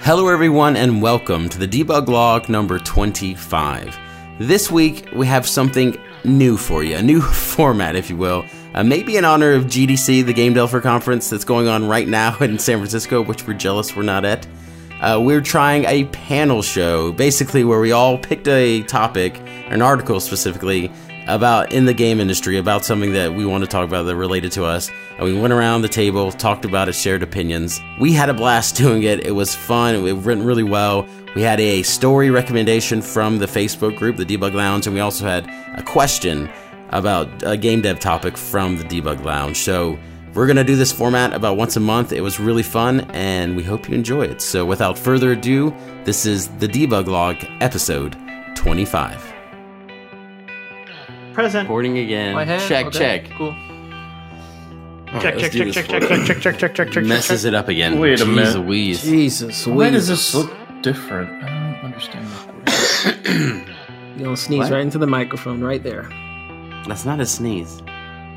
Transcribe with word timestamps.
Hello, 0.00 0.28
everyone, 0.28 0.76
and 0.76 1.00
welcome 1.00 1.48
to 1.48 1.58
the 1.58 1.68
debug 1.68 2.08
log 2.08 2.48
number 2.48 2.78
25. 2.78 3.96
This 4.38 4.70
week, 4.70 5.08
we 5.14 5.26
have 5.26 5.46
something 5.46 5.96
new 6.24 6.56
for 6.56 6.82
you, 6.82 6.96
a 6.96 7.02
new 7.02 7.20
format, 7.20 7.94
if 7.94 8.10
you 8.10 8.16
will. 8.16 8.44
Uh, 8.74 8.82
maybe 8.82 9.16
in 9.16 9.24
honor 9.24 9.52
of 9.52 9.64
GDC, 9.64 10.24
the 10.26 10.32
Game 10.32 10.54
Developer 10.54 10.80
Conference 10.80 11.30
that's 11.30 11.44
going 11.44 11.68
on 11.68 11.86
right 11.86 12.08
now 12.08 12.36
in 12.40 12.58
San 12.58 12.78
Francisco, 12.78 13.22
which 13.22 13.46
we're 13.46 13.54
jealous 13.54 13.94
we're 13.94 14.02
not 14.02 14.24
at. 14.24 14.46
Uh, 15.00 15.20
we're 15.22 15.40
trying 15.40 15.84
a 15.84 16.04
panel 16.06 16.62
show, 16.62 17.12
basically, 17.12 17.62
where 17.64 17.80
we 17.80 17.92
all 17.92 18.18
picked 18.18 18.48
a 18.48 18.82
topic, 18.84 19.40
an 19.68 19.82
article 19.82 20.20
specifically, 20.20 20.90
about 21.26 21.72
in 21.72 21.84
the 21.84 21.94
game 21.94 22.20
industry, 22.20 22.58
about 22.58 22.84
something 22.84 23.12
that 23.12 23.34
we 23.34 23.44
want 23.46 23.62
to 23.64 23.68
talk 23.68 23.86
about 23.86 24.04
that 24.04 24.16
related 24.16 24.52
to 24.52 24.64
us. 24.64 24.90
And 25.18 25.24
we 25.24 25.38
went 25.38 25.52
around 25.52 25.82
the 25.82 25.88
table, 25.88 26.32
talked 26.32 26.64
about 26.64 26.88
it, 26.88 26.94
shared 26.94 27.22
opinions. 27.22 27.80
We 28.00 28.12
had 28.12 28.28
a 28.28 28.34
blast 28.34 28.76
doing 28.76 29.02
it. 29.02 29.26
It 29.26 29.32
was 29.32 29.54
fun. 29.54 29.94
It 29.94 30.12
went 30.12 30.44
really 30.44 30.62
well. 30.62 31.06
We 31.34 31.42
had 31.42 31.60
a 31.60 31.82
story 31.82 32.30
recommendation 32.30 33.00
from 33.00 33.38
the 33.38 33.46
Facebook 33.46 33.96
group, 33.96 34.16
the 34.16 34.26
Debug 34.26 34.54
Lounge, 34.54 34.86
and 34.86 34.94
we 34.94 35.00
also 35.00 35.24
had 35.24 35.48
a 35.78 35.82
question 35.82 36.50
about 36.90 37.28
a 37.42 37.56
game 37.56 37.80
dev 37.80 37.98
topic 37.98 38.36
from 38.36 38.76
the 38.76 38.84
Debug 38.84 39.24
Lounge. 39.24 39.56
So 39.56 39.98
we're 40.34 40.46
going 40.46 40.56
to 40.56 40.64
do 40.64 40.76
this 40.76 40.92
format 40.92 41.32
about 41.32 41.56
once 41.56 41.76
a 41.76 41.80
month. 41.80 42.12
It 42.12 42.20
was 42.20 42.38
really 42.38 42.62
fun, 42.62 43.00
and 43.12 43.56
we 43.56 43.62
hope 43.62 43.88
you 43.88 43.94
enjoy 43.94 44.24
it. 44.24 44.42
So 44.42 44.64
without 44.64 44.98
further 44.98 45.32
ado, 45.32 45.74
this 46.04 46.26
is 46.26 46.48
the 46.58 46.68
Debug 46.68 47.06
Log, 47.06 47.36
episode 47.60 48.16
25. 48.54 49.31
Present. 51.34 51.64
Recording 51.68 51.98
again. 51.98 52.34
My 52.34 52.44
hand? 52.44 52.62
Check, 52.68 52.86
Okay, 52.86 52.98
check. 52.98 53.30
Cool. 53.38 53.48
All 55.14 55.20
Check, 55.20 55.34
right, 55.34 55.40
check, 55.40 55.52
check, 55.52 55.72
check, 55.72 55.86
check, 55.88 56.26
check, 56.26 56.40
check, 56.40 56.58
check, 56.58 56.74
check, 56.74 56.90
check, 56.92 57.04
Messes 57.04 57.44
it 57.44 57.54
up 57.54 57.68
again. 57.68 57.98
Wait 57.98 58.20
a 58.20 58.24
Jeez 58.24 58.34
minute. 58.34 58.56
Louise. 58.66 59.02
Jesus, 59.02 59.66
Why 59.66 59.90
does 59.90 60.08
this 60.08 60.34
look 60.34 60.50
different? 60.82 61.30
I 61.42 61.74
don't 61.80 61.84
understand 61.84 62.26
that. 62.28 63.68
You 64.16 64.24
gonna 64.24 64.36
sneeze 64.36 64.60
What? 64.60 64.72
right 64.72 64.82
into 64.82 64.98
the 64.98 65.06
microphone 65.06 65.62
right 65.62 65.82
there. 65.82 66.02
That's 66.86 67.04
not 67.06 67.18
a 67.18 67.24
sneeze. 67.26 67.82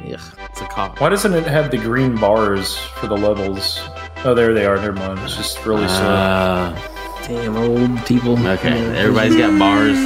Ugh. 0.06 0.20
It's 0.50 0.62
a 0.62 0.66
cough. 0.68 1.00
Why 1.02 1.10
doesn't 1.10 1.34
it 1.34 1.44
have 1.46 1.70
the 1.70 1.78
green 1.78 2.16
bars 2.16 2.78
for 2.78 3.08
the 3.08 3.16
levels? 3.18 3.78
Oh, 4.24 4.34
there 4.34 4.54
they 4.54 4.66
are. 4.66 4.78
Never 4.78 4.94
mind. 4.94 5.20
It's 5.20 5.36
just 5.36 5.64
really 5.66 5.88
slow. 5.90 6.06
Uh, 6.08 6.82
Damn 7.28 7.58
old 7.58 8.06
people. 8.06 8.34
okay, 8.48 8.70
Yeah. 8.82 8.98
everybody's 9.00 9.36
got 9.36 9.60
bars. 9.60 9.98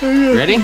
Ready? 0.00 0.58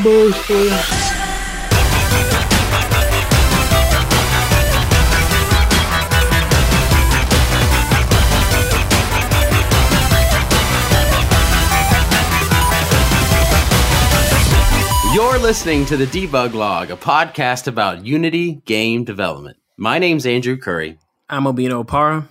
You're 15.31 15.39
listening 15.39 15.87
to 15.87 15.97
the 15.97 16.07
Debug 16.07 16.55
Log, 16.55 16.91
a 16.91 16.97
podcast 16.97 17.69
about 17.69 18.05
Unity 18.05 18.55
game 18.65 19.05
development. 19.05 19.59
My 19.77 19.97
name's 20.01 20.27
Andrew 20.27 20.57
Curry. 20.57 20.99
I'm 21.29 21.45
Obino 21.45 21.85
Opara. 21.85 22.27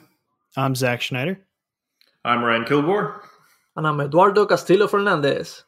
I'm 0.58 0.76
Zach 0.76 1.02
Schneider. 1.02 1.40
I'm 2.26 2.44
Ryan 2.44 2.66
Kilgore. 2.66 3.24
And 3.78 3.88
I'm 3.88 4.02
Eduardo 4.02 4.46
Castillo 4.46 4.86
Fernandez. 4.90 5.64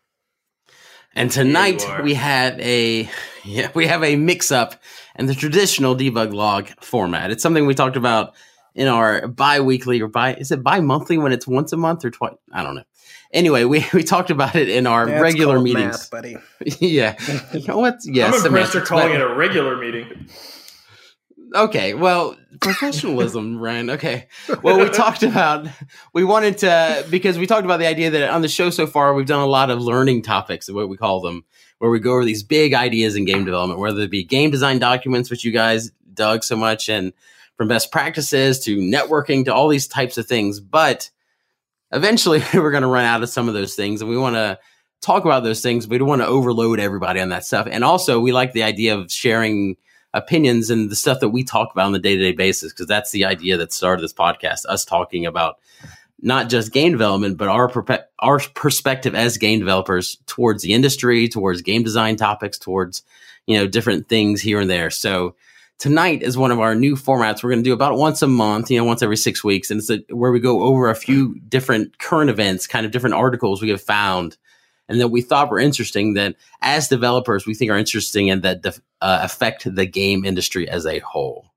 And 1.15 1.31
tonight 1.31 1.85
we 2.03 2.15
have 2.15 2.59
a 2.59 3.09
yeah, 3.45 3.71
we 3.73 3.87
have 3.87 4.03
a 4.03 4.17
mix 4.17 4.51
up 4.51 4.75
in 5.15 5.27
the 5.27 5.33
traditional 5.33 5.95
debug 5.95 6.33
log 6.33 6.67
format. 6.81 7.31
It's 7.31 7.41
something 7.41 7.65
we 7.65 7.75
talked 7.75 7.95
about 7.95 8.33
in 8.73 8.87
our 8.87 9.27
bi-weekly 9.27 10.01
or 10.01 10.07
bi 10.07 10.33
is 10.33 10.51
it 10.51 10.63
bi-monthly 10.63 11.17
when 11.17 11.31
it's 11.31 11.47
once 11.47 11.73
a 11.73 11.77
month 11.77 12.05
or 12.05 12.11
twice? 12.11 12.35
I 12.51 12.63
don't 12.63 12.75
know. 12.75 12.83
Anyway, 13.33 13.63
we, 13.63 13.85
we 13.93 14.03
talked 14.03 14.29
about 14.29 14.55
it 14.55 14.69
in 14.69 14.87
our 14.87 15.05
That's 15.05 15.21
regular 15.21 15.55
called 15.55 15.63
meetings. 15.63 15.91
math, 15.93 16.11
buddy. 16.11 16.37
yeah. 16.79 17.15
You 17.53 17.65
know 17.67 17.77
what? 17.77 17.99
Yeah, 18.03 18.27
I'm 18.27 18.45
impressed 18.45 18.73
you're 18.73 18.85
calling 18.85 19.09
but- 19.09 19.21
it 19.21 19.21
a 19.21 19.33
regular 19.33 19.77
meeting. 19.77 20.27
Okay, 21.53 21.93
well, 21.93 22.37
professionalism, 22.61 23.57
Ryan. 23.61 23.89
Okay. 23.89 24.27
Well, 24.63 24.79
we 24.79 24.89
talked 24.89 25.21
about, 25.21 25.67
we 26.13 26.23
wanted 26.23 26.59
to, 26.59 27.05
because 27.09 27.37
we 27.37 27.45
talked 27.45 27.65
about 27.65 27.79
the 27.79 27.87
idea 27.87 28.09
that 28.11 28.29
on 28.29 28.41
the 28.41 28.47
show 28.47 28.69
so 28.69 28.87
far, 28.87 29.13
we've 29.13 29.25
done 29.25 29.41
a 29.41 29.45
lot 29.47 29.69
of 29.69 29.81
learning 29.81 30.21
topics, 30.21 30.71
what 30.71 30.87
we 30.87 30.95
call 30.95 31.19
them, 31.19 31.43
where 31.79 31.91
we 31.91 31.99
go 31.99 32.13
over 32.13 32.23
these 32.23 32.43
big 32.43 32.73
ideas 32.73 33.17
in 33.17 33.25
game 33.25 33.43
development, 33.43 33.81
whether 33.81 33.99
it 33.99 34.09
be 34.11 34.23
game 34.23 34.49
design 34.49 34.79
documents, 34.79 35.29
which 35.29 35.43
you 35.43 35.51
guys 35.51 35.91
dug 36.13 36.45
so 36.45 36.55
much, 36.55 36.87
and 36.87 37.11
from 37.61 37.67
best 37.67 37.91
practices 37.91 38.57
to 38.57 38.75
networking 38.77 39.45
to 39.45 39.53
all 39.53 39.67
these 39.67 39.87
types 39.87 40.17
of 40.17 40.25
things. 40.25 40.59
But 40.59 41.11
eventually, 41.91 42.41
we're 42.55 42.71
going 42.71 42.81
to 42.81 42.89
run 42.89 43.05
out 43.05 43.21
of 43.21 43.29
some 43.29 43.47
of 43.47 43.53
those 43.53 43.75
things, 43.75 44.01
and 44.01 44.09
we 44.09 44.17
want 44.17 44.35
to 44.35 44.57
talk 44.99 45.25
about 45.25 45.43
those 45.43 45.61
things. 45.61 45.85
But 45.85 45.91
we 45.91 45.97
don't 45.99 46.07
want 46.07 46.23
to 46.23 46.27
overload 46.27 46.79
everybody 46.79 47.19
on 47.19 47.29
that 47.29 47.45
stuff. 47.45 47.67
And 47.69 47.83
also, 47.83 48.19
we 48.19 48.31
like 48.31 48.53
the 48.53 48.63
idea 48.63 48.97
of 48.97 49.11
sharing 49.11 49.77
opinions 50.11 50.71
and 50.71 50.89
the 50.89 50.95
stuff 50.95 51.19
that 51.19 51.29
we 51.29 51.43
talk 51.43 51.71
about 51.71 51.85
on 51.85 51.91
the 51.91 51.99
day 51.99 52.15
to 52.15 52.23
day 52.23 52.31
basis, 52.31 52.73
because 52.73 52.87
that's 52.87 53.11
the 53.11 53.25
idea 53.25 53.57
that 53.57 53.71
started 53.71 54.01
this 54.01 54.11
podcast, 54.11 54.65
us 54.67 54.83
talking 54.83 55.27
about 55.27 55.59
not 56.19 56.49
just 56.49 56.73
game 56.73 56.93
development, 56.93 57.37
but 57.37 57.47
our 57.47 57.69
perpe- 57.69 58.05
our 58.17 58.39
perspective 58.55 59.13
as 59.13 59.37
game 59.37 59.59
developers 59.59 60.17
towards 60.25 60.63
the 60.63 60.73
industry, 60.73 61.27
towards 61.27 61.61
game 61.61 61.83
design 61.83 62.15
topics, 62.15 62.57
towards 62.57 63.03
you 63.45 63.55
know 63.55 63.67
different 63.67 64.09
things 64.09 64.41
here 64.41 64.59
and 64.59 64.67
there. 64.67 64.89
So 64.89 65.35
tonight 65.81 66.21
is 66.21 66.37
one 66.37 66.51
of 66.51 66.59
our 66.59 66.75
new 66.75 66.95
formats. 66.95 67.41
We're 67.41 67.49
going 67.49 67.63
to 67.63 67.67
do 67.67 67.73
about 67.73 67.97
once 67.97 68.21
a 68.21 68.27
month, 68.27 68.69
you 68.69 68.77
know, 68.77 68.83
once 68.85 69.01
every 69.01 69.17
six 69.17 69.43
weeks, 69.43 69.71
and 69.71 69.79
it's 69.79 69.89
a, 69.89 69.97
where 70.13 70.31
we 70.31 70.39
go 70.39 70.61
over 70.61 70.91
a 70.91 70.95
few 70.95 71.39
different 71.49 71.97
current 71.97 72.29
events, 72.29 72.67
kind 72.67 72.85
of 72.85 72.91
different 72.91 73.15
articles 73.15 73.63
we 73.63 73.69
have 73.69 73.81
found. 73.81 74.37
And 74.87 75.01
that 75.01 75.07
we 75.07 75.21
thought 75.21 75.49
were 75.49 75.59
interesting 75.59 76.13
that 76.13 76.35
as 76.61 76.87
developers, 76.87 77.47
we 77.47 77.55
think 77.55 77.71
are 77.71 77.77
interesting 77.77 78.29
and 78.29 78.43
that 78.43 78.61
def- 78.61 78.81
uh, 79.01 79.21
affect 79.23 79.73
the 79.73 79.85
game 79.87 80.23
industry 80.23 80.69
as 80.69 80.85
a 80.85 80.99
whole. 80.99 81.47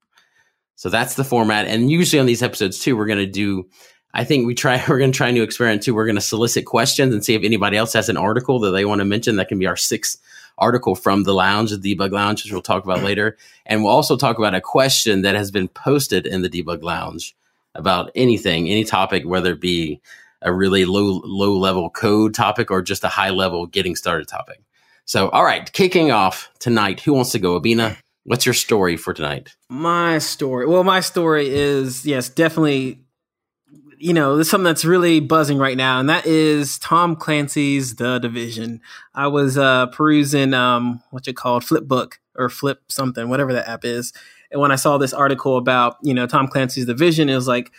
So 0.77 0.89
that's 0.89 1.17
the 1.17 1.25
format. 1.25 1.67
And 1.67 1.91
usually 1.91 2.21
on 2.21 2.27
these 2.27 2.43
episodes 2.43 2.79
too, 2.79 2.97
we're 2.97 3.07
going 3.07 3.19
to 3.19 3.27
do, 3.27 3.69
I 4.15 4.25
think 4.25 4.47
we 4.47 4.55
try, 4.55 4.83
we're 4.89 4.99
going 4.99 5.13
to 5.13 5.17
try 5.17 5.29
a 5.29 5.33
new 5.33 5.43
experiment 5.43 5.83
too. 5.83 5.95
We're 5.95 6.07
going 6.07 6.15
to 6.15 6.23
solicit 6.23 6.65
questions 6.65 7.13
and 7.13 7.23
see 7.23 7.35
if 7.35 7.43
anybody 7.43 7.77
else 7.77 7.93
has 7.93 8.09
an 8.09 8.17
article 8.17 8.61
that 8.61 8.71
they 8.71 8.87
want 8.87 9.01
to 9.01 9.05
mention. 9.05 9.37
That 9.37 9.49
can 9.49 9.59
be 9.59 9.67
our 9.67 9.77
sixth 9.77 10.19
article 10.59 10.95
from 10.95 11.25
the 11.25 11.35
lounge, 11.35 11.71
the 11.71 11.97
debug 11.97 12.13
lounge, 12.13 12.45
which 12.45 12.53
we'll 12.53 12.63
talk 12.63 12.85
about 12.85 13.03
later. 13.03 13.37
And 13.67 13.83
we'll 13.83 13.93
also 13.93 14.17
talk 14.17 14.39
about 14.39 14.55
a 14.55 14.61
question 14.61 15.23
that 15.23 15.35
has 15.35 15.51
been 15.51 15.69
posted 15.69 16.27
in 16.27 16.43
the 16.43 16.51
debug 16.51 16.83
lounge 16.83 17.35
about 17.75 18.11
anything, 18.15 18.69
any 18.69 18.85
topic, 18.85 19.25
whether 19.27 19.53
it 19.53 19.61
be 19.61 20.01
a 20.43 20.53
really 20.53 20.85
low, 20.85 21.21
low 21.25 21.57
level 21.57 21.91
code 21.91 22.35
topic 22.35 22.71
or 22.71 22.83
just 22.83 23.03
a 23.03 23.09
high 23.09 23.31
level 23.31 23.67
getting 23.67 23.97
started 23.97 24.29
topic. 24.29 24.61
So, 25.07 25.29
all 25.31 25.45
right, 25.45 25.71
kicking 25.73 26.11
off 26.11 26.51
tonight. 26.59 27.01
Who 27.01 27.13
wants 27.13 27.33
to 27.33 27.39
go? 27.39 27.61
Abina, 27.61 27.97
what's 28.25 28.47
your 28.47 28.55
story 28.55 28.97
for 28.97 29.13
tonight? 29.13 29.55
My 29.69 30.19
story. 30.19 30.67
Well, 30.67 30.85
my 30.85 31.01
story 31.01 31.49
is 31.49 32.07
yes, 32.07 32.29
definitely. 32.29 33.04
You 34.05 34.13
know, 34.13 34.35
there's 34.35 34.51
something 34.51 34.67
that's 34.67 34.85
really 34.85 35.19
buzzing 35.21 35.57
right 35.57 35.79
now, 35.79 35.99
and 35.99 36.11
that 36.11 36.27
is 36.27 36.79
Tom 36.79 37.17
Clancy's 37.17 37.95
The 37.95 38.19
Division. 38.19 38.83
I 39.15 39.29
was 39.29 39.57
uh, 39.57 39.87
perusing 39.87 40.53
um, 40.53 41.03
what 41.11 41.27
you 41.27 41.33
called 41.33 41.63
Flipbook 41.63 42.19
or 42.37 42.51
Flip 42.51 42.83
something, 42.89 43.31
whatever 43.31 43.55
that 43.55 43.67
app 43.67 43.83
is, 43.83 44.13
and 44.51 44.61
when 44.61 44.71
I 44.71 44.77
saw 44.77 44.99
this 44.99 45.15
article 45.15 45.57
about 45.57 45.97
you 46.03 46.13
know 46.13 46.27
Tom 46.27 46.49
Clancy's 46.49 46.85
The 46.85 46.93
Division, 46.93 47.31
it 47.31 47.35
was 47.35 47.49
like 47.49 47.73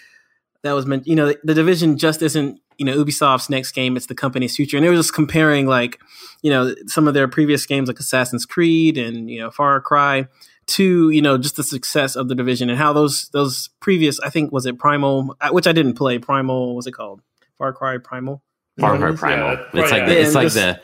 that 0.64 0.72
was 0.72 0.88
meant. 0.88 1.06
You 1.06 1.16
know, 1.16 1.28
the, 1.28 1.40
the 1.44 1.53
Division 1.53 1.96
just 1.96 2.24
isn't 2.24 2.59
you 2.80 2.88
know 2.88 2.97
Ubisoft's 2.97 3.52
next 3.52 3.74
game; 3.74 3.96
it's 3.96 4.08
the 4.08 4.16
company's 4.16 4.56
future, 4.56 4.78
and 4.78 4.84
they 4.84 4.90
were 4.90 4.96
just 4.96 5.14
comparing 5.14 5.68
like 5.68 6.00
you 6.41 6.50
know 6.50 6.74
some 6.88 7.08
of 7.08 7.14
their 7.14 7.28
previous 7.28 7.68
games 7.68 7.88
like 7.88 8.00
Assassin's 8.00 8.47
Creed 8.47 8.97
and 8.97 9.30
you 9.30 9.40
know 9.40 9.52
Far 9.52 9.80
Cry 9.80 10.25
to 10.68 11.09
you 11.12 11.22
know 11.22 11.38
just 11.38 11.56
the 11.58 11.64
success 11.64 12.16
of 12.16 12.28
the 12.28 12.36
division 12.36 12.70
and 12.70 12.78
how 12.78 12.92
those 12.94 13.30
those 13.30 13.70
previous 13.81 14.20
I 14.20 14.30
think 14.30 14.52
was 14.52 14.66
it 14.66 14.80
Primal 14.80 15.36
which 15.52 15.68
I 15.68 15.72
didn't 15.72 15.94
play 15.94 16.18
Primal 16.18 16.74
what's 16.76 16.88
it 16.88 16.94
called 16.94 17.22
Far 17.58 17.72
Cry 17.74 17.98
Primal 18.00 18.41
Far 18.79 18.97
Cry 18.97 19.09
mm-hmm. 19.09 19.17
Primal. 19.17 19.52
yeah, 19.73 19.82
it's 19.84 19.91
like 19.91 20.02
yeah. 20.02 20.06
the, 20.08 20.17
it's 20.20 20.28
And 20.28 20.35
like 20.35 20.46
just- 20.46 20.56
the 20.56 20.82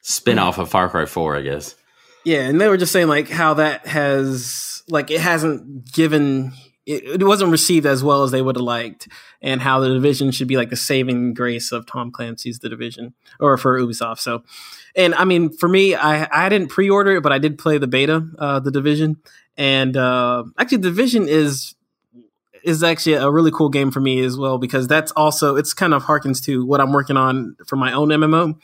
spin 0.00 0.38
off 0.38 0.58
of 0.58 0.68
Far 0.68 0.88
Cry 0.88 1.04
Four, 1.06 1.36
I 1.36 1.42
guess. 1.42 1.74
yeah 2.24 2.40
and 2.42 2.60
they 2.60 2.68
were 2.68 2.76
just 2.76 2.92
saying 2.92 3.06
like 3.08 3.28
how 3.28 3.54
that 3.54 3.86
has 3.86 4.82
like 4.88 5.10
it 5.12 5.20
hasn't 5.20 5.92
given 5.92 6.52
it, 6.86 7.20
it 7.20 7.24
wasn't 7.24 7.50
received 7.50 7.86
as 7.86 8.02
well 8.02 8.22
as 8.22 8.30
they 8.30 8.42
would 8.42 8.56
have 8.56 8.64
liked 8.64 9.08
and 9.40 9.60
how 9.60 9.80
the 9.80 9.88
division 9.88 10.30
should 10.30 10.48
be 10.48 10.56
like 10.56 10.70
the 10.70 10.76
saving 10.76 11.34
grace 11.34 11.72
of 11.72 11.86
Tom 11.86 12.10
Clancy's 12.10 12.58
the 12.58 12.68
division 12.68 13.14
or 13.40 13.56
for 13.56 13.78
Ubisoft 13.80 14.18
so. 14.18 14.42
And 14.96 15.14
I 15.14 15.24
mean 15.24 15.50
for 15.50 15.68
me 15.68 15.94
I 15.94 16.28
I 16.30 16.48
didn't 16.48 16.68
pre-order 16.68 17.16
it 17.16 17.22
but 17.22 17.32
I 17.32 17.38
did 17.38 17.58
play 17.58 17.78
the 17.78 17.86
beta 17.86 18.26
uh 18.38 18.60
the 18.60 18.70
division 18.70 19.18
and 19.56 19.96
uh 19.96 20.44
actually 20.58 20.78
the 20.78 20.90
division 20.90 21.28
is 21.28 21.74
is 22.64 22.82
actually 22.82 23.14
a 23.14 23.30
really 23.30 23.50
cool 23.50 23.68
game 23.68 23.90
for 23.90 24.00
me 24.00 24.20
as 24.24 24.36
well 24.36 24.58
because 24.58 24.86
that's 24.86 25.12
also 25.12 25.56
it's 25.56 25.74
kind 25.74 25.94
of 25.94 26.04
harkens 26.04 26.44
to 26.44 26.64
what 26.64 26.80
I'm 26.80 26.92
working 26.92 27.16
on 27.16 27.56
for 27.66 27.76
my 27.76 27.92
own 27.92 28.08
MMO, 28.08 28.56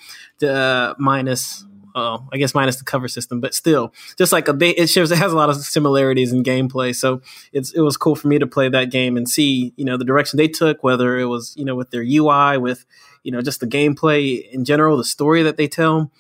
uh, 0.42 0.94
minus 0.98 1.64
Oh, 1.98 2.28
I 2.32 2.36
guess 2.36 2.54
minus 2.54 2.76
the 2.76 2.84
cover 2.84 3.08
system, 3.08 3.40
but 3.40 3.54
still, 3.54 3.92
just 4.16 4.32
like 4.32 4.46
a, 4.46 4.52
they, 4.52 4.70
it 4.70 4.88
shows 4.88 5.10
it 5.10 5.18
has 5.18 5.32
a 5.32 5.36
lot 5.36 5.50
of 5.50 5.56
similarities 5.56 6.32
in 6.32 6.44
gameplay. 6.44 6.94
So 6.94 7.20
it's 7.52 7.72
it 7.72 7.80
was 7.80 7.96
cool 7.96 8.14
for 8.14 8.28
me 8.28 8.38
to 8.38 8.46
play 8.46 8.68
that 8.68 8.92
game 8.92 9.16
and 9.16 9.28
see 9.28 9.72
you 9.76 9.84
know 9.84 9.96
the 9.96 10.04
direction 10.04 10.36
they 10.36 10.46
took, 10.46 10.84
whether 10.84 11.18
it 11.18 11.26
was 11.26 11.54
you 11.56 11.64
know 11.64 11.74
with 11.74 11.90
their 11.90 12.02
UI, 12.02 12.56
with 12.56 12.86
you 13.24 13.32
know 13.32 13.40
just 13.40 13.58
the 13.58 13.66
gameplay 13.66 14.48
in 14.50 14.64
general, 14.64 14.96
the 14.96 15.02
story 15.04 15.42
that 15.42 15.56
they 15.56 15.66
tell, 15.66 16.12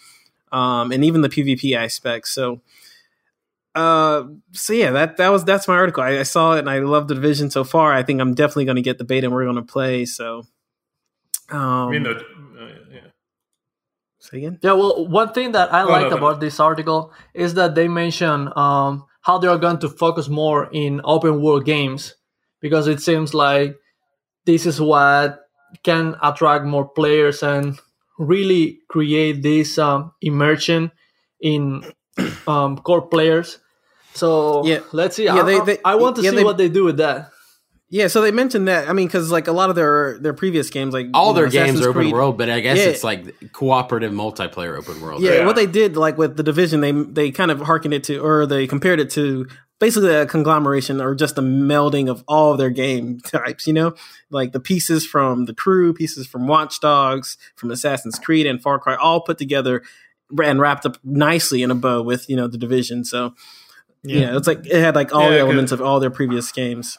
um, 0.50 0.90
and 0.90 1.04
even 1.04 1.22
the 1.22 1.28
PvP 1.28 1.76
aspect. 1.76 2.28
So. 2.28 2.60
Uh, 3.74 4.24
so 4.50 4.72
yeah, 4.72 4.90
that 4.90 5.18
that 5.18 5.28
was 5.28 5.44
that's 5.44 5.68
my 5.68 5.76
article. 5.76 6.02
I, 6.02 6.18
I 6.18 6.22
saw 6.24 6.54
it 6.54 6.60
and 6.60 6.70
I 6.70 6.80
love 6.80 7.06
the 7.06 7.14
division 7.14 7.48
so 7.48 7.62
far. 7.62 7.92
I 7.92 8.02
think 8.02 8.20
I'm 8.20 8.34
definitely 8.34 8.64
going 8.64 8.76
to 8.76 8.82
get 8.82 8.98
the 8.98 9.04
beta 9.04 9.26
and 9.26 9.32
we're 9.32 9.44
going 9.44 9.54
to 9.54 9.62
play. 9.62 10.04
So, 10.04 10.46
um, 11.50 11.60
I 11.60 11.90
mean, 11.90 12.02
the. 12.02 12.24
Say 14.30 14.38
again. 14.38 14.58
Yeah, 14.62 14.72
well, 14.72 15.06
one 15.08 15.32
thing 15.32 15.52
that 15.52 15.72
I 15.72 15.82
Oh, 15.82 15.88
liked 15.88 16.10
no, 16.10 16.16
about 16.16 16.40
this 16.40 16.60
article 16.60 17.12
is 17.34 17.54
that 17.54 17.74
they 17.74 17.88
mention 17.88 18.50
um, 18.56 19.04
how 19.22 19.38
they 19.38 19.48
are 19.48 19.58
going 19.58 19.78
to 19.80 19.88
focus 19.88 20.28
more 20.28 20.68
in 20.72 21.00
open 21.04 21.40
world 21.42 21.64
games 21.64 22.14
because 22.60 22.86
it 22.88 23.00
seems 23.00 23.34
like 23.34 23.76
this 24.46 24.66
is 24.66 24.80
what 24.80 25.40
can 25.82 26.16
attract 26.22 26.64
more 26.64 26.88
players 26.88 27.42
and 27.42 27.78
really 28.18 28.80
create 28.88 29.42
this 29.42 29.78
um, 29.78 30.12
immersion 30.22 30.90
in 31.40 31.84
um, 32.46 32.78
core 32.78 33.02
players. 33.06 33.58
So 34.14 34.64
Yeah. 34.66 34.80
let's 34.92 35.16
see. 35.16 35.24
Yeah, 35.26 35.42
I, 35.42 35.42
they- 35.44 35.60
they- 35.60 35.78
I 35.84 35.94
want 35.94 36.16
to 36.16 36.22
yeah, 36.22 36.30
see 36.30 36.36
they- 36.36 36.44
what 36.44 36.56
they 36.58 36.68
do 36.68 36.84
with 36.84 36.96
that. 36.98 37.30
Yeah, 37.90 38.08
so 38.08 38.20
they 38.20 38.30
mentioned 38.32 38.68
that. 38.68 38.86
I 38.88 38.92
mean, 38.92 39.06
because 39.06 39.30
like 39.30 39.48
a 39.48 39.52
lot 39.52 39.70
of 39.70 39.76
their 39.76 40.18
their 40.20 40.34
previous 40.34 40.68
games, 40.68 40.92
like 40.92 41.06
All 41.14 41.28
you 41.28 41.32
know, 41.34 41.40
their 41.40 41.48
games 41.48 41.80
are 41.80 41.88
open 41.88 42.02
Creed- 42.02 42.12
world, 42.12 42.36
but 42.36 42.50
I 42.50 42.60
guess 42.60 42.76
Yeah. 42.78 42.84
it's 42.86 43.02
like 43.02 43.52
cooperative 43.52 44.12
multiplayer 44.12 44.76
open 44.76 45.00
world. 45.00 45.22
Yeah, 45.22 45.36
Yeah. 45.36 45.46
what 45.46 45.56
they 45.56 45.64
did 45.66 45.96
like 45.96 46.18
with 46.18 46.36
the 46.36 46.42
division, 46.42 46.80
they 46.82 46.92
they 46.92 47.30
kind 47.30 47.50
of 47.50 47.60
harkened 47.62 47.94
it 47.94 48.04
to, 48.04 48.18
or 48.18 48.44
they 48.44 48.66
compared 48.66 49.00
it 49.00 49.08
to 49.10 49.46
basically 49.80 50.12
a 50.14 50.26
conglomeration 50.26 51.00
or 51.00 51.14
just 51.14 51.38
a 51.38 51.40
melding 51.40 52.10
of 52.10 52.22
all 52.28 52.52
of 52.52 52.58
their 52.58 52.68
game 52.68 53.20
types. 53.24 53.66
You 53.66 53.72
know, 53.72 53.94
like 54.30 54.52
the 54.52 54.60
pieces 54.60 55.06
from 55.06 55.46
the 55.46 55.54
Crew, 55.54 55.94
pieces 55.94 56.26
from 56.26 56.46
Watch 56.46 56.80
Dogs, 56.80 57.38
from 57.56 57.70
Assassin's 57.70 58.18
Creed 58.18 58.44
and 58.46 58.60
Far 58.60 58.78
Cry, 58.78 58.96
all 58.96 59.22
put 59.22 59.38
together 59.38 59.82
and 60.42 60.60
wrapped 60.60 60.84
up 60.84 60.98
nicely 61.04 61.62
in 61.62 61.70
a 61.70 61.74
bow 61.74 62.02
with 62.02 62.28
you 62.28 62.36
know 62.36 62.48
the 62.48 62.58
division. 62.58 63.02
So. 63.04 63.32
Yeah. 64.04 64.36
it's 64.36 64.46
like 64.46 64.64
it 64.64 64.80
had 64.80 64.94
like 64.94 65.12
all 65.12 65.22
Yeah, 65.22 65.28
the 65.30 65.34
'cause- 65.38 65.44
elements 65.46 65.72
of 65.72 65.80
all 65.82 65.98
their 66.00 66.08
previous 66.10 66.52
games. 66.52 66.98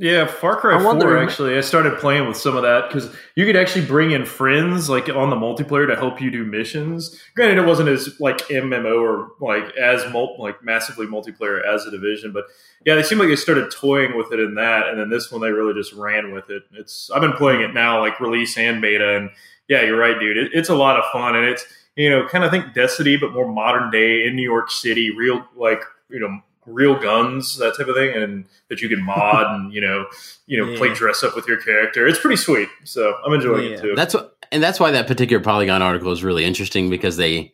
Yeah, 0.00 0.26
Far 0.26 0.54
Cry 0.54 0.74
I'm 0.76 0.82
4 0.82 0.94
wondering- 0.94 1.24
actually. 1.28 1.58
I 1.58 1.60
started 1.60 1.98
playing 1.98 2.28
with 2.28 2.36
some 2.36 2.54
of 2.56 2.62
that 2.62 2.86
because 2.88 3.12
you 3.34 3.44
could 3.44 3.56
actually 3.56 3.84
bring 3.84 4.12
in 4.12 4.24
friends 4.24 4.88
like 4.88 5.08
on 5.08 5.28
the 5.28 5.34
multiplayer 5.36 5.88
to 5.88 5.96
help 5.96 6.20
you 6.20 6.30
do 6.30 6.44
missions. 6.44 7.20
Granted, 7.34 7.58
it 7.58 7.66
wasn't 7.66 7.88
as 7.88 8.20
like 8.20 8.38
MMO 8.48 9.02
or 9.02 9.30
like 9.40 9.76
as 9.76 10.04
mul- 10.12 10.36
like 10.38 10.62
massively 10.62 11.06
multiplayer 11.06 11.66
as 11.66 11.84
a 11.84 11.90
division, 11.90 12.30
but 12.30 12.44
yeah, 12.86 12.94
they 12.94 13.02
seem 13.02 13.18
like 13.18 13.26
they 13.26 13.34
started 13.34 13.72
toying 13.72 14.16
with 14.16 14.32
it 14.32 14.38
in 14.38 14.54
that, 14.54 14.86
and 14.88 15.00
then 15.00 15.10
this 15.10 15.32
one 15.32 15.40
they 15.40 15.50
really 15.50 15.74
just 15.74 15.92
ran 15.92 16.32
with 16.32 16.48
it. 16.48 16.62
It's 16.74 17.10
I've 17.12 17.20
been 17.20 17.32
playing 17.32 17.62
it 17.62 17.74
now, 17.74 17.98
like 18.00 18.20
release 18.20 18.56
and 18.56 18.80
beta, 18.80 19.16
and 19.16 19.30
yeah, 19.66 19.82
you're 19.82 19.98
right, 19.98 20.18
dude. 20.20 20.36
It, 20.36 20.52
it's 20.54 20.68
a 20.68 20.76
lot 20.76 20.96
of 20.96 21.06
fun, 21.12 21.34
and 21.34 21.44
it's 21.44 21.66
you 21.96 22.08
know 22.08 22.24
kind 22.28 22.44
of 22.44 22.52
think 22.52 22.72
Destiny, 22.72 23.16
but 23.16 23.32
more 23.32 23.50
modern 23.52 23.90
day 23.90 24.24
in 24.28 24.36
New 24.36 24.48
York 24.48 24.70
City, 24.70 25.10
real 25.10 25.44
like 25.56 25.82
you 26.08 26.20
know 26.20 26.40
real 26.68 26.98
guns, 26.98 27.58
that 27.58 27.76
type 27.76 27.88
of 27.88 27.96
thing, 27.96 28.14
and 28.14 28.44
that 28.68 28.80
you 28.80 28.88
can 28.88 29.02
mod 29.02 29.46
and 29.54 29.72
you 29.72 29.80
know 29.80 30.06
you 30.46 30.58
know 30.58 30.76
play 30.76 30.92
dress 30.92 31.22
up 31.22 31.34
with 31.34 31.46
your 31.46 31.60
character. 31.60 32.06
It's 32.06 32.20
pretty 32.20 32.36
sweet, 32.36 32.68
so 32.84 33.14
I'm 33.24 33.32
enjoying 33.32 33.64
Yeah. 33.70 33.76
it 33.76 33.80
too. 33.80 33.94
That's 33.94 34.14
what, 34.14 34.36
and 34.52 34.62
that's 34.62 34.80
why 34.80 34.90
that 34.92 35.06
particular 35.06 35.42
Polygon 35.42 35.82
article 35.82 36.12
is 36.12 36.24
really 36.24 36.44
interesting 36.44 36.90
because 36.90 37.16
they 37.16 37.52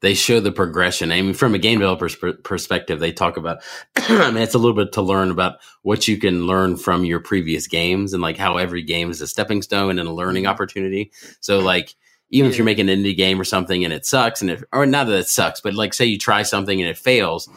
they 0.00 0.14
show 0.14 0.40
the 0.40 0.52
progression. 0.52 1.10
I 1.10 1.20
mean, 1.22 1.34
from 1.34 1.54
a 1.54 1.58
game 1.58 1.80
developer's 1.80 2.14
per- 2.14 2.34
perspective, 2.34 3.00
they 3.00 3.12
talk 3.12 3.36
about. 3.36 3.58
I 3.96 4.30
mean, 4.30 4.42
it's 4.42 4.54
a 4.54 4.58
little 4.58 4.76
bit 4.76 4.92
to 4.92 5.02
learn 5.02 5.30
about 5.30 5.58
what 5.82 6.06
you 6.06 6.18
can 6.18 6.46
learn 6.46 6.76
from 6.76 7.04
your 7.04 7.20
previous 7.20 7.66
games 7.66 8.12
and 8.12 8.22
like 8.22 8.36
how 8.36 8.58
every 8.58 8.82
game 8.82 9.10
is 9.10 9.20
a 9.20 9.26
stepping 9.26 9.62
stone 9.62 9.98
and 9.98 10.08
a 10.08 10.12
learning 10.12 10.44
mm-hmm. 10.44 10.50
opportunity. 10.50 11.10
So, 11.40 11.58
like, 11.58 11.94
even 12.30 12.50
if 12.50 12.58
you're 12.58 12.64
making 12.64 12.88
an 12.88 13.02
indie 13.02 13.16
game 13.16 13.40
or 13.40 13.44
something 13.44 13.84
and 13.84 13.92
it 13.92 14.06
sucks, 14.06 14.40
and 14.40 14.50
it 14.50 14.64
or 14.72 14.86
not 14.86 15.06
that 15.08 15.18
it 15.18 15.28
sucks, 15.28 15.60
but 15.60 15.74
like 15.74 15.94
say 15.94 16.04
you 16.04 16.18
try 16.18 16.42
something 16.42 16.80
and 16.80 16.88
it 16.88 16.98
fails. 16.98 17.48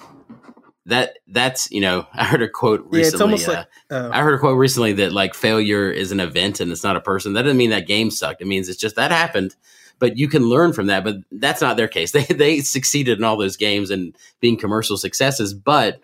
That 0.91 1.19
that's 1.27 1.71
you 1.71 1.81
know 1.81 2.05
I 2.13 2.25
heard 2.25 2.41
a 2.41 2.49
quote 2.49 2.81
recently. 2.89 2.99
Yeah, 2.99 3.07
it's 3.07 3.21
almost 3.21 3.47
uh, 3.47 3.51
like 3.51 3.67
uh, 3.89 4.09
I 4.11 4.21
heard 4.21 4.35
a 4.35 4.39
quote 4.39 4.57
recently 4.57 4.93
that 4.93 5.13
like 5.13 5.33
failure 5.33 5.89
is 5.89 6.11
an 6.11 6.19
event 6.19 6.59
and 6.59 6.71
it's 6.71 6.83
not 6.83 6.97
a 6.97 7.01
person. 7.01 7.33
That 7.33 7.43
doesn't 7.43 7.57
mean 7.57 7.69
that 7.69 7.87
game 7.87 8.11
sucked. 8.11 8.41
It 8.41 8.47
means 8.47 8.69
it's 8.69 8.79
just 8.79 8.97
that 8.97 9.11
happened. 9.11 9.55
But 9.99 10.17
you 10.17 10.27
can 10.27 10.49
learn 10.49 10.73
from 10.73 10.87
that. 10.87 11.03
But 11.03 11.17
that's 11.31 11.61
not 11.61 11.77
their 11.77 11.87
case. 11.87 12.11
They 12.13 12.25
they 12.25 12.59
succeeded 12.59 13.17
in 13.17 13.23
all 13.23 13.37
those 13.37 13.57
games 13.57 13.89
and 13.89 14.15
being 14.39 14.57
commercial 14.57 14.97
successes. 14.97 15.53
But 15.53 16.01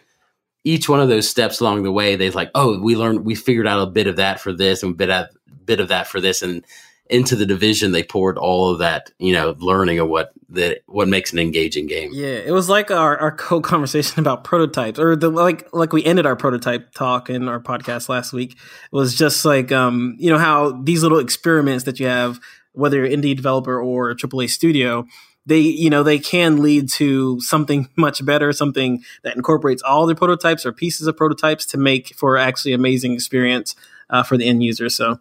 each 0.63 0.89
one 0.89 0.99
of 0.99 1.09
those 1.09 1.29
steps 1.29 1.59
along 1.59 1.83
the 1.83 1.91
way, 1.91 2.15
they 2.15 2.29
like, 2.29 2.51
oh, 2.55 2.79
we 2.79 2.95
learned, 2.95 3.25
we 3.25 3.35
figured 3.35 3.67
out 3.67 3.87
a 3.87 3.91
bit 3.91 4.07
of 4.07 4.17
that 4.17 4.39
for 4.39 4.51
this 4.51 4.83
and 4.83 4.93
a 4.93 4.95
bit 4.95 5.09
of 5.09 5.27
bit 5.65 5.79
of 5.79 5.89
that 5.89 6.07
for 6.07 6.21
this, 6.21 6.41
and 6.41 6.65
into 7.09 7.35
the 7.35 7.45
division 7.45 7.91
they 7.91 8.03
poured 8.03 8.37
all 8.37 8.71
of 8.71 8.79
that, 8.79 9.11
you 9.19 9.33
know, 9.33 9.55
learning 9.59 9.99
of 9.99 10.09
what 10.09 10.33
that 10.49 10.81
what 10.85 11.07
makes 11.07 11.33
an 11.33 11.39
engaging 11.39 11.87
game. 11.87 12.11
Yeah, 12.13 12.27
it 12.27 12.51
was 12.51 12.69
like 12.69 12.91
our, 12.91 13.17
our 13.17 13.31
co 13.35 13.61
conversation 13.61 14.19
about 14.19 14.43
prototypes, 14.43 14.99
or 14.99 15.15
the 15.15 15.29
like 15.29 15.67
like 15.73 15.93
we 15.93 16.03
ended 16.03 16.25
our 16.25 16.35
prototype 16.35 16.93
talk 16.93 17.29
in 17.29 17.47
our 17.47 17.59
podcast 17.59 18.09
last 18.09 18.33
week. 18.33 18.53
It 18.53 18.95
was 18.95 19.15
just 19.15 19.45
like 19.45 19.71
um, 19.71 20.15
you 20.19 20.29
know 20.29 20.37
how 20.37 20.71
these 20.83 21.03
little 21.03 21.19
experiments 21.19 21.85
that 21.85 21.99
you 21.99 22.07
have, 22.07 22.39
whether 22.73 22.97
you're 22.97 23.07
indie 23.07 23.35
developer 23.35 23.81
or 23.81 24.11
a 24.11 24.15
AAA 24.15 24.49
studio, 24.49 25.05
they 25.45 25.59
you 25.59 25.89
know 25.89 26.03
they 26.03 26.19
can 26.19 26.61
lead 26.61 26.89
to 26.89 27.39
something 27.41 27.89
much 27.95 28.23
better, 28.25 28.53
something 28.53 29.03
that 29.23 29.35
incorporates 29.35 29.81
all 29.81 30.05
the 30.05 30.15
prototypes 30.15 30.65
or 30.65 30.71
pieces 30.71 31.07
of 31.07 31.17
prototypes 31.17 31.65
to 31.67 31.77
make 31.77 32.15
for 32.15 32.37
actually 32.37 32.73
amazing 32.73 33.13
experience 33.13 33.75
uh, 34.09 34.23
for 34.23 34.37
the 34.37 34.47
end 34.47 34.63
user. 34.63 34.89
So 34.89 35.19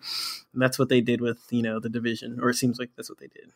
that's 0.62 0.78
what 0.78 0.88
they 0.88 1.00
did 1.00 1.20
with 1.20 1.38
you 1.50 1.62
know 1.62 1.80
the 1.80 1.88
division, 1.88 2.38
or 2.40 2.50
it 2.50 2.54
seems 2.56 2.78
like 2.78 2.90
that's 2.96 3.08
what 3.10 3.18
they 3.18 3.28
did. 3.28 3.52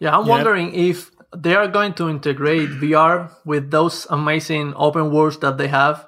Yeah, 0.00 0.16
I'm 0.16 0.26
Yeah. 0.26 0.30
wondering 0.36 0.74
if 0.74 1.10
they 1.36 1.54
are 1.54 1.68
going 1.68 1.94
to 1.94 2.08
integrate 2.08 2.70
VR 2.80 3.30
with 3.44 3.70
those 3.70 4.06
amazing 4.10 4.74
open 4.76 5.10
worlds 5.12 5.38
that 5.38 5.58
they 5.58 5.68
have. 5.68 6.06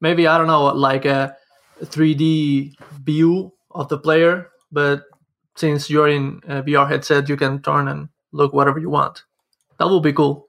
Maybe 0.00 0.26
I 0.26 0.36
don't 0.38 0.48
know, 0.48 0.64
like 0.74 1.04
a 1.04 1.36
3D 1.84 2.74
view 3.04 3.52
of 3.70 3.88
the 3.88 3.98
player, 3.98 4.50
but 4.72 5.04
since 5.56 5.90
you're 5.90 6.08
in 6.08 6.40
a 6.48 6.62
VR 6.62 6.88
headset, 6.88 7.28
you 7.28 7.36
can 7.36 7.60
turn 7.62 7.88
and 7.88 8.08
look 8.32 8.52
whatever 8.52 8.78
you 8.80 8.90
want. 8.90 9.24
That 9.78 9.88
would 9.88 10.02
be 10.02 10.12
cool. 10.12 10.48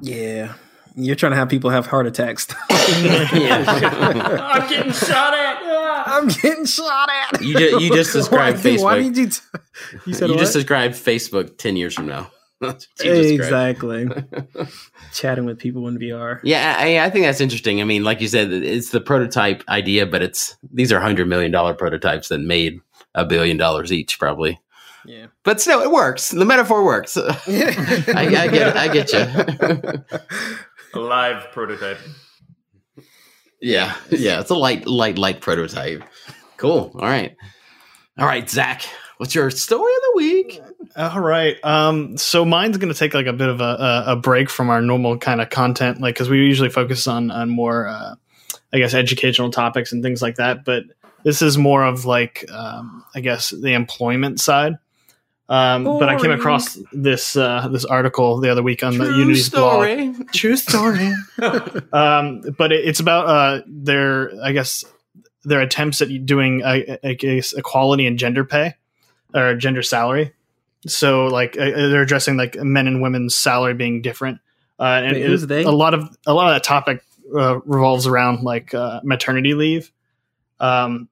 Yeah, 0.00 0.54
you're 0.98 1.16
trying 1.16 1.32
to 1.32 1.36
have 1.36 1.48
people 1.48 1.70
have 1.70 1.86
heart 1.86 2.06
attacks. 2.06 2.46
I'm 2.70 4.68
getting 4.68 4.92
shot 4.92 5.34
at. 5.34 5.58
I'm 6.06 6.28
getting 6.28 6.64
shot 6.66 7.08
at. 7.10 7.42
You 7.42 7.56
ju- 7.56 7.80
you 7.80 7.94
just 7.94 8.12
described 8.14 8.64
why, 8.64 8.76
Why 8.76 8.98
Facebook. 8.98 9.14
did 9.14 9.16
you? 9.16 9.26
T- 9.28 9.40
you 10.06 10.14
said 10.14 10.28
you 10.28 10.34
what? 10.34 10.40
just 10.40 10.52
described 10.54 10.94
Facebook 10.94 11.58
ten 11.58 11.76
years 11.76 11.94
from 11.94 12.06
now. 12.06 12.30
That's 12.60 12.88
what 12.96 13.06
you 13.06 13.38
described. 13.38 13.78
exactly. 13.82 14.08
Chatting 15.14 15.44
with 15.44 15.58
people 15.58 15.86
in 15.88 15.96
VR. 15.98 16.40
Yeah, 16.42 16.74
I, 16.76 16.98
I 17.04 17.10
think 17.10 17.24
that's 17.24 17.40
interesting. 17.40 17.80
I 17.80 17.84
mean, 17.84 18.02
like 18.02 18.20
you 18.20 18.26
said, 18.26 18.50
it's 18.52 18.90
the 18.90 19.00
prototype 19.00 19.62
idea, 19.68 20.06
but 20.06 20.22
it's 20.22 20.56
these 20.72 20.90
are 20.92 20.98
hundred 20.98 21.28
million 21.28 21.52
dollar 21.52 21.72
prototypes 21.72 22.28
that 22.28 22.38
made 22.40 22.80
a 23.14 23.24
billion 23.24 23.58
dollars 23.58 23.92
each, 23.92 24.18
probably. 24.18 24.60
Yeah. 25.06 25.26
But 25.44 25.60
still, 25.60 25.80
it 25.82 25.92
works. 25.92 26.30
The 26.30 26.44
metaphor 26.44 26.84
works. 26.84 27.16
I, 27.16 27.30
I 27.46 28.48
get, 28.48 28.54
it. 28.54 28.76
I 28.76 28.88
get 28.88 29.12
you. 29.12 30.18
A 30.94 30.98
live 31.00 31.50
prototype. 31.52 31.98
yeah, 33.60 33.94
yeah. 34.10 34.40
It's 34.40 34.50
a 34.50 34.54
light, 34.54 34.86
light, 34.86 35.18
light 35.18 35.40
prototype. 35.40 36.02
Cool. 36.56 36.92
All 36.94 37.00
right, 37.08 37.36
all 38.18 38.26
right, 38.26 38.48
Zach. 38.48 38.82
What's 39.18 39.34
your 39.34 39.50
story 39.50 39.92
of 39.92 40.00
the 40.02 40.12
week? 40.16 40.62
All 40.96 41.20
right. 41.20 41.56
Um, 41.64 42.16
so 42.16 42.44
mine's 42.44 42.76
going 42.78 42.92
to 42.92 42.98
take 42.98 43.14
like 43.14 43.26
a 43.26 43.32
bit 43.32 43.48
of 43.48 43.60
a, 43.60 43.64
a, 43.64 44.04
a 44.12 44.16
break 44.16 44.48
from 44.48 44.70
our 44.70 44.80
normal 44.80 45.18
kind 45.18 45.40
of 45.40 45.50
content, 45.50 46.00
like 46.00 46.14
because 46.14 46.30
we 46.30 46.38
usually 46.38 46.70
focus 46.70 47.06
on 47.08 47.30
on 47.32 47.50
more, 47.50 47.88
uh, 47.88 48.14
I 48.72 48.78
guess, 48.78 48.94
educational 48.94 49.50
topics 49.50 49.92
and 49.92 50.02
things 50.04 50.22
like 50.22 50.36
that. 50.36 50.64
But 50.64 50.84
this 51.24 51.42
is 51.42 51.58
more 51.58 51.84
of 51.84 52.04
like, 52.04 52.44
um, 52.50 53.04
I 53.14 53.20
guess, 53.20 53.50
the 53.50 53.74
employment 53.74 54.40
side. 54.40 54.74
Um, 55.50 55.84
but 55.84 56.10
I 56.10 56.20
came 56.20 56.30
across 56.30 56.78
this 56.92 57.34
uh, 57.36 57.68
this 57.68 57.84
article 57.86 58.38
the 58.38 58.50
other 58.50 58.62
week 58.62 58.82
on 58.82 58.98
the 58.98 59.04
Unity's 59.04 59.48
blog. 59.48 60.30
True 60.32 60.56
story. 60.56 61.12
um, 61.92 62.42
but 62.58 62.70
it, 62.72 62.84
it's 62.86 63.00
about 63.00 63.26
uh, 63.26 63.62
their, 63.66 64.30
I 64.42 64.52
guess, 64.52 64.84
their 65.44 65.60
attempts 65.60 66.02
at 66.02 66.26
doing, 66.26 66.62
I, 66.64 66.98
I 67.02 67.14
guess, 67.14 67.54
equality 67.54 68.06
in 68.06 68.18
gender 68.18 68.44
pay 68.44 68.74
or 69.34 69.54
gender 69.54 69.82
salary. 69.82 70.34
So, 70.86 71.26
like, 71.26 71.56
uh, 71.58 71.64
they're 71.64 72.02
addressing 72.02 72.36
like 72.36 72.56
men 72.56 72.86
and 72.86 73.00
women's 73.00 73.34
salary 73.34 73.74
being 73.74 74.02
different. 74.02 74.40
Uh, 74.78 75.00
and 75.02 75.14
Wait, 75.14 75.22
it- 75.22 75.28
who's 75.28 75.46
they? 75.46 75.64
a 75.64 75.70
lot 75.70 75.94
of 75.94 76.14
a 76.26 76.34
lot 76.34 76.48
of 76.48 76.54
that 76.54 76.64
topic 76.64 77.02
uh, 77.34 77.60
revolves 77.60 78.06
around 78.06 78.42
like 78.42 78.74
uh, 78.74 79.00
maternity 79.02 79.54
leave. 79.54 79.90
Um, 80.60 81.08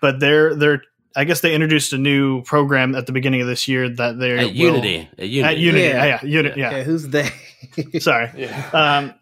but 0.00 0.20
they're 0.20 0.54
they're 0.54 0.82
I 1.16 1.24
guess 1.24 1.40
they 1.40 1.54
introduced 1.54 1.92
a 1.92 1.98
new 1.98 2.42
program 2.42 2.94
at 2.94 3.06
the 3.06 3.12
beginning 3.12 3.40
of 3.40 3.46
this 3.46 3.66
year 3.66 3.88
that 3.88 4.18
they 4.18 4.38
at 4.38 4.52
Unity. 4.52 5.08
At 5.18 5.28
Unity. 5.28 5.42
At 5.42 5.58
Unity. 5.58 5.84
Yeah. 5.84 6.04
Yeah, 6.04 6.04
yeah, 6.04 6.24
Unity. 6.24 6.60
Yeah. 6.60 6.68
Okay, 6.68 6.84
who's 6.84 7.08
they? 7.08 7.30
Sorry. 7.98 8.30
Yeah. 8.36 8.70
Um, 8.72 9.14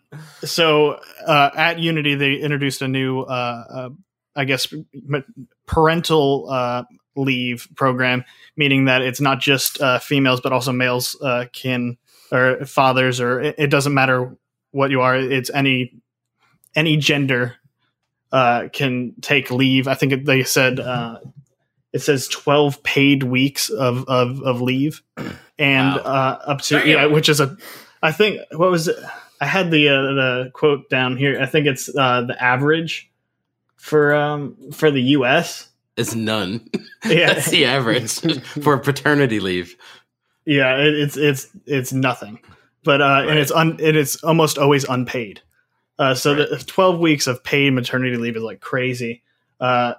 so 0.45 1.01
uh, 1.27 1.51
at 1.57 1.79
Unity, 1.79 2.15
they 2.15 2.35
introduced 2.35 2.83
a 2.83 2.89
new, 2.89 3.21
uh, 3.21 3.65
uh, 3.71 3.89
I 4.37 4.45
guess, 4.45 4.73
parental 5.67 6.49
uh, 6.51 6.85
leave 7.17 7.69
program, 7.75 8.25
meaning 8.57 8.87
that 8.87 9.03
it's 9.03 9.21
not 9.21 9.41
just 9.41 9.81
uh, 9.81 9.99
females 9.99 10.41
but 10.41 10.53
also 10.53 10.73
males 10.73 11.17
uh, 11.23 11.47
can 11.53 11.97
or 12.31 12.65
fathers 12.67 13.21
or 13.21 13.41
it, 13.41 13.55
it 13.59 13.67
doesn't 13.69 13.95
matter 13.95 14.37
what 14.71 14.91
you 14.91 15.01
are. 15.01 15.17
It's 15.17 15.51
any 15.51 15.95
any 16.75 16.97
gender 16.97 17.57
uh, 18.31 18.69
can 18.73 19.15
take 19.21 19.51
leave. 19.51 19.89
I 19.89 19.95
think 19.95 20.25
they 20.25 20.45
said 20.45 20.79
uh, 20.79 21.21
it 21.93 22.01
says 22.01 22.29
twelve 22.29 22.83
paid 22.83 23.23
weeks 23.23 23.71
of 23.71 24.05
of, 24.09 24.43
of 24.43 24.61
leave, 24.61 25.03
and 25.59 25.95
Wow. 25.97 26.03
uh, 26.05 26.39
up 26.47 26.61
to 26.63 26.87
yeah, 26.89 27.07
which 27.07 27.29
is 27.29 27.41
a 27.41 27.57
I 28.03 28.13
think 28.13 28.41
what 28.53 28.71
was 28.71 28.89
it? 28.89 28.97
I 29.41 29.47
had 29.47 29.71
the 29.71 29.89
uh, 29.89 30.03
the 30.03 30.51
quote 30.53 30.89
down 30.91 31.17
here. 31.17 31.41
I 31.41 31.47
think 31.47 31.67
it's 31.67 31.89
uh, 31.97 32.23
the 32.23 32.41
average 32.43 33.11
for 33.77 34.15
um 34.15 34.57
for 34.73 34.91
the 34.91 35.03
U.S. 35.19 35.69
It's 35.97 36.15
none. 36.15 36.69
Yeah, 37.05 37.35
That's 37.35 37.51
the 37.51 37.65
average 37.65 38.43
for 38.63 38.77
paternity 38.79 39.39
leave. 39.39 39.77
yeah, 40.45 40.77
it, 40.79 40.95
it's 40.95 41.17
it's 41.17 41.47
it's 41.65 41.93
nothing, 41.93 42.41
but 42.83 43.01
uh, 43.01 43.25
and 43.29 43.39
it's 43.39 43.53
un 43.53 43.71
and 43.81 43.97
it's 43.97 44.23
almost 44.25 44.59
always 44.59 44.83
unpaid. 44.85 45.41
Uh, 45.97 46.15
so 46.15 46.35
the 46.35 46.59
twelve 46.67 46.99
weeks 46.99 47.29
of 47.29 47.43
paid 47.45 47.73
maternity 47.73 48.17
leave 48.17 48.37
is 48.37 48.43
like 48.43 48.61
crazy. 48.61 49.23
Uh, 49.61 49.95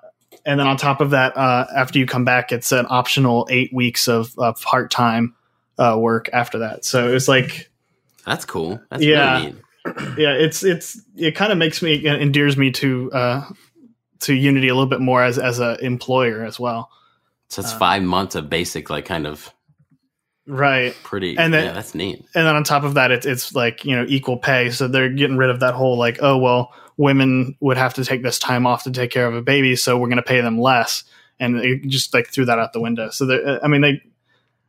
and 0.50 0.60
then 0.60 0.68
on 0.68 0.78
top 0.78 1.00
of 1.00 1.12
that, 1.12 1.38
uh, 1.38 1.68
after 1.76 2.00
you 2.00 2.06
come 2.08 2.26
back, 2.26 2.52
it's 2.52 2.72
an 2.72 2.88
optional 2.90 3.48
eight 3.52 3.72
weeks 3.72 4.08
of, 4.08 4.34
of 4.38 4.60
part 4.62 4.90
time 4.90 5.36
uh, 5.78 5.96
work 5.98 6.30
after 6.34 6.60
that. 6.60 6.84
So 6.86 7.14
it's 7.14 7.28
like 7.28 7.70
That's 8.26 8.46
cool. 8.46 8.82
That's 8.90 9.04
Yeah. 9.04 9.38
really 9.38 9.52
neat. 9.52 9.56
yeah, 10.18 10.34
it's 10.34 10.64
it's 10.64 11.00
it 11.16 11.36
kind 11.36 11.52
of 11.52 11.58
makes 11.58 11.82
me 11.82 11.94
it 11.94 12.22
endears 12.22 12.58
me 12.58 12.72
to 12.72 13.12
uh, 13.12 13.46
to 14.22 14.34
Unity 14.34 14.68
a 14.68 14.74
little 14.74 14.90
bit 14.90 15.00
more 15.00 15.24
as 15.24 15.38
as 15.40 15.60
a 15.60 15.78
employer 15.84 16.44
as 16.44 16.60
well. 16.60 16.90
So 17.50 17.62
it's 17.62 17.74
Uh, 17.74 17.78
five 17.80 18.04
months 18.04 18.36
of 18.36 18.50
basic, 18.50 18.90
like 18.90 19.06
kind 19.06 19.26
of 19.26 19.54
Right. 20.50 20.96
pretty. 21.04 21.38
And 21.38 21.54
then- 21.54 21.66
yeah, 21.66 21.72
that's 21.74 21.94
neat. 21.96 22.20
and 22.36 22.46
then 22.48 22.56
on 22.56 22.64
top 22.64 22.84
of 22.84 22.96
that, 22.96 23.12
it's 23.12 23.26
it's 23.26 23.54
like 23.56 23.86
you 23.86 23.96
know 23.96 24.06
equal 24.08 24.38
pay. 24.38 24.72
So 24.72 24.88
they're 24.88 25.10
getting 25.10 25.38
rid 25.38 25.50
of 25.50 25.60
that 25.62 25.74
whole 25.76 25.98
like, 25.98 26.18
oh 26.22 26.38
well, 26.38 26.74
women 26.98 27.56
would 27.60 27.78
have 27.78 27.94
to 27.96 28.04
take 28.04 28.24
this 28.24 28.40
time 28.40 28.66
off 28.68 28.84
to 28.84 28.92
take 28.92 29.12
care 29.12 29.28
of 29.28 29.36
a 29.36 29.42
baby, 29.42 29.76
so 29.76 29.98
we're 29.98 30.08
going 30.08 30.18
to 30.18 30.24
pay 30.24 30.42
them 30.42 30.60
less, 30.60 31.04
and 31.40 31.58
it 31.58 31.84
just 31.88 32.14
like 32.14 32.28
threw 32.28 32.46
that 32.46 32.60
out 32.60 32.74
the 32.74 32.82
window. 32.82 33.10
So 33.10 33.26
they, 33.26 33.60
I 33.64 33.68
mean, 33.68 33.82
they 33.82 34.02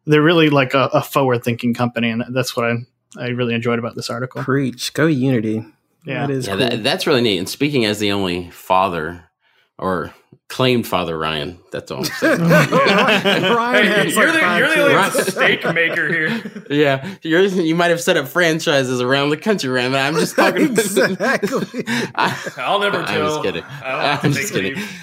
they're 0.06 0.22
really 0.22 0.50
like 0.50 0.74
a, 0.74 0.88
a 0.92 1.02
forward 1.02 1.42
thinking 1.44 1.72
company, 1.74 2.10
and 2.10 2.24
that's 2.30 2.54
what 2.56 2.66
I 2.66 2.74
I 3.18 3.28
really 3.28 3.54
enjoyed 3.54 3.78
about 3.78 3.96
this 3.96 4.10
article. 4.10 4.42
Preach. 4.42 4.92
Go 4.92 5.06
Unity. 5.06 5.64
Yeah. 6.04 6.26
That 6.26 6.32
is 6.32 6.46
Yeah, 6.46 6.56
cool. 6.56 6.68
that, 6.68 6.82
that's 6.84 7.06
really 7.06 7.20
neat. 7.22 7.38
And 7.38 7.48
speaking 7.48 7.84
as 7.84 7.98
the 7.98 8.12
only 8.12 8.50
father 8.50 9.29
or 9.80 10.12
claimed 10.48 10.86
father, 10.86 11.16
Ryan, 11.18 11.58
that's 11.72 11.90
all 11.90 11.98
I'm 11.98 12.04
saying. 12.04 12.40
Ryan 12.40 13.86
Hey, 13.86 14.10
you're, 14.10 14.26
like 14.26 14.40
the, 14.40 14.58
you're 14.58 14.68
the 14.68 14.74
kids. 14.74 15.16
only 15.16 15.30
steak 15.60 15.74
maker 15.74 16.08
here. 16.08 16.64
yeah, 16.70 17.08
you're, 17.22 17.42
you 17.42 17.74
might 17.74 17.90
have 17.90 18.00
set 18.00 18.16
up 18.16 18.26
franchises 18.28 19.00
around 19.00 19.30
the 19.30 19.36
country, 19.36 19.70
Ryan, 19.70 19.92
but 19.92 19.98
I'm 20.00 20.14
just 20.14 20.36
talking. 20.36 20.70
Exactly. 20.78 21.84
I- 22.14 22.52
I'll 22.58 22.80
never 22.80 22.98
tell. 23.02 23.08
I'm 23.08 23.14
tell. 23.14 23.28
just 23.30 23.42
kidding. 23.42 23.62
I 23.64 23.90
don't 23.92 24.00
have 24.00 24.20
to 24.22 24.26
I'm 24.26 24.32
just 24.32 24.52
kidding. 24.52 24.74
leave. 24.74 25.00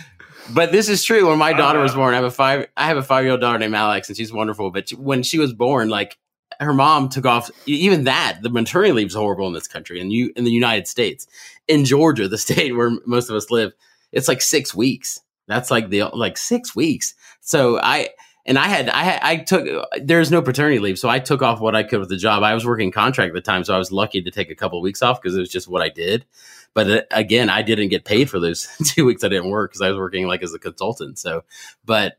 But 0.54 0.72
this 0.72 0.88
is 0.90 1.04
true. 1.04 1.28
When 1.30 1.38
my 1.38 1.52
uh, 1.54 1.58
daughter 1.58 1.80
was 1.80 1.94
born, 1.94 2.14
I 2.14 2.18
have 2.18 2.26
a 2.26 2.32
five. 2.32 2.68
I 2.78 2.86
have 2.88 2.98
a 2.98 3.04
five 3.04 3.24
year 3.24 3.32
old 3.32 3.42
daughter 3.42 3.58
named 3.60 3.76
Alex, 3.76 4.08
and 4.10 4.18
she's 4.18 4.32
wonderful. 4.32 4.72
But 4.72 4.90
when 4.92 5.24
she 5.24 5.40
was 5.40 5.54
born, 5.54 5.90
like 5.90 6.18
her 6.60 6.74
mom 6.74 7.10
took 7.10 7.26
off. 7.26 7.50
Even 7.66 8.06
that, 8.06 8.40
the 8.42 8.50
maternity 8.50 8.94
leave 8.94 9.08
is 9.08 9.14
horrible 9.16 9.48
in 9.48 9.54
this 9.54 9.68
country, 9.68 10.00
and 10.00 10.12
you 10.14 10.32
in 10.36 10.44
the 10.46 10.52
United 10.52 10.88
States, 10.88 11.28
in 11.68 11.84
Georgia, 11.86 12.28
the 12.30 12.38
state 12.38 12.76
where 12.76 12.92
most 13.06 13.30
of 13.30 13.36
us 13.36 13.52
live, 13.52 13.74
it's 14.12 14.28
like 14.28 14.42
six 14.42 14.74
weeks. 14.74 15.20
That's 15.48 15.72
like 15.72 15.90
the 15.90 16.04
like 16.06 16.38
six 16.38 16.76
weeks. 16.76 17.14
So 17.42 17.80
I 17.80 18.10
and 18.46 18.58
I 18.58 18.68
had 18.68 18.90
I 18.90 19.04
had, 19.04 19.20
I 19.22 19.36
took 19.38 19.68
there's 20.02 20.32
no 20.32 20.42
paternity 20.42 20.80
leave, 20.80 20.98
so 20.98 21.10
I 21.10 21.20
took 21.20 21.42
off 21.42 21.60
what 21.60 21.76
I 21.76 21.84
could 21.84 22.00
with 22.00 22.10
the 22.10 22.18
job. 22.18 22.44
I 22.44 22.54
was 22.54 22.66
working 22.66 22.92
contract 22.92 23.30
at 23.30 23.34
the 23.36 23.42
time, 23.42 23.64
so 23.64 23.76
I 23.76 23.78
was 23.78 23.92
lucky 23.92 24.22
to 24.22 24.32
take 24.32 24.50
a 24.50 24.56
couple 24.56 24.80
of 24.80 24.84
weeks 24.84 25.02
off 25.02 25.22
because 25.22 25.36
it 25.36 25.40
was 25.40 25.50
just 25.50 25.68
what 25.68 25.82
I 25.82 25.90
did. 25.90 26.26
But 26.74 26.90
uh, 26.90 27.02
again, 27.12 27.50
I 27.50 27.62
didn't 27.62 27.90
get 27.90 28.06
paid 28.06 28.30
for 28.30 28.40
those 28.40 28.68
two 28.86 29.06
weeks 29.06 29.24
I 29.24 29.30
didn't 29.30 29.50
work 29.50 29.72
because 29.72 29.82
I 29.82 29.90
was 29.90 29.98
working 29.98 30.28
like 30.28 30.44
as 30.44 30.54
a 30.54 30.60
consultant. 30.60 31.20
So, 31.20 31.44
but 31.86 32.18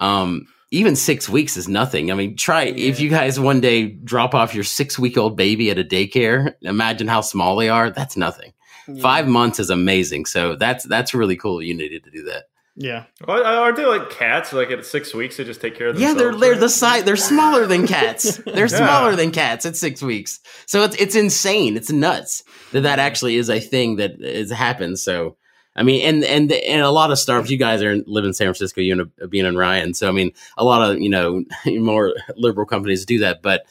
um, 0.00 0.46
even 0.70 0.94
six 0.94 1.28
weeks 1.28 1.56
is 1.56 1.68
nothing. 1.68 2.12
I 2.12 2.14
mean, 2.14 2.36
try 2.36 2.64
if 2.64 3.00
you 3.00 3.08
guys 3.08 3.40
one 3.40 3.60
day 3.60 3.86
drop 3.86 4.34
off 4.34 4.54
your 4.54 4.64
six 4.64 4.98
week 4.98 5.16
old 5.16 5.36
baby 5.36 5.70
at 5.70 5.78
a 5.78 5.84
daycare. 5.84 6.54
Imagine 6.62 7.08
how 7.08 7.20
small 7.20 7.56
they 7.56 7.68
are. 7.68 7.90
That's 7.90 8.16
nothing. 8.16 8.52
Five 9.00 9.28
months 9.28 9.58
is 9.60 9.70
amazing. 9.70 10.26
So 10.26 10.56
that's 10.56 10.84
that's 10.84 11.14
really 11.14 11.36
cool. 11.36 11.62
You 11.62 11.74
needed 11.76 12.04
to 12.04 12.10
do 12.10 12.24
that. 12.24 12.44
Yeah, 12.80 13.06
Well, 13.26 13.44
Aren't 13.44 13.76
they 13.76 13.86
like 13.86 14.08
cats? 14.08 14.52
Like 14.52 14.70
at 14.70 14.86
six 14.86 15.12
weeks, 15.12 15.36
they 15.36 15.42
just 15.42 15.60
take 15.60 15.76
care 15.76 15.88
of 15.88 15.98
Yeah, 15.98 16.14
they're 16.14 16.32
they're 16.32 16.54
the 16.54 16.68
size. 16.68 17.02
They're 17.02 17.16
smaller 17.16 17.66
than 17.66 17.88
cats. 17.88 18.36
They're 18.46 18.68
Yeah. 18.70 18.86
smaller 18.86 19.16
than 19.16 19.32
cats 19.32 19.66
at 19.66 19.76
six 19.76 20.00
weeks. 20.00 20.38
So 20.66 20.84
it's 20.84 20.94
it's 20.94 21.16
insane. 21.16 21.76
It's 21.76 21.90
nuts 21.90 22.44
that 22.70 22.82
that 22.82 23.00
actually 23.00 23.34
is 23.34 23.50
a 23.50 23.58
thing 23.58 23.96
that 23.96 24.20
is 24.20 24.52
happens. 24.52 25.02
So 25.02 25.36
I 25.74 25.82
mean, 25.82 26.02
and 26.06 26.22
and 26.24 26.52
and 26.52 26.82
a 26.82 26.90
lot 26.90 27.10
of 27.10 27.18
startups. 27.18 27.50
You 27.50 27.58
guys 27.58 27.82
are 27.82 27.96
live 28.06 28.24
in 28.24 28.32
San 28.32 28.46
Francisco. 28.46 28.80
You 28.80 28.92
and 28.92 29.10
Abina 29.28 29.48
and 29.48 29.58
Ryan. 29.58 29.92
So 29.92 30.08
I 30.08 30.12
mean, 30.12 30.30
a 30.56 30.62
lot 30.64 30.88
of 30.88 31.00
you 31.00 31.08
know 31.10 31.42
more 31.66 32.14
liberal 32.36 32.66
companies 32.66 33.04
do 33.04 33.18
that, 33.20 33.42
but. 33.42 33.64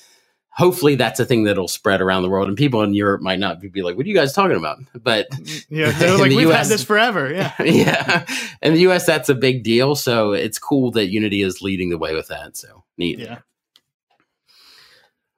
Hopefully 0.58 0.96
that's 0.96 1.20
a 1.20 1.26
thing 1.26 1.44
that'll 1.44 1.68
spread 1.68 2.02
around 2.02 2.24
the 2.24 2.30
world, 2.30 2.48
and 2.48 2.58
people 2.58 2.82
in 2.82 2.96
Europe 2.96 3.22
might 3.22 3.38
not 3.38 3.62
be 3.62 3.84
like, 3.84 3.96
"What 3.96 4.08
are 4.08 4.10
you 4.10 4.16
guys 4.16 4.34
talking 4.34 4.58
about?" 4.58 4.80
But 4.96 5.28
yeah. 5.70 5.92
They're 5.92 6.16
In 6.16 6.20
like 6.20 6.32
the 6.32 6.36
we've 6.38 6.50
US 6.50 6.68
had 6.68 6.74
this 6.74 6.84
forever. 6.84 7.32
Yeah, 7.34 7.54
yeah, 7.62 8.26
in 8.64 8.74
the 8.74 8.80
U.S. 8.82 9.06
that's 9.06 9.30
a 9.30 9.36
big 9.36 9.64
deal. 9.64 9.94
So 9.94 10.32
it's 10.34 10.58
cool 10.58 10.90
that 10.92 11.10
Unity 11.10 11.44
is 11.44 11.62
leading 11.62 11.90
the 11.90 11.98
way 12.00 12.16
with 12.16 12.28
that. 12.30 12.58
So 12.58 12.84
neat. 12.98 13.20
yeah. 13.20 13.40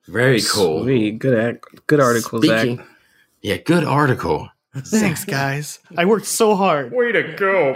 Very 0.07 0.41
cool. 0.41 0.83
Sweet. 0.83 1.19
Good, 1.19 1.37
act- 1.37 1.85
good 1.85 1.99
article, 1.99 2.41
Zach. 2.41 2.79
Yeah, 3.41 3.57
good 3.57 3.83
article. 3.83 4.49
Thanks, 4.75 5.25
guys. 5.25 5.79
I 5.97 6.05
worked 6.05 6.25
so 6.27 6.55
hard. 6.55 6.91
Way 6.93 7.11
to 7.11 7.33
go! 7.33 7.75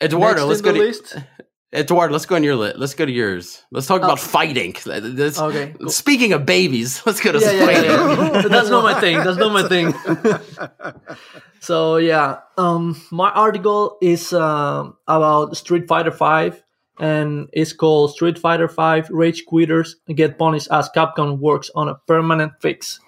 Eduardo, 0.00 0.46
let's 0.46 0.60
go 0.60 0.72
the 0.72 0.92
to 0.92 1.26
Eduardo. 1.74 2.12
Let's 2.12 2.26
go 2.26 2.36
on 2.36 2.44
your 2.44 2.56
list. 2.56 2.78
Let's 2.78 2.94
go 2.94 3.04
to 3.04 3.12
yours. 3.12 3.64
Let's 3.70 3.86
talk 3.86 4.02
about 4.02 4.20
fighting. 4.20 4.74
This- 4.84 5.38
Okay, 5.38 5.74
cool. 5.78 5.88
Speaking 5.88 6.32
of 6.32 6.46
babies, 6.46 7.02
let's 7.06 7.20
go 7.20 7.32
to 7.32 7.38
yeah, 7.40 7.66
fighting. 7.66 7.84
yeah, 7.90 8.32
yeah. 8.42 8.48
That's 8.48 8.70
not 8.70 8.84
my 8.84 9.00
thing. 9.00 9.16
That's 9.16 9.36
not 9.38 9.52
my 9.52 9.66
thing. 9.68 9.92
so 11.60 11.96
yeah, 11.96 12.38
um, 12.56 13.00
my 13.10 13.30
article 13.30 13.98
is 14.00 14.32
um, 14.32 14.96
about 15.08 15.56
Street 15.56 15.88
Fighter 15.88 16.10
Five, 16.12 16.62
and 16.98 17.48
it's 17.52 17.72
called 17.72 18.12
Street 18.12 18.38
Fighter 18.38 18.68
Five: 18.68 19.10
Rage 19.10 19.44
Quitters 19.46 19.96
Get 20.14 20.38
Punished 20.38 20.68
as 20.70 20.88
Capcom 20.94 21.38
works 21.38 21.70
on 21.74 21.88
a 21.88 21.96
permanent 22.06 22.52
fix. 22.60 23.00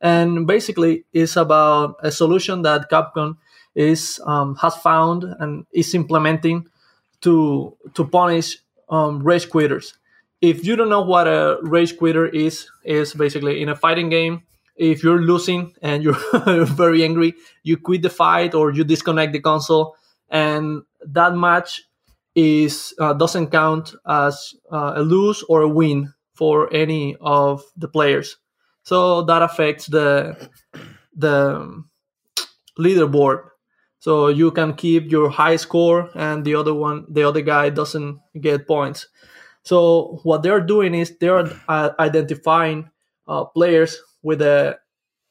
And 0.00 0.46
basically, 0.46 1.04
it's 1.12 1.36
about 1.36 1.96
a 2.02 2.10
solution 2.10 2.62
that 2.62 2.90
Capcom 2.90 3.36
is 3.74 4.20
um, 4.26 4.54
has 4.56 4.76
found 4.76 5.24
and 5.40 5.66
is 5.72 5.94
implementing 5.94 6.66
to 7.24 7.76
to 7.94 8.04
punish 8.04 8.58
um, 8.88 9.22
rage 9.22 9.50
quitters 9.50 9.94
if 10.44 10.66
you 10.66 10.76
don't 10.76 10.90
know 10.90 11.00
what 11.00 11.26
a 11.26 11.58
rage 11.62 11.96
quitter 11.96 12.26
is, 12.26 12.68
is 12.84 13.14
basically 13.14 13.62
in 13.62 13.70
a 13.70 13.76
fighting 13.76 14.10
game. 14.10 14.42
If 14.76 15.02
you're 15.02 15.22
losing 15.22 15.72
and 15.80 16.02
you're 16.02 16.18
very 16.66 17.02
angry, 17.02 17.34
you 17.62 17.78
quit 17.78 18.02
the 18.02 18.10
fight 18.10 18.54
or 18.54 18.70
you 18.70 18.84
disconnect 18.84 19.32
the 19.32 19.40
console, 19.40 19.96
and 20.28 20.82
that 21.06 21.34
match 21.34 21.84
is 22.34 22.92
uh, 22.98 23.14
doesn't 23.14 23.50
count 23.52 23.94
as 24.06 24.54
uh, 24.70 24.94
a 24.96 25.02
lose 25.02 25.42
or 25.48 25.62
a 25.62 25.68
win 25.68 26.12
for 26.34 26.70
any 26.74 27.16
of 27.20 27.62
the 27.76 27.88
players. 27.88 28.36
So 28.82 29.22
that 29.22 29.40
affects 29.40 29.86
the 29.86 30.50
the 31.16 31.84
leaderboard. 32.78 33.48
So 34.04 34.28
you 34.28 34.50
can 34.50 34.74
keep 34.74 35.10
your 35.10 35.30
high 35.30 35.56
score, 35.56 36.10
and 36.14 36.44
the 36.44 36.56
other 36.56 36.74
one, 36.74 37.06
the 37.08 37.22
other 37.22 37.40
guy 37.40 37.70
doesn't 37.70 38.20
get 38.38 38.66
points. 38.68 39.08
So 39.62 40.20
what 40.24 40.42
they're 40.42 40.60
doing 40.60 40.92
is 40.94 41.16
they're 41.16 41.48
uh, 41.68 41.92
identifying 41.98 42.90
uh, 43.26 43.44
players 43.46 43.96
with 44.22 44.42
a 44.42 44.78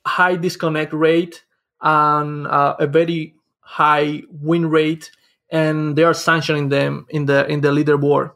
high 0.08 0.38
disconnect 0.38 0.92
rate 0.92 1.44
and 1.82 2.48
uh, 2.48 2.76
a 2.80 2.88
very 2.88 3.36
high 3.60 4.24
win 4.42 4.72
rate, 4.72 5.12
and 5.52 5.96
they 5.96 6.04
are 6.04 6.16
sanctioning 6.16 6.70
them 6.70 7.06
in 7.10 7.28
the 7.28 7.46
in 7.46 7.62
the 7.62 7.70
leaderboard. 7.70 8.32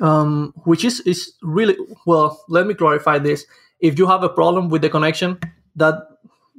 Um, 0.00 0.54
which 0.70 0.84
is 0.84 1.00
is 1.00 1.34
really 1.42 1.74
well. 2.06 2.44
Let 2.48 2.68
me 2.68 2.74
clarify 2.74 3.18
this: 3.18 3.44
if 3.80 3.98
you 3.98 4.06
have 4.06 4.22
a 4.22 4.28
problem 4.28 4.68
with 4.68 4.82
the 4.82 4.88
connection, 4.88 5.40
that 5.74 5.98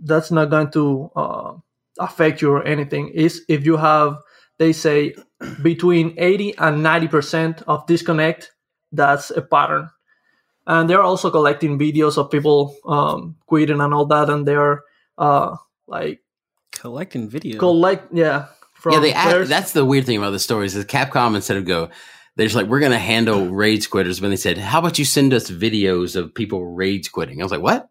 that's 0.04 0.32
not 0.32 0.50
going 0.50 0.72
to 0.72 1.10
uh, 1.16 1.54
affect 2.00 2.42
you 2.42 2.52
or 2.52 2.64
anything. 2.64 3.10
Is 3.10 3.44
if 3.48 3.66
you 3.66 3.78
have 3.78 4.18
they 4.60 4.74
say 4.74 5.16
between 5.64 6.14
80 6.18 6.58
and 6.58 6.86
90% 6.86 7.64
of 7.68 7.88
disconnect, 7.88 8.52
that's 8.92 9.32
a 9.32 9.42
pattern. 9.42 9.90
And 10.68 10.88
they're 10.88 11.02
also 11.02 11.32
collecting 11.32 11.80
videos 11.80 12.18
of 12.18 12.30
people 12.30 12.76
um, 12.86 13.38
quitting 13.48 13.82
and 13.82 13.94
all 13.94 14.06
that, 14.06 14.30
and 14.30 14.48
they're 14.48 14.84
uh, 15.18 15.56
like 15.88 16.22
collecting 16.74 17.30
videos. 17.30 17.58
Collect, 17.58 18.14
yeah. 18.14 18.48
yeah, 18.90 19.00
they 19.00 19.14
act, 19.14 19.48
that's 19.48 19.72
the 19.72 19.86
weird 19.86 20.06
thing 20.06 20.18
about 20.18 20.32
the 20.32 20.40
stories 20.40 20.76
is 20.76 20.86
Capcom 20.86 21.36
instead 21.36 21.58
of 21.58 21.66
go, 21.66 21.90
they're 22.36 22.46
just 22.46 22.56
like, 22.56 22.68
we're 22.68 22.80
going 22.80 22.92
to 22.92 23.00
handle 23.00 23.48
rage 23.48 23.90
quitters. 23.90 24.22
When 24.22 24.30
they 24.30 24.38
said, 24.38 24.58
how 24.58 24.80
about 24.80 25.00
you 25.00 25.06
send 25.06 25.34
us 25.34 25.50
videos 25.50 26.16
of 26.16 26.36
people 26.36 26.66
rage 26.66 27.12
quitting? 27.12 27.42
I 27.42 27.46
was 27.46 27.52
like, 27.52 27.62
what? 27.62 27.90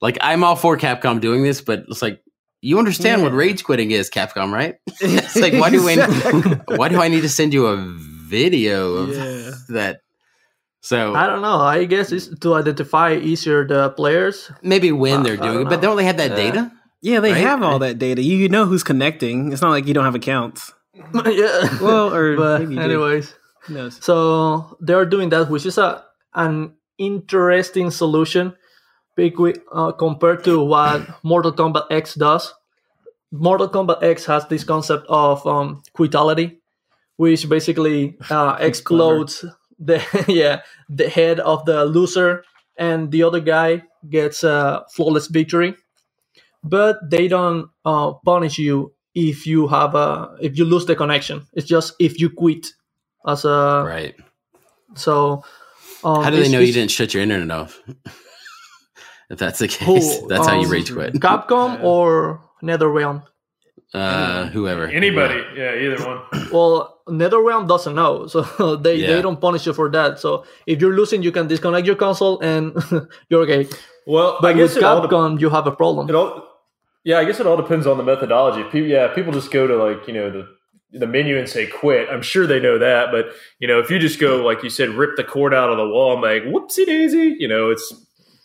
Like, 0.00 0.18
I'm 0.20 0.44
all 0.44 0.56
for 0.56 0.76
Capcom 0.76 1.20
doing 1.20 1.42
this, 1.42 1.60
but 1.60 1.84
it's 1.88 2.02
like, 2.02 2.22
you 2.62 2.78
understand 2.78 3.20
yeah. 3.20 3.28
what 3.28 3.34
rage 3.34 3.64
quitting 3.64 3.90
is, 3.90 4.08
Capcom, 4.08 4.52
right? 4.52 4.76
it's 5.00 5.36
like, 5.36 5.52
why 5.52 5.68
do 5.68 5.86
I, 5.86 6.76
why 6.76 6.88
do 6.88 7.00
I 7.00 7.08
need 7.08 7.22
to 7.22 7.28
send 7.28 7.52
you 7.52 7.66
a 7.66 7.76
video 7.76 8.94
of 8.94 9.08
yeah. 9.10 9.50
that? 9.70 10.00
So 10.80 11.14
I 11.14 11.26
don't 11.26 11.42
know. 11.42 11.58
I 11.58 11.84
guess 11.84 12.10
it's 12.10 12.28
to 12.40 12.54
identify 12.54 13.14
easier 13.14 13.66
the 13.66 13.90
players. 13.90 14.50
Maybe 14.62 14.90
when 14.90 15.20
uh, 15.20 15.22
they're 15.22 15.36
doing 15.36 15.62
it, 15.62 15.68
but 15.68 15.80
don't 15.80 15.96
they 15.96 16.04
have 16.04 16.16
that 16.16 16.30
yeah. 16.30 16.36
data? 16.36 16.72
Yeah, 17.02 17.20
they 17.20 17.32
right? 17.32 17.42
have 17.42 17.62
all 17.62 17.78
that 17.80 17.98
data. 17.98 18.22
You 18.22 18.48
know 18.48 18.64
who's 18.64 18.82
connecting. 18.82 19.52
It's 19.52 19.62
not 19.62 19.70
like 19.70 19.86
you 19.86 19.94
don't 19.94 20.04
have 20.04 20.14
accounts. 20.14 20.72
yeah. 20.94 21.78
Well, 21.80 22.14
or 22.14 22.36
but 22.36 22.62
anyways, 22.62 23.34
so 24.00 24.76
they're 24.80 25.06
doing 25.06 25.30
that, 25.30 25.50
which 25.50 25.66
is 25.66 25.78
a 25.78 26.04
an 26.34 26.74
interesting 26.98 27.90
solution 27.90 28.54
uh, 29.18 29.92
compared 29.92 30.44
to 30.44 30.64
what 30.64 31.06
Mortal 31.22 31.52
Kombat 31.52 31.86
X 31.90 32.14
does. 32.14 32.54
Mortal 33.30 33.68
Kombat 33.68 34.02
X 34.02 34.26
has 34.26 34.46
this 34.48 34.64
concept 34.64 35.06
of 35.08 35.46
um, 35.46 35.82
quitality, 35.94 36.60
which 37.16 37.48
basically 37.48 38.16
uh, 38.30 38.56
explodes 38.60 39.44
the 39.78 40.02
yeah 40.28 40.60
the 40.88 41.08
head 41.08 41.40
of 41.40 41.64
the 41.64 41.84
loser, 41.84 42.44
and 42.76 43.10
the 43.10 43.22
other 43.22 43.40
guy 43.40 43.82
gets 44.08 44.44
a 44.44 44.84
flawless 44.92 45.28
victory. 45.28 45.74
But 46.64 46.98
they 47.10 47.26
don't 47.26 47.70
uh, 47.84 48.12
punish 48.24 48.58
you 48.58 48.94
if 49.14 49.46
you 49.46 49.66
have 49.68 49.94
a 49.94 50.36
if 50.40 50.56
you 50.56 50.64
lose 50.64 50.86
the 50.86 50.96
connection. 50.96 51.46
It's 51.54 51.66
just 51.66 51.94
if 51.98 52.20
you 52.20 52.30
quit 52.30 52.68
as 53.26 53.44
a 53.44 53.82
right. 53.86 54.14
So 54.94 55.44
um, 56.04 56.22
how 56.22 56.30
do 56.30 56.36
they 56.36 56.48
know 56.48 56.60
you 56.60 56.72
didn't 56.72 56.90
shut 56.90 57.14
your 57.14 57.22
internet 57.22 57.50
off? 57.50 57.80
if 59.32 59.38
that's 59.38 59.58
the 59.58 59.68
case, 59.80 60.20
who, 60.20 60.28
that's 60.28 60.46
um, 60.46 60.54
how 60.54 60.60
you 60.60 60.66
um, 60.66 60.72
rage 60.72 60.92
quit. 60.92 61.14
Capcom 61.14 61.78
yeah. 61.78 61.84
or 61.84 62.40
NetherRealm? 62.62 63.24
Uh, 63.94 64.46
whoever. 64.46 64.86
Anybody. 64.86 65.42
Yeah, 65.56 65.74
either 65.74 66.06
one. 66.06 66.20
Well, 66.52 67.00
NetherRealm 67.08 67.66
doesn't 67.66 67.94
know, 67.94 68.26
so 68.28 68.76
they, 68.76 68.96
yeah. 68.96 69.06
they 69.08 69.22
don't 69.22 69.40
punish 69.40 69.66
you 69.66 69.72
for 69.72 69.90
that. 69.90 70.20
So 70.20 70.44
if 70.66 70.80
you're 70.80 70.94
losing, 70.94 71.22
you 71.22 71.32
can 71.32 71.46
disconnect 71.48 71.86
your 71.86 71.96
console 71.96 72.40
and 72.40 72.74
you're 73.28 73.42
okay. 73.42 73.68
Well, 74.06 74.38
but 74.40 74.56
with 74.56 74.76
Capcom, 74.76 75.40
you 75.40 75.48
have 75.50 75.66
a 75.66 75.72
problem. 75.72 76.14
All, 76.14 76.48
yeah, 77.04 77.18
I 77.18 77.24
guess 77.24 77.40
it 77.40 77.46
all 77.46 77.56
depends 77.56 77.86
on 77.86 77.96
the 77.96 78.02
methodology. 78.02 78.62
People, 78.64 78.88
yeah, 78.88 79.08
people 79.08 79.32
just 79.32 79.50
go 79.50 79.66
to 79.66 79.76
like 79.76 80.06
you 80.06 80.14
know 80.14 80.30
the 80.30 80.48
the 80.98 81.06
menu 81.06 81.38
and 81.38 81.48
say 81.48 81.66
quit. 81.66 82.08
I'm 82.10 82.22
sure 82.22 82.46
they 82.46 82.60
know 82.60 82.78
that, 82.78 83.10
but 83.12 83.26
you 83.58 83.68
know, 83.68 83.78
if 83.78 83.90
you 83.90 83.98
just 83.98 84.20
go 84.20 84.44
like 84.44 84.62
you 84.62 84.70
said, 84.70 84.90
rip 84.90 85.16
the 85.16 85.24
cord 85.24 85.54
out 85.54 85.70
of 85.70 85.78
the 85.78 85.86
wall, 85.86 86.16
I'm 86.16 86.22
like, 86.22 86.42
whoopsie 86.42 86.86
daisy, 86.86 87.36
you 87.38 87.48
know, 87.48 87.70
it's 87.70 87.92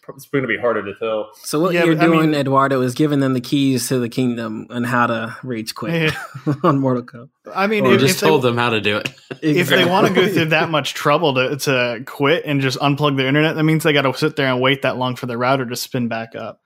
it's 0.10 0.28
going 0.28 0.44
to 0.44 0.48
be 0.48 0.58
harder 0.58 0.84
to 0.84 0.94
tell. 1.00 1.32
So 1.36 1.60
what 1.60 1.74
yeah, 1.74 1.84
you're 1.84 1.96
doing, 1.96 2.20
I 2.20 2.22
mean, 2.22 2.34
Eduardo, 2.34 2.82
is 2.82 2.94
giving 2.94 3.20
them 3.20 3.34
the 3.34 3.42
keys 3.42 3.88
to 3.90 4.00
the 4.00 4.10
kingdom 4.10 4.68
and 4.70 4.86
how 4.86 5.08
to 5.08 5.36
rage 5.44 5.76
quit 5.76 6.14
yeah. 6.14 6.54
on 6.64 6.80
Mortal 6.80 7.04
Kombat. 7.04 7.30
I 7.56 7.68
mean, 7.68 7.86
or 7.86 7.94
if, 7.94 8.02
just 8.02 8.16
if 8.16 8.28
told 8.28 8.44
they, 8.44 8.50
them 8.50 8.58
how 8.58 8.70
to 8.70 8.82
do 8.82 8.98
it. 8.98 9.10
If 9.42 9.70
they 9.70 9.86
want 9.86 10.08
to 10.08 10.14
go 10.14 10.28
through 10.28 10.46
that 10.46 10.70
much 10.70 10.94
trouble 10.94 11.34
to 11.36 11.58
to 11.58 12.04
quit 12.06 12.44
and 12.46 12.62
just 12.62 12.80
unplug 12.80 13.18
their 13.18 13.28
internet, 13.28 13.56
that 13.56 13.64
means 13.64 13.84
they 13.84 13.94
got 13.94 14.04
to 14.04 14.14
sit 14.18 14.36
there 14.36 14.48
and 14.48 14.62
wait 14.62 14.82
that 14.82 14.98
long 14.98 15.16
for 15.16 15.26
the 15.26 15.38
router 15.38 15.66
to 15.66 15.76
spin 15.76 16.08
back 16.08 16.36
up. 16.36 16.62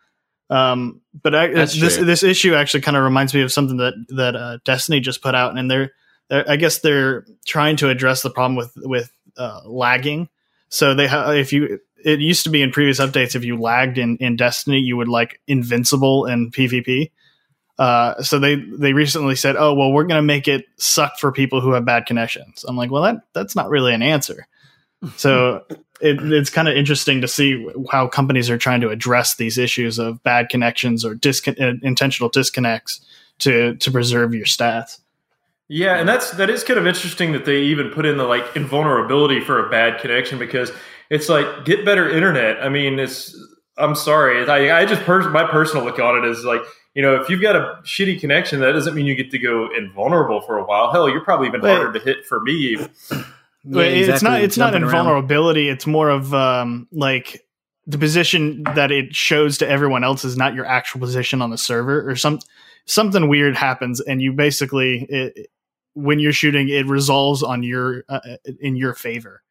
Um, 0.52 1.02
but 1.14 1.34
I, 1.34 1.48
this 1.48 1.78
true. 1.78 2.06
this 2.06 2.24
issue 2.24 2.54
actually 2.56 2.82
kind 2.82 2.98
of 2.98 3.04
reminds 3.04 3.34
me 3.34 3.42
of 3.42 3.54
something 3.54 3.78
that 3.78 3.94
that 4.10 4.36
uh, 4.36 4.58
Destiny 4.66 5.00
just 5.00 5.22
put 5.22 5.34
out, 5.34 5.58
and 5.58 5.72
they're, 5.72 5.92
they're, 6.30 6.50
I 6.50 6.58
guess 6.58 6.80
they're 6.80 7.26
trying 7.46 7.78
to 7.78 7.90
address 7.90 8.22
the 8.22 8.30
problem 8.30 8.58
with 8.58 8.74
with 8.76 9.12
uh, 9.38 9.62
lagging. 9.66 10.28
So 10.68 10.94
they 10.94 11.08
ha- 11.08 11.32
if 11.32 11.54
you 11.54 11.80
it 12.06 12.20
used 12.20 12.44
to 12.44 12.50
be 12.50 12.62
in 12.62 12.72
previous 12.72 13.00
updates 13.00 13.36
if 13.36 13.44
you 13.44 13.60
lagged 13.60 13.98
in 13.98 14.18
in 14.18 14.36
Destiny 14.36 14.80
you 14.80 14.98
would 14.98 15.08
like 15.08 15.40
invincible 15.48 16.26
in 16.26 16.52
PvP. 16.52 17.12
Uh, 17.80 18.22
so 18.22 18.38
they 18.38 18.56
they 18.56 18.94
recently 18.94 19.36
said, 19.36 19.56
oh 19.58 19.74
well, 19.74 19.92
we're 19.92 20.04
gonna 20.04 20.22
make 20.22 20.48
it 20.48 20.66
suck 20.78 21.18
for 21.20 21.32
people 21.32 21.62
who 21.62 21.74
have 21.74 21.86
bad 21.86 22.06
connections. 22.06 22.66
I'm 22.68 22.78
like, 22.78 22.92
well 22.92 23.04
that 23.04 23.18
that's 23.34 23.56
not 23.56 23.70
really 23.70 23.94
an 23.94 24.02
answer. 24.02 24.48
So 25.18 25.64
it, 26.02 26.22
it's 26.32 26.50
kind 26.50 26.68
of 26.68 26.76
interesting 26.76 27.22
to 27.22 27.28
see 27.28 27.68
how 27.92 28.08
companies 28.08 28.50
are 28.50 28.58
trying 28.58 28.82
to 28.82 28.90
address 28.90 29.36
these 29.36 29.58
issues 29.58 30.00
of 30.00 30.22
bad 30.24 30.50
connections 30.50 31.06
or 31.06 31.16
discon- 31.16 31.60
uh, 31.62 31.78
intentional 31.84 32.30
disconnects 32.30 33.02
to 33.40 33.76
to 33.76 33.92
preserve 33.92 34.34
your 34.34 34.46
stats. 34.46 35.00
Yeah, 35.74 35.98
and 35.98 36.10
that's 36.10 36.32
that 36.32 36.50
is 36.50 36.64
kind 36.64 36.78
of 36.78 36.86
interesting 36.86 37.32
that 37.32 37.46
they 37.46 37.62
even 37.62 37.92
put 37.92 38.06
in 38.06 38.18
the 38.18 38.26
like 38.26 38.56
invulnerability 38.56 39.40
for 39.40 39.66
a 39.66 39.70
bad 39.70 40.02
connection 40.02 40.38
because 40.38 40.72
it's 41.12 41.28
like 41.28 41.66
get 41.66 41.84
better 41.84 42.10
internet. 42.10 42.64
I 42.64 42.70
mean, 42.70 42.98
it's 42.98 43.38
I'm 43.78 43.96
sorry, 43.96 44.50
I, 44.50 44.82
I 44.82 44.86
just 44.86 45.02
pers- 45.04 45.28
my 45.28 45.46
personal 45.46 45.86
look 45.86 46.00
on 46.00 46.24
it 46.24 46.28
is 46.28 46.46
like 46.46 46.62
you 46.96 47.02
know 47.02 47.22
if 47.22 47.30
you've 47.30 47.42
got 47.42 47.56
a 47.56 47.80
shitty 47.84 48.20
connection, 48.20 48.62
that 48.62 48.72
doesn't 48.72 48.96
mean 48.96 49.06
you 49.06 49.16
get 49.16 49.30
to 49.32 49.38
go 49.38 49.70
invulnerable 49.78 50.42
for 50.42 50.58
a 50.58 50.64
while. 50.64 50.92
Hell, 50.92 51.10
you're 51.10 51.24
probably 51.24 51.48
even 51.48 51.62
harder 51.62 51.92
to 51.92 52.00
hit 52.00 52.26
for 52.26 52.40
me. 52.40 52.78
Yeah, 53.64 53.84
exactly. 53.84 54.14
It's 54.14 54.24
not. 54.24 54.42
It's 54.42 54.58
not 54.58 54.74
invulnerability. 54.74 55.68
Around. 55.68 55.76
It's 55.76 55.86
more 55.86 56.10
of 56.10 56.34
um, 56.34 56.88
like 56.92 57.46
the 57.86 57.98
position 57.98 58.64
that 58.76 58.92
it 58.92 59.14
shows 59.14 59.58
to 59.58 59.68
everyone 59.68 60.04
else 60.04 60.24
is 60.24 60.38
not 60.38 60.54
your 60.54 60.66
actual 60.66 61.02
position 61.02 61.42
on 61.42 61.50
the 61.50 61.58
server, 61.58 62.10
or 62.10 62.16
some 62.16 62.40
something 62.86 63.28
weird 63.28 63.58
happens, 63.58 64.00
and 64.00 64.22
you 64.22 64.32
basically 64.32 65.06
it, 65.10 65.48
when 65.94 66.20
you're 66.20 66.32
shooting, 66.32 66.70
it 66.70 66.86
resolves 66.88 67.44
on 67.44 67.64
your 67.64 68.06
uh, 68.08 68.22
in 68.62 68.78
your 68.78 68.94
favor. 68.94 69.44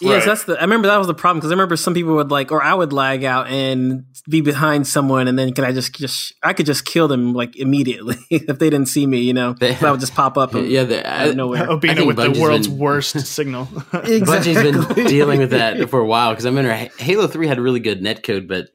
Yes, 0.00 0.12
right. 0.12 0.24
that's 0.26 0.44
the. 0.44 0.58
I 0.58 0.62
remember 0.62 0.88
that 0.88 0.96
was 0.98 1.06
the 1.06 1.14
problem 1.14 1.38
because 1.38 1.50
I 1.50 1.54
remember 1.54 1.76
some 1.76 1.94
people 1.94 2.14
would 2.16 2.30
like, 2.30 2.52
or 2.52 2.62
I 2.62 2.74
would 2.74 2.92
lag 2.92 3.24
out 3.24 3.48
and 3.48 4.04
be 4.28 4.40
behind 4.40 4.86
someone, 4.86 5.28
and 5.28 5.38
then 5.38 5.52
can 5.54 5.64
I 5.64 5.72
just 5.72 5.94
just 5.94 6.34
I 6.42 6.52
could 6.52 6.66
just 6.66 6.84
kill 6.84 7.08
them 7.08 7.32
like 7.32 7.56
immediately 7.56 8.16
if 8.30 8.58
they 8.58 8.70
didn't 8.70 8.86
see 8.88 9.06
me, 9.06 9.20
you 9.20 9.32
know. 9.32 9.54
They, 9.58 9.74
I 9.76 9.90
would 9.90 10.00
just 10.00 10.14
pop 10.14 10.36
up. 10.36 10.54
And, 10.54 10.66
yeah, 10.70 10.84
the, 10.84 11.10
I, 11.10 11.32
nowhere. 11.32 11.66
Obina 11.66 12.06
with 12.06 12.16
Bungie's 12.16 12.36
the 12.36 12.42
world's 12.42 12.68
been, 12.68 12.78
worst 12.78 13.26
signal. 13.26 13.68
exactly. 13.92 14.54
Bungie's 14.54 14.94
been 14.94 15.06
dealing 15.06 15.40
with 15.40 15.50
that 15.50 15.88
for 15.88 16.00
a 16.00 16.06
while 16.06 16.30
because 16.30 16.46
I 16.46 16.50
remember 16.50 16.72
Halo 16.98 17.26
Three 17.26 17.46
had 17.46 17.58
really 17.58 17.80
good 17.80 18.02
netcode, 18.02 18.48
but 18.48 18.68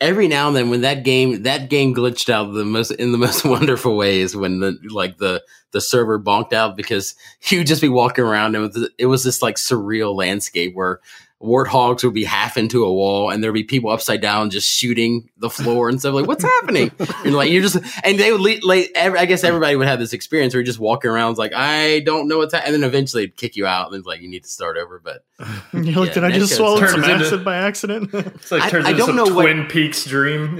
every 0.00 0.28
now 0.28 0.48
and 0.48 0.56
then 0.56 0.70
when 0.70 0.82
that 0.82 1.04
game 1.04 1.42
that 1.42 1.70
game 1.70 1.94
glitched 1.94 2.28
out 2.28 2.52
the 2.52 2.64
most 2.64 2.90
in 2.92 3.12
the 3.12 3.18
most 3.26 3.44
wonderful 3.44 3.96
ways 3.96 4.36
when 4.36 4.60
the 4.60 4.78
like 4.90 5.18
the 5.18 5.42
the 5.72 5.80
server 5.80 6.18
bonked 6.18 6.52
out 6.52 6.76
because 6.76 7.14
you'd 7.42 7.66
just 7.66 7.82
be 7.82 7.88
walking 7.88 8.24
around 8.24 8.56
and 8.56 8.74
it 8.98 9.06
was 9.06 9.24
this 9.24 9.42
like 9.42 9.56
surreal 9.56 10.14
landscape 10.14 10.74
where 10.74 11.00
warthogs 11.42 12.02
would 12.02 12.14
be 12.14 12.24
half 12.24 12.56
into 12.56 12.82
a 12.84 12.92
wall 12.92 13.30
and 13.30 13.44
there'd 13.44 13.52
be 13.52 13.62
people 13.62 13.90
upside 13.90 14.22
down 14.22 14.48
just 14.48 14.68
shooting 14.68 15.28
the 15.36 15.50
floor 15.50 15.88
and 15.90 16.00
stuff 16.00 16.14
like 16.14 16.26
what's 16.26 16.42
happening? 16.60 16.90
And 17.24 17.34
like 17.34 17.50
you're 17.50 17.62
just 17.62 17.76
and 18.04 18.18
they 18.18 18.32
would 18.32 18.40
lead, 18.40 18.64
like 18.64 18.90
every, 18.94 19.18
i 19.18 19.26
guess 19.26 19.44
everybody 19.44 19.76
would 19.76 19.86
have 19.86 19.98
this 19.98 20.14
experience 20.14 20.54
where 20.54 20.60
you're 20.60 20.66
just 20.66 20.78
walking 20.78 21.10
around 21.10 21.36
like 21.36 21.52
i 21.52 22.00
don't 22.00 22.26
know 22.26 22.38
what's 22.38 22.54
happening 22.54 22.74
and 22.74 22.82
then 22.82 22.88
eventually 22.88 23.24
it'd 23.24 23.36
kick 23.36 23.54
you 23.54 23.66
out 23.66 23.88
and 23.88 23.96
it's 23.96 24.06
like 24.06 24.22
you 24.22 24.28
need 24.28 24.44
to 24.44 24.48
start 24.48 24.78
over 24.78 24.98
but 24.98 25.24
you're 25.74 25.82
yeah, 25.82 25.98
like 25.98 26.14
did 26.14 26.24
i 26.24 26.30
just 26.30 26.56
swallow 26.56 26.84
some 26.86 27.04
acid 27.04 27.32
into, 27.32 27.44
by 27.44 27.56
accident? 27.56 28.10
It's 28.36 28.50
like 28.50 28.70
turns 28.70 28.86
I, 28.86 28.90
into 28.90 29.02
I 29.02 29.06
don't 29.06 29.16
know 29.16 29.30
twin 29.30 29.60
what, 29.60 29.68
peaks 29.70 30.04
dream. 30.04 30.56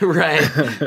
Right. 0.00 0.42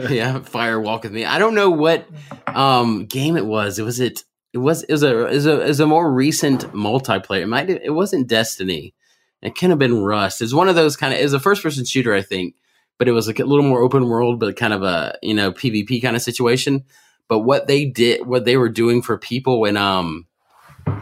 Yeah 0.10 0.40
fire 0.40 0.80
walk 0.80 1.04
with 1.04 1.12
me. 1.12 1.26
I 1.26 1.40
don't 1.40 1.56
know 1.56 1.70
what 1.70 2.08
um 2.48 3.06
game 3.06 3.38
it 3.38 3.46
was. 3.46 3.78
It 3.80 3.84
was 3.84 4.00
it 4.00 4.24
it 4.54 4.58
was 4.58 4.84
it 4.84 4.92
was 4.92 5.04
a 5.04 5.28
is 5.28 5.46
a 5.46 5.62
is 5.62 5.80
a 5.80 5.86
more 5.86 6.12
recent 6.12 6.62
multiplayer. 6.74 7.42
It 7.42 7.48
might 7.48 7.70
it 7.70 7.94
wasn't 7.94 8.28
destiny 8.28 8.94
it 9.42 9.56
could 9.56 9.70
have 9.70 9.80
been 9.80 10.04
Rust. 10.04 10.42
It's 10.42 10.54
one 10.54 10.70
of 10.70 10.76
those 10.76 10.98
kind 10.98 11.14
of. 11.14 11.20
It's 11.20 11.34
a 11.34 11.40
first 11.40 11.64
person 11.64 11.86
shooter, 11.86 12.14
I 12.14 12.22
think, 12.22 12.56
but 12.98 13.08
it 13.08 13.14
was 13.14 13.28
like 13.28 13.40
a 13.40 13.46
little 13.46 13.66
more 13.66 13.82
open 13.82 14.08
world, 14.08 14.40
but 14.40 14.56
kind 14.58 14.74
of 14.74 14.84
a 14.84 15.18
you 15.22 15.34
know 15.34 15.52
PvP 15.52 16.02
kind 16.02 16.16
of 16.16 16.22
situation. 16.22 16.84
But 17.28 17.40
what 17.40 17.68
they 17.68 17.86
did, 17.86 18.26
what 18.26 18.46
they 18.46 18.58
were 18.58 18.70
doing 18.70 19.02
for 19.02 19.18
people 19.18 19.60
when 19.60 19.78
um 19.78 20.26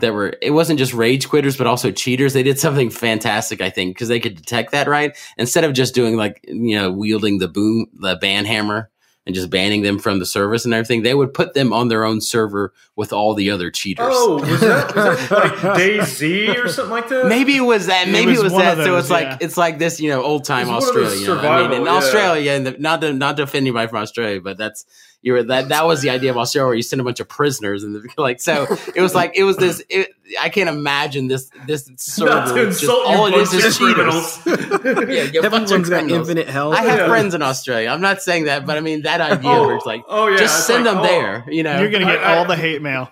that 0.01 0.13
were 0.13 0.33
it 0.41 0.51
wasn't 0.51 0.79
just 0.79 0.93
rage 0.93 1.29
quitters 1.29 1.55
but 1.55 1.67
also 1.67 1.91
cheaters 1.91 2.33
they 2.33 2.43
did 2.43 2.59
something 2.59 2.89
fantastic 2.89 3.61
i 3.61 3.69
think 3.69 3.95
because 3.95 4.07
they 4.07 4.19
could 4.19 4.35
detect 4.35 4.71
that 4.71 4.87
right 4.87 5.15
instead 5.37 5.63
of 5.63 5.73
just 5.73 5.95
doing 5.95 6.17
like 6.17 6.43
you 6.47 6.75
know 6.75 6.91
wielding 6.91 7.37
the 7.37 7.47
boom 7.47 7.87
the 7.93 8.15
ban 8.17 8.43
hammer 8.43 8.89
and 9.27 9.35
just 9.35 9.49
banning 9.49 9.81
them 9.81 9.99
from 9.99 10.19
the 10.19 10.25
service 10.25 10.63
and 10.63 10.73
everything, 10.73 11.03
they 11.03 11.13
would 11.13 11.33
put 11.33 11.53
them 11.53 11.73
on 11.73 11.89
their 11.89 12.05
own 12.05 12.21
server 12.21 12.73
with 12.95 13.11
all 13.11 13.33
the 13.33 13.51
other 13.51 13.69
cheaters. 13.69 14.07
Oh, 14.09 14.39
was 14.39 14.61
that, 14.61 14.95
was 14.95 15.29
that 15.29 15.31
like 15.63 15.77
DayZ 15.77 16.63
or 16.63 16.69
something 16.69 16.91
like 16.91 17.09
that? 17.09 17.25
Maybe 17.25 17.57
it 17.57 17.61
was 17.61 17.87
that. 17.87 18.07
Maybe 18.07 18.31
it 18.31 18.41
was, 18.41 18.53
it 18.53 18.55
was 18.55 18.63
that. 18.63 18.75
Those, 18.75 18.85
so 18.85 18.97
it's 18.97 19.09
yeah. 19.09 19.29
like 19.31 19.41
it's 19.41 19.57
like 19.57 19.79
this, 19.79 19.99
you 19.99 20.09
know, 20.09 20.23
old 20.23 20.45
time 20.45 20.69
Australia. 20.69 21.19
You 21.19 21.27
know? 21.27 21.39
I 21.39 21.67
mean, 21.67 21.81
in 21.81 21.85
yeah. 21.85 21.91
Australia, 21.91 22.51
and 22.53 22.65
the, 22.65 22.71
not 22.79 23.01
to, 23.01 23.11
not 23.11 23.35
to 23.37 23.43
offend 23.43 23.63
anybody 23.63 23.89
from 23.89 23.97
Australia, 23.99 24.39
but 24.39 24.57
that's 24.57 24.85
you 25.21 25.33
were 25.33 25.43
that 25.43 25.69
that 25.69 25.85
was 25.85 26.01
the 26.01 26.09
idea 26.09 26.29
of 26.31 26.37
Australia 26.37 26.67
where 26.67 26.75
you 26.75 26.81
send 26.83 27.01
a 27.01 27.03
bunch 27.03 27.19
of 27.19 27.27
prisoners 27.27 27.83
and 27.83 27.95
the, 27.95 28.07
like 28.21 28.39
so 28.39 28.67
it 28.95 29.01
was 29.01 29.13
like 29.15 29.33
it 29.35 29.43
was 29.43 29.57
this 29.57 29.81
it, 29.89 30.09
I 30.39 30.49
can't 30.49 30.69
imagine 30.69 31.27
this 31.27 31.49
this 31.65 31.87
Not 32.19 32.47
to 32.47 32.47
server 32.47 32.65
just 32.71 32.85
all 32.89 33.25
it 33.27 33.33
is 33.35 33.53
is 33.53 33.65
of 33.65 33.77
cheaters. 33.77 34.37
criminals. 34.43 34.45
yeah, 35.09 35.23
you 35.23 35.41
bunch 35.41 35.71
Everyone's 35.71 35.89
got 35.89 36.09
infinite 36.09 36.47
health. 36.47 36.75
I 36.75 36.81
have 36.83 36.99
Yeah. 36.99 37.07
friends 37.07 37.33
in 37.33 37.41
Australia. 37.41 37.89
I'm 37.89 38.01
not 38.01 38.21
saying 38.21 38.45
that, 38.45 38.65
but 38.65 38.77
I 38.77 38.81
mean 38.81 39.01
that 39.03 39.19
idea 39.21 39.49
where 39.61 39.75
it's 39.75 39.85
oh, 39.85 39.89
like 39.89 40.03
oh 40.07 40.27
yeah, 40.27 40.37
just 40.37 40.57
it's 40.59 40.67
send 40.67 40.85
like, 40.85 40.93
them 40.95 41.03
oh, 41.03 41.07
there. 41.07 41.45
You 41.49 41.63
know, 41.63 41.79
You're 41.81 41.89
gonna 41.91 42.05
get 42.05 42.19
I- 42.23 42.33
I- 42.33 42.37
all 42.37 42.45
the 42.45 42.55
hate 42.55 42.81
mail. 42.81 43.09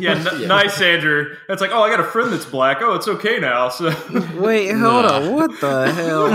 Yeah, 0.00 0.12
n- 0.14 0.40
Yeah. 0.40 0.46
nice, 0.48 0.80
Andrew. 0.80 1.36
It's 1.48 1.60
like, 1.60 1.70
oh, 1.72 1.80
I 1.82 1.88
got 1.90 2.00
a 2.00 2.04
friend 2.04 2.32
that's 2.32 2.44
black. 2.44 2.78
Oh, 2.80 2.94
it's 2.94 3.06
okay 3.08 3.38
now. 3.38 3.68
So 3.68 3.90
Wait, 4.36 4.70
hold 4.72 5.04
Nah. 5.04 5.14
on. 5.20 5.32
What 5.34 5.60
the 5.60 5.92
hell? 5.92 6.28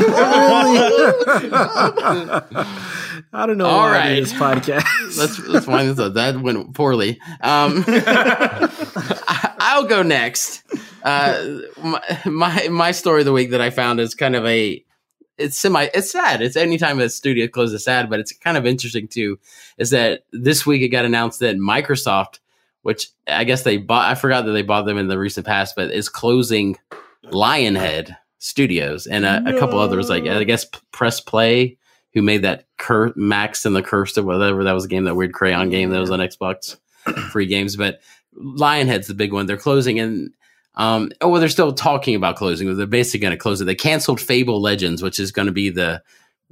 I 3.34 3.46
don't 3.46 3.58
know 3.58 3.66
All 3.66 3.80
why 3.80 3.92
right. 3.92 4.20
this 4.20 4.34
podcast. 4.34 4.86
let's 5.18 5.40
let's 5.48 5.68
wind 5.68 5.90
this 5.90 6.00
up. 6.00 6.14
That 6.14 6.40
went 6.40 6.74
poorly. 6.74 7.20
Um, 7.42 7.84
I'll 9.60 9.86
go 9.86 10.04
next. 10.04 10.64
Uh, 11.04 11.60
my, 11.82 12.22
my 12.26 12.68
my 12.70 12.92
story 12.92 13.22
of 13.22 13.26
the 13.26 13.34
week 13.34 13.52
that 13.52 13.62
I 13.62 13.70
found 13.70 14.00
is 14.00 14.16
kind 14.16 14.36
of 14.36 14.46
a 14.46 14.84
it's 15.38 15.58
semi 15.58 15.90
it's 15.94 16.12
sad. 16.12 16.42
It's 16.42 16.56
anytime 16.56 17.00
a 17.00 17.10
studio 17.10 17.48
closes 17.48 17.84
sad, 17.84 18.10
but 18.10 18.20
it's 18.20 18.32
kind 18.32 18.58
of 18.58 18.66
interesting 18.66 19.08
too. 19.08 19.40
Is 19.78 19.90
that 19.92 20.26
this 20.32 20.66
week 20.66 20.82
it 20.82 20.90
got 20.90 21.06
announced 21.06 21.40
that 21.40 21.58
Microsoft, 21.58 22.40
which 22.82 23.10
I 23.28 23.44
guess 23.44 23.64
they 23.64 23.78
bought, 23.78 24.10
I 24.10 24.16
forgot 24.16 24.46
that 24.46 24.52
they 24.52 24.62
bought 24.62 24.86
them 24.86 24.98
in 24.98 25.08
the 25.08 25.18
recent 25.20 25.46
past, 25.46 25.76
but 25.76 25.92
is 25.92 26.10
closing 26.10 26.78
Lionhead 27.26 28.16
Studios 28.38 29.08
and 29.08 29.26
a, 29.26 29.56
a 29.56 29.60
couple 29.60 29.80
others 29.80 30.10
like 30.10 30.26
I 30.26 30.44
guess 30.44 30.66
Press 30.92 31.20
Play 31.20 31.78
who 32.14 32.22
made 32.22 32.44
that 32.44 32.66
Cur- 32.78 33.14
Max 33.16 33.66
and 33.66 33.76
the 33.76 33.82
Cursed 33.82 34.18
or 34.18 34.24
whatever 34.24 34.64
that 34.64 34.74
was 34.74 34.86
a 34.86 34.88
game, 34.88 35.06
that 35.06 35.16
weird 35.16 35.34
crayon 35.34 35.70
game 35.70 35.90
that 35.90 36.00
was 36.00 36.12
on 36.12 36.20
Xbox, 36.20 36.78
free 37.32 37.46
games. 37.46 37.76
But 37.76 38.02
Lionhead's 38.36 39.08
the 39.08 39.14
big 39.14 39.34
one. 39.34 39.46
They're 39.46 39.58
closing, 39.58 40.00
and 40.00 40.32
um, 40.76 41.12
oh, 41.22 41.30
well, 41.30 41.40
they're 41.40 41.50
still 41.50 41.74
talking 41.74 42.16
about 42.16 42.36
closing. 42.36 42.68
But 42.68 42.78
they're 42.78 42.86
basically 42.86 43.22
going 43.22 43.32
to 43.32 43.38
close 43.38 43.62
it. 43.62 43.66
They 43.66 43.76
canceled 43.76 44.22
Fable 44.22 44.62
Legends, 44.62 45.02
which 45.02 45.20
is 45.20 45.32
going 45.32 45.48
to 45.48 45.52
be 45.52 45.70
the, 45.70 46.02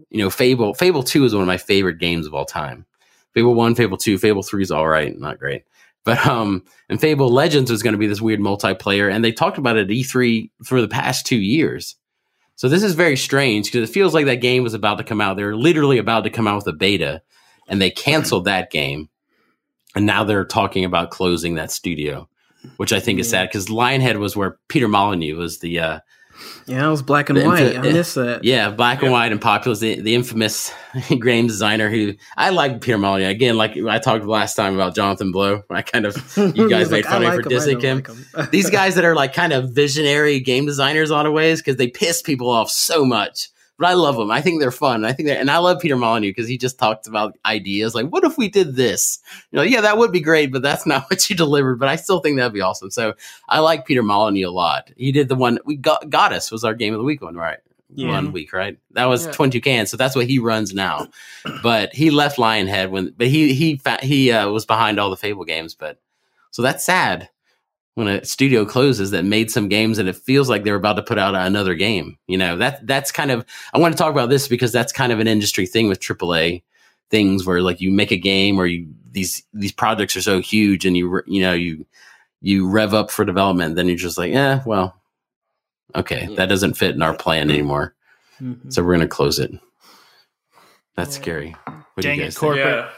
you 0.10 0.20
know, 0.20 0.30
Fable. 0.30 0.74
Fable 0.74 1.04
Two 1.04 1.26
is 1.26 1.34
one 1.34 1.42
of 1.42 1.48
my 1.48 1.58
favorite 1.58 2.00
games 2.00 2.28
of 2.28 2.34
all 2.34 2.46
time. 2.46 2.86
Fable 3.34 3.54
One, 3.54 3.76
Fable 3.76 3.98
Two, 3.98 4.18
Fable 4.18 4.44
Three 4.44 4.64
is 4.64 4.72
all 4.72 4.88
right, 4.88 5.18
not 5.18 5.40
great. 5.40 5.64
But 6.04 6.26
um, 6.26 6.64
and 6.90 7.00
Fable 7.00 7.30
Legends 7.30 7.70
was 7.70 7.84
going 7.84 7.94
to 7.94 8.00
be 8.00 8.08
this 8.08 8.22
weird 8.22 8.40
multiplayer, 8.40 9.12
and 9.12 9.24
they 9.24 9.32
talked 9.32 9.58
about 9.58 9.78
it 9.78 9.84
at 9.84 9.88
E3 9.88 10.50
for 10.64 10.82
the 10.82 10.88
past 10.88 11.26
two 11.26 11.40
years. 11.40 11.96
So 12.62 12.70
this 12.70 12.84
is 12.84 12.94
very 12.94 13.18
strange 13.18 13.72
because 13.72 13.90
it 13.90 13.92
feels 13.92 14.14
like 14.14 14.28
that 14.28 14.36
game 14.36 14.62
was 14.62 14.76
about 14.76 15.00
to 15.00 15.04
come 15.04 15.20
out. 15.20 15.36
They're 15.36 15.56
literally 15.56 15.98
about 15.98 16.26
to 16.26 16.30
come 16.30 16.48
out 16.48 16.58
with 16.58 16.68
a 16.68 16.74
beta, 16.74 17.24
and 17.68 17.82
they 17.82 17.90
canceled 17.90 18.46
that 18.46 18.70
game, 18.70 19.10
and 19.96 20.06
now 20.06 20.24
they're 20.24 20.46
talking 20.46 20.86
about 20.86 21.10
closing 21.10 21.56
that 21.56 21.72
studio, 21.72 22.30
which 22.78 22.94
I 22.94 23.00
think 23.00 23.20
is 23.20 23.28
sad 23.32 23.50
because 23.50 23.70
Lionhead 23.70 24.20
was 24.20 24.38
where 24.38 24.60
Peter 24.68 24.88
Molyneux 24.88 25.38
was 25.38 25.58
the 25.58 25.80
uh, 25.80 26.00
yeah, 26.66 26.86
it 26.86 26.90
was 26.90 27.02
black 27.02 27.30
and 27.30 27.38
The 27.38 27.46
white. 27.46 27.62
infi- 27.76 27.78
I 27.78 27.82
missed 27.94 28.16
that. 28.16 28.44
yeah 28.44 28.70
black 28.70 29.02
and 29.04 29.12
white 29.12 29.32
and 29.32 29.42
popular, 29.42 29.76
the, 29.78 30.00
the 30.02 30.16
infamous 30.16 30.74
game 31.10 31.48
designer 31.48 31.90
who 31.90 32.14
I 32.38 32.50
like 32.50 32.82
Pierre 32.82 32.98
Molyneux 32.98 33.28
again. 33.30 33.58
Like 33.58 33.78
I 33.78 34.00
talked 34.00 34.26
last 34.26 34.56
time 34.56 34.76
about 34.76 34.96
Jonathan 34.96 35.32
Blow, 35.32 35.62
I 35.70 35.82
kind 35.82 36.06
of 36.06 36.16
you 36.56 36.70
guys 36.70 36.90
made 36.90 37.04
like, 37.04 37.06
fun 37.06 37.24
"I 37.24 37.28
of 37.28 37.32
me 37.32 37.38
like 37.38 37.44
for 37.44 37.50
him, 37.52 37.58
I 37.58 37.62
dissing 37.62 37.82
don't 37.82 38.08
him. 38.08 38.26
like 38.34 38.46
him." 38.46 38.50
these 38.52 38.70
guys 38.70 38.96
that 38.96 39.06
are 39.06 39.16
like 39.16 39.34
kind 39.34 39.54
of 39.54 39.72
visionary 39.72 40.40
game 40.40 40.66
designers 40.66 41.10
a 41.10 41.14
lot 41.14 41.26
of 41.26 41.34
ways 41.34 41.60
because 41.62 41.76
they 41.78 41.88
piss 41.88 42.22
people 42.22 42.50
off 42.50 42.72
so 42.72 43.06
much. 43.06 43.50
But 43.82 43.90
I 43.90 43.94
love 43.94 44.16
them. 44.16 44.30
I 44.30 44.42
think 44.42 44.62
they're 44.62 44.70
fun. 44.70 45.04
I 45.06 45.12
think 45.12 45.26
they're, 45.28 45.40
and 45.40 45.50
I 45.50 45.58
love 45.58 45.82
Peter 45.82 45.96
Molyneux 45.96 46.30
because 46.30 46.48
he 46.48 46.56
just 46.60 46.78
talks 46.78 47.08
about 47.08 47.36
ideas 47.44 47.96
like, 47.96 48.06
what 48.10 48.24
if 48.24 48.38
we 48.38 48.48
did 48.48 48.76
this? 48.76 49.18
You 49.52 49.58
know, 49.58 49.64
yeah, 49.64 49.82
that 49.82 49.98
would 49.98 50.12
be 50.12 50.20
great, 50.20 50.52
but 50.52 50.62
that's 50.62 50.86
not 50.86 51.10
what 51.10 51.28
you 51.32 51.36
delivered. 51.36 51.80
But 51.80 51.90
I 51.90 51.96
still 51.96 52.20
think 52.20 52.38
that'd 52.38 52.54
be 52.54 52.62
awesome. 52.62 52.92
So 52.92 53.16
I 53.50 53.58
like 53.58 53.88
Peter 53.88 54.04
Molyneux 54.04 54.48
a 54.48 54.52
lot. 54.52 54.92
He 54.98 55.12
did 55.12 55.30
the 55.30 55.36
one 55.36 55.58
we 55.66 55.78
got. 55.78 56.12
Godus 56.12 56.52
was 56.52 56.64
our 56.64 56.76
game 56.76 56.94
of 56.94 57.00
the 57.00 57.04
week 57.04 57.24
one, 57.24 57.36
right? 57.36 57.58
Yeah. 57.96 58.10
One 58.10 58.32
week, 58.32 58.54
right? 58.54 58.78
That 58.92 59.06
was 59.06 59.26
Yeah. 59.26 59.32
22 59.32 59.62
cans. 59.62 59.90
So 59.90 59.98
that's 59.98 60.16
what 60.16 60.28
he 60.28 60.38
runs 60.38 60.76
now. 60.76 61.08
But 61.64 61.92
he 61.92 62.12
left 62.12 62.38
Lionhead 62.38 62.92
when, 62.92 63.16
but 63.18 63.30
he 63.30 63.56
he 63.56 63.78
fa- 63.78 64.00
he 64.04 64.32
uh, 64.32 64.48
was 64.50 64.68
behind 64.68 65.00
all 65.00 65.10
the 65.10 65.18
Fable 65.18 65.44
games. 65.44 65.74
But 65.74 66.00
so 66.52 66.62
that's 66.62 66.86
sad 66.86 67.30
when 67.96 68.08
a 68.08 68.24
studio 68.26 68.66
closes 68.66 69.12
that 69.12 69.26
made 69.26 69.52
some 69.52 69.68
games 69.68 69.98
and 69.98 70.08
it 70.08 70.16
feels 70.16 70.48
like 70.50 70.64
they're 70.64 70.76
about 70.76 70.94
to 70.94 71.04
put 71.04 71.18
out 71.20 71.36
another 71.36 71.76
game. 71.76 72.18
You 72.28 72.38
know, 72.38 72.58
that 72.58 72.86
that's 72.88 73.12
kind 73.12 73.32
of 73.32 73.46
I 73.74 73.80
want 73.80 73.94
to 73.94 73.98
talk 73.98 74.12
about 74.12 74.30
this 74.30 74.48
because 74.48 74.72
that's 74.72 74.94
kind 74.94 75.12
of 75.12 75.20
an 75.20 75.28
industry 75.28 75.66
thing 75.66 75.88
with 75.90 76.00
AAA 76.00 76.64
things 77.10 77.46
where 77.46 77.62
like 77.62 77.82
you 77.82 77.92
make 77.92 78.12
a 78.12 78.18
game 78.18 78.58
or 78.58 78.66
you 78.66 78.88
these 79.12 79.44
these 79.54 79.74
projects 79.74 80.16
are 80.16 80.22
so 80.22 80.40
huge 80.40 80.86
and 80.86 80.96
you 80.96 81.22
you 81.28 81.42
know 81.42 81.52
you 81.54 81.86
you 82.40 82.68
rev 82.70 82.94
up 82.94 83.12
for 83.12 83.26
development 83.26 83.76
then 83.76 83.88
you're 83.88 83.98
just 83.98 84.18
like, 84.18 84.32
yeah, 84.32 84.62
well, 84.66 84.96
okay, 85.94 86.28
Yeah. 86.30 86.36
that 86.38 86.50
doesn't 86.50 86.76
fit 86.76 86.96
in 86.96 87.02
our 87.02 87.14
plan 87.14 87.52
anymore. 87.52 87.94
Mhm. 88.42 88.72
So 88.74 88.82
we're 88.82 88.96
going 88.96 89.02
to 89.02 89.08
close 89.08 89.38
it. 89.38 89.52
That's 90.96 91.16
Yeah. 91.18 91.22
scary. 91.22 91.56
What 91.66 91.84
do 91.98 92.02
Dang 92.04 92.18
you 92.18 92.24
it, 92.24 92.26
guys 92.28 92.34
think? 92.36 92.40
Corporate. 92.40 92.66
yeah, 92.66 92.90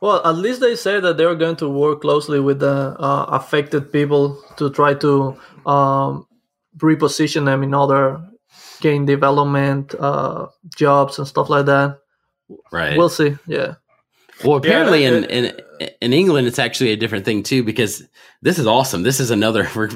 Well, 0.00 0.26
at 0.26 0.36
least 0.36 0.60
they 0.60 0.76
say 0.76 1.00
that 1.00 1.16
they're 1.16 1.34
going 1.34 1.56
to 1.56 1.68
work 1.68 2.02
closely 2.02 2.38
with 2.40 2.60
the 2.60 2.96
uh, 2.98 3.26
affected 3.28 3.92
people 3.92 4.42
to 4.56 4.70
try 4.70 4.94
to 4.94 5.38
um, 5.64 6.26
reposition 6.78 7.46
them 7.46 7.62
in 7.62 7.72
other 7.72 8.20
game 8.80 9.06
development 9.06 9.94
uh, 9.98 10.48
jobs 10.76 11.18
and 11.18 11.26
stuff 11.26 11.48
like 11.48 11.66
that. 11.66 11.98
Right. 12.70 12.96
We'll 12.96 13.08
see. 13.08 13.36
Yeah. 13.46 13.76
Well, 14.44 14.56
apparently 14.56 15.04
Yeah, 15.04 15.12
in, 15.12 15.24
in 15.24 15.60
in 16.00 16.12
England, 16.12 16.46
it's 16.46 16.58
actually 16.58 16.90
a 16.90 16.96
different 16.96 17.24
thing 17.24 17.42
too. 17.42 17.62
Because 17.62 18.02
this 18.42 18.58
is 18.58 18.66
awesome. 18.66 19.02
This 19.02 19.20
is 19.20 19.30
another 19.30 19.68
we're 19.74 19.90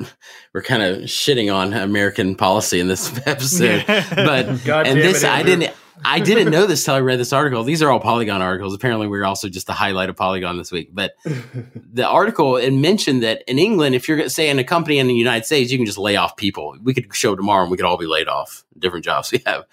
we're 0.54 0.62
kind 0.62 0.82
of 0.82 1.02
shitting 1.02 1.54
on 1.54 1.72
American 1.72 2.34
policy 2.34 2.80
in 2.80 2.88
this 2.88 3.20
episode, 3.26 3.84
but 3.86 4.64
God 4.64 4.86
and 4.86 4.98
this 4.98 5.22
it, 5.22 5.30
I 5.30 5.42
didn't 5.42 5.74
I 6.04 6.20
didn't 6.20 6.50
know 6.50 6.66
this 6.66 6.84
till 6.84 6.94
I 6.94 7.00
read 7.00 7.18
this 7.18 7.32
article. 7.32 7.62
These 7.64 7.82
are 7.82 7.90
all 7.90 8.00
Polygon 8.00 8.42
articles. 8.42 8.74
Apparently, 8.74 9.06
we're 9.06 9.24
also 9.24 9.48
just 9.48 9.66
the 9.66 9.72
highlight 9.72 10.08
of 10.08 10.16
Polygon 10.16 10.56
this 10.56 10.72
week. 10.72 10.90
But 10.92 11.14
the 11.24 12.06
article 12.06 12.56
it 12.56 12.72
mentioned 12.72 13.22
that 13.22 13.42
in 13.46 13.58
England, 13.58 13.94
if 13.94 14.08
you're 14.08 14.16
gonna 14.16 14.30
say 14.30 14.48
in 14.50 14.58
a 14.58 14.64
company 14.64 14.98
in 14.98 15.06
the 15.06 15.14
United 15.14 15.46
States, 15.46 15.70
you 15.70 15.78
can 15.78 15.86
just 15.86 15.98
lay 15.98 16.16
off 16.16 16.36
people. 16.36 16.76
We 16.82 16.94
could 16.94 17.14
show 17.14 17.36
tomorrow 17.36 17.62
and 17.62 17.70
we 17.70 17.76
could 17.76 17.86
all 17.86 17.98
be 17.98 18.06
laid 18.06 18.28
off. 18.28 18.64
Different 18.78 19.04
jobs 19.04 19.32
we 19.32 19.42
have, 19.46 19.64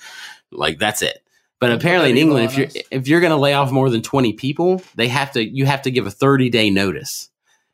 like 0.52 0.80
that's 0.80 1.02
it. 1.02 1.24
But 1.60 1.72
apparently 1.72 2.12
in 2.12 2.18
England, 2.18 2.46
if 2.46 2.58
you're 2.58 2.84
if 2.92 3.08
you're 3.08 3.20
going 3.20 3.32
to 3.32 3.38
lay 3.38 3.54
off 3.54 3.72
more 3.72 3.90
than 3.90 4.02
twenty 4.02 4.34
people, 4.34 4.82
they 4.96 5.08
have 5.08 5.32
to 5.32 5.44
you 5.44 5.66
have 5.66 5.82
to 5.84 5.92
give 5.92 6.06
a 6.06 6.12
thirty 6.12 6.50
day 6.50 6.70
notice, 6.70 7.30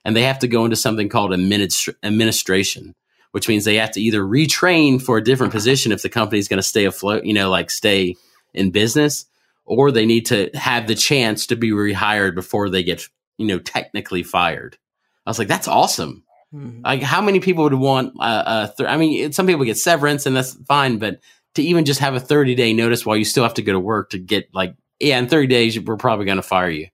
and 0.06 0.16
they 0.16 0.24
have 0.24 0.40
to 0.40 0.48
go 0.48 0.64
into 0.64 0.78
something 0.78 1.10
called 1.10 1.32
administ- 1.32 1.94
administration, 2.02 2.96
which 3.32 3.50
means 3.50 3.66
they 3.66 3.76
have 3.76 3.92
to 3.92 4.02
either 4.02 4.22
retrain 4.22 5.02
for 5.02 5.18
a 5.18 5.24
different 5.24 5.52
position 5.52 5.92
if 5.92 6.02
the 6.02 6.10
company's 6.10 6.48
going 6.48 6.60
to 6.60 6.64
stay 6.64 6.86
afloat, 6.86 7.26
you 7.26 7.34
know, 7.34 7.50
like 7.50 7.70
stay 7.70 8.16
in 8.54 8.72
business, 8.72 9.26
or 9.66 9.92
they 9.92 10.06
need 10.06 10.26
to 10.28 10.50
have 10.54 10.88
the 10.88 10.96
chance 10.96 11.48
to 11.48 11.56
be 11.56 11.72
rehired 11.72 12.36
before 12.36 12.70
they 12.70 12.84
get 12.84 13.08
you 13.38 13.48
know 13.48 13.60
technically 13.60 14.24
fired. 14.24 14.78
I 15.26 15.30
was 15.30 15.40
like, 15.40 15.48
that's 15.48 15.68
awesome. 15.68 16.24
Mhm. 16.54 16.84
Like, 16.84 17.02
how 17.02 17.22
many 17.22 17.40
people 17.40 17.64
would 17.64 17.74
want? 17.74 18.14
Uh, 18.20 18.24
uh, 18.24 18.68
th- 18.78 18.90
I 18.90 18.98
mean, 18.98 19.24
it- 19.26 19.36
some 19.36 19.48
people 19.48 19.66
get 19.66 19.78
severance, 19.78 20.26
and 20.26 20.36
that's 20.36 20.54
fine. 20.68 21.00
But 21.00 21.20
to 21.56 21.64
even 21.64 21.86
just 21.86 22.00
have 22.02 22.14
a 22.16 22.20
thirty 22.20 22.56
day 22.56 22.74
notice 22.74 23.06
while 23.06 23.18
you 23.18 23.26
still 23.26 23.44
have 23.44 23.56
to 23.56 23.62
go 23.62 23.72
to 23.74 23.80
work 23.80 24.12
to 24.12 24.20
get 24.20 24.50
like, 24.54 24.76
yeah, 25.00 25.18
in 25.20 25.28
thirty 25.28 25.48
days 25.48 25.80
we're 25.80 25.98
probably 25.98 26.26
going 26.26 26.38
to 26.38 26.42
fire 26.44 26.70
you. 26.70 26.88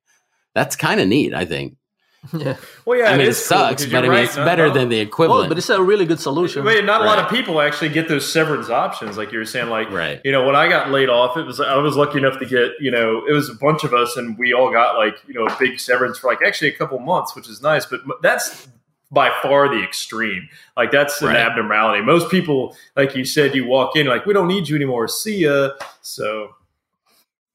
That's 0.55 0.75
kind 0.75 0.99
of 0.99 1.07
neat, 1.07 1.33
I 1.33 1.45
think. 1.45 1.75
Yeah. 2.37 2.57
well, 2.85 2.99
yeah. 2.99 3.05
I 3.05 3.11
mean, 3.13 3.21
it, 3.21 3.25
cool, 3.27 3.33
sucks, 3.33 3.81
because 3.85 3.91
but 3.93 3.99
I 3.99 4.01
mean, 4.01 4.11
right, 4.11 4.23
it's 4.25 4.35
better 4.35 4.67
not- 4.67 4.73
than 4.73 4.89
the 4.89 4.97
Well, 4.97 5.07
equivalent. 5.07 5.49
but 5.49 5.57
it's 5.57 5.69
a 5.69 5.81
really 5.81 6.05
good 6.05 6.19
solution. 6.19 6.65
Wait, 6.65 6.83
not 6.83 7.01
a 7.01 7.05
lot 7.05 7.17
of 7.17 7.29
people 7.29 7.61
actually 7.61 7.89
get 7.89 8.07
those 8.09 8.29
severance 8.31 8.69
options, 8.69 9.17
like 9.17 9.31
you 9.31 9.39
were 9.39 9.45
saying. 9.45 9.69
Like, 9.69 9.89
right. 9.89 10.19
you 10.25 10.31
know, 10.33 10.45
when 10.45 10.55
I 10.55 10.67
got 10.67 10.91
laid 10.91 11.07
off, 11.09 11.37
it 11.37 11.43
was 11.45 11.59
I 11.61 11.77
was 11.77 11.95
lucky 11.95 12.17
enough 12.17 12.37
to 12.39 12.45
get, 12.45 12.71
you 12.81 12.91
know, 12.91 13.23
it 13.27 13.31
was 13.31 13.49
a 13.49 13.55
bunch 13.55 13.83
of 13.85 13.93
us, 13.93 14.17
and 14.17 14.37
we 14.37 14.53
all 14.53 14.69
got 14.71 14.97
like, 14.97 15.15
you 15.27 15.33
know, 15.33 15.45
a 15.47 15.55
big 15.57 15.79
severance 15.79 16.19
for 16.19 16.29
like 16.29 16.39
actually 16.45 16.67
a 16.69 16.77
couple 16.77 16.99
months, 16.99 17.35
which 17.35 17.47
is 17.47 17.61
nice. 17.61 17.85
But 17.85 18.01
that's 18.21 18.67
by 19.11 19.31
far 19.41 19.69
the 19.69 19.81
extreme. 19.81 20.47
Like 20.77 20.91
that's 20.91 21.21
an 21.21 21.29
Right. 21.29 21.37
abnormality. 21.37 22.03
Most 22.03 22.29
people, 22.29 22.75
like 22.97 23.15
you 23.15 23.23
said, 23.25 23.55
you 23.55 23.65
walk 23.65 23.95
in 23.95 24.05
like, 24.07 24.25
we 24.25 24.33
don't 24.33 24.47
need 24.47 24.67
you 24.67 24.75
anymore. 24.75 25.07
See 25.07 25.37
ya. 25.45 25.69
So 26.01 26.49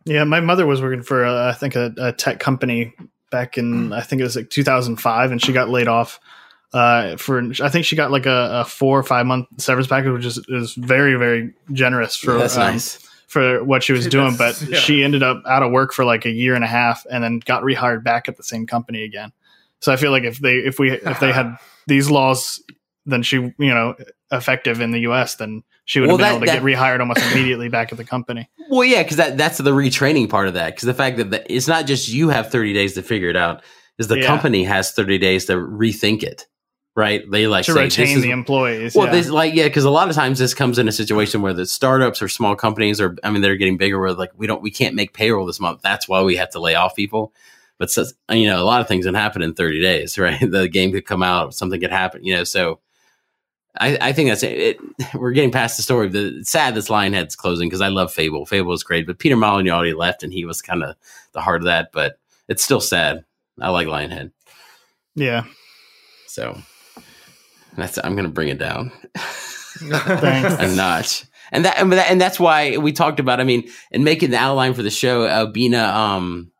Yeah, 0.06 0.24
my 0.24 0.40
mother 0.40 0.66
was 0.66 0.80
working 0.82 1.02
for 1.02 1.24
uh, 1.24 1.50
I 1.50 1.52
think 1.52 1.76
a, 1.76 1.92
a 1.98 2.12
tech 2.12 2.40
company 2.40 2.92
back 3.30 3.58
in 3.58 3.92
I 3.92 4.00
think 4.00 4.20
it 4.20 4.24
was 4.24 4.36
like 4.36 4.50
2005, 4.50 5.30
and 5.30 5.42
she 5.42 5.52
got 5.52 5.68
laid 5.68 5.88
off. 5.88 6.20
Uh, 6.72 7.16
for 7.16 7.40
I 7.62 7.68
think 7.68 7.84
she 7.84 7.94
got 7.94 8.10
like 8.10 8.26
a, 8.26 8.62
a 8.62 8.64
four 8.64 8.98
or 8.98 9.02
five 9.04 9.26
month 9.26 9.46
severance 9.58 9.86
package, 9.86 10.12
which 10.12 10.24
is, 10.24 10.38
is 10.48 10.74
very 10.74 11.14
very 11.14 11.52
generous 11.72 12.16
for 12.16 12.36
That's 12.36 12.56
um, 12.56 12.72
nice. 12.72 12.96
for 13.28 13.62
what 13.62 13.84
she 13.84 13.92
was 13.92 14.08
doing. 14.08 14.36
But 14.36 14.60
yeah. 14.60 14.78
she 14.78 15.04
ended 15.04 15.22
up 15.22 15.42
out 15.46 15.62
of 15.62 15.70
work 15.70 15.92
for 15.92 16.04
like 16.04 16.24
a 16.24 16.30
year 16.30 16.54
and 16.54 16.64
a 16.64 16.68
half, 16.68 17.06
and 17.10 17.22
then 17.22 17.38
got 17.38 17.62
rehired 17.62 18.02
back 18.02 18.28
at 18.28 18.36
the 18.36 18.42
same 18.42 18.66
company 18.66 19.04
again. 19.04 19.32
So 19.80 19.92
I 19.92 19.96
feel 19.96 20.10
like 20.10 20.24
if 20.24 20.38
they 20.38 20.56
if 20.56 20.78
we 20.78 20.92
if 20.92 21.20
they 21.20 21.32
had 21.32 21.56
these 21.86 22.10
laws 22.10 22.60
than 23.06 23.22
she 23.22 23.36
you 23.36 23.54
know 23.58 23.94
effective 24.30 24.80
in 24.80 24.90
the 24.90 25.00
U.S., 25.00 25.36
then 25.36 25.62
she 25.84 26.00
would 26.00 26.08
have 26.08 26.18
been 26.18 26.24
that, 26.24 26.30
able 26.36 26.40
to 26.40 26.46
that, 26.46 26.62
get 26.62 26.62
rehired 26.62 27.00
almost 27.00 27.20
immediately 27.32 27.68
back 27.68 27.92
at 27.92 27.98
the 27.98 28.04
company. 28.04 28.48
Well, 28.70 28.84
yeah, 28.84 29.02
because 29.02 29.18
that 29.18 29.36
that's 29.36 29.58
the 29.58 29.72
retraining 29.72 30.28
part 30.28 30.48
of 30.48 30.54
that. 30.54 30.74
Because 30.74 30.86
the 30.86 30.94
fact 30.94 31.18
that 31.18 31.30
the, 31.30 31.52
it's 31.52 31.68
not 31.68 31.86
just 31.86 32.08
you 32.08 32.30
have 32.30 32.50
thirty 32.50 32.72
days 32.72 32.94
to 32.94 33.02
figure 33.02 33.28
it 33.28 33.36
out, 33.36 33.62
is 33.98 34.08
the 34.08 34.18
yeah. 34.18 34.26
company 34.26 34.64
has 34.64 34.92
thirty 34.92 35.18
days 35.18 35.46
to 35.46 35.54
rethink 35.54 36.22
it. 36.22 36.46
Right? 36.96 37.28
They 37.28 37.48
like 37.48 37.64
to 37.64 37.72
say, 37.72 37.84
retain 37.84 38.20
the 38.20 38.30
employees. 38.30 38.94
Well, 38.94 39.06
yeah. 39.06 39.12
this 39.12 39.28
like 39.28 39.54
yeah, 39.54 39.64
because 39.64 39.84
a 39.84 39.90
lot 39.90 40.08
of 40.08 40.14
times 40.14 40.38
this 40.38 40.54
comes 40.54 40.78
in 40.78 40.86
a 40.86 40.92
situation 40.92 41.42
where 41.42 41.52
the 41.52 41.66
startups 41.66 42.22
or 42.22 42.28
small 42.28 42.54
companies 42.54 43.00
or 43.00 43.16
I 43.24 43.30
mean 43.30 43.42
they're 43.42 43.56
getting 43.56 43.78
bigger 43.78 43.98
where 43.98 44.12
like 44.12 44.30
we 44.36 44.46
don't 44.46 44.62
we 44.62 44.70
can't 44.70 44.94
make 44.94 45.12
payroll 45.12 45.44
this 45.44 45.58
month. 45.58 45.80
That's 45.82 46.08
why 46.08 46.22
we 46.22 46.36
have 46.36 46.50
to 46.50 46.60
lay 46.60 46.76
off 46.76 46.94
people. 46.94 47.32
But 47.78 47.90
so, 47.90 48.04
you 48.30 48.46
know, 48.46 48.62
a 48.62 48.64
lot 48.64 48.80
of 48.80 48.88
things 48.88 49.04
can 49.04 49.14
happen 49.14 49.42
in 49.42 49.54
30 49.54 49.80
days, 49.80 50.18
right? 50.18 50.38
The 50.40 50.68
game 50.68 50.92
could 50.92 51.06
come 51.06 51.22
out, 51.22 51.54
something 51.54 51.80
could 51.80 51.90
happen, 51.90 52.24
you 52.24 52.36
know. 52.36 52.44
So 52.44 52.78
I, 53.78 53.98
I 54.00 54.12
think 54.12 54.28
that's 54.30 54.42
it. 54.42 54.52
it. 54.58 54.80
We're 55.14 55.32
getting 55.32 55.50
past 55.50 55.76
the 55.76 55.82
story. 55.82 56.08
The 56.08 56.38
it's 56.38 56.50
sad 56.50 56.74
this 56.74 56.88
Lionhead's 56.88 57.36
closing 57.36 57.68
because 57.68 57.80
I 57.80 57.88
love 57.88 58.12
Fable. 58.12 58.46
Fable 58.46 58.72
is 58.72 58.84
great, 58.84 59.06
but 59.06 59.18
Peter 59.18 59.36
Molyneux 59.36 59.72
already 59.72 59.94
left, 59.94 60.22
and 60.22 60.32
he 60.32 60.44
was 60.44 60.62
kind 60.62 60.82
of 60.82 60.96
the 61.32 61.40
heart 61.40 61.62
of 61.62 61.66
that. 61.66 61.90
But 61.92 62.18
it's 62.48 62.62
still 62.62 62.80
sad. 62.80 63.24
I 63.60 63.70
like 63.70 63.88
Lionhead. 63.88 64.32
Yeah. 65.14 65.44
So 66.26 66.58
that's 67.76 67.98
I'm 68.02 68.16
gonna 68.16 68.28
bring 68.28 68.48
it 68.48 68.58
down. 68.58 68.92
Thanks. 69.76 70.54
a 70.54 70.74
notch. 70.76 71.24
And 71.52 71.64
that 71.64 71.78
and 71.78 72.20
that's 72.20 72.40
why 72.40 72.76
we 72.76 72.92
talked 72.92 73.20
about. 73.20 73.40
I 73.40 73.44
mean, 73.44 73.68
and 73.92 74.04
making 74.04 74.30
the 74.30 74.36
outline 74.38 74.74
for 74.74 74.82
the 74.82 74.90
show, 74.90 75.26
Albina 75.26 75.84
um 75.84 76.50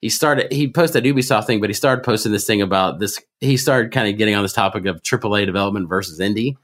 he 0.00 0.08
started 0.08 0.52
he 0.52 0.70
posted 0.70 1.02
that 1.02 1.08
Ubisoft 1.08 1.46
thing, 1.46 1.60
but 1.60 1.70
he 1.70 1.74
started 1.74 2.04
posting 2.04 2.32
this 2.32 2.46
thing 2.46 2.60
about 2.62 2.98
this. 3.00 3.20
He 3.40 3.56
started 3.56 3.92
kind 3.92 4.08
of 4.08 4.18
getting 4.18 4.34
on 4.34 4.42
this 4.42 4.52
topic 4.52 4.86
of 4.86 5.02
AAA 5.02 5.46
development 5.46 5.88
versus 5.88 6.20
indie, 6.20 6.56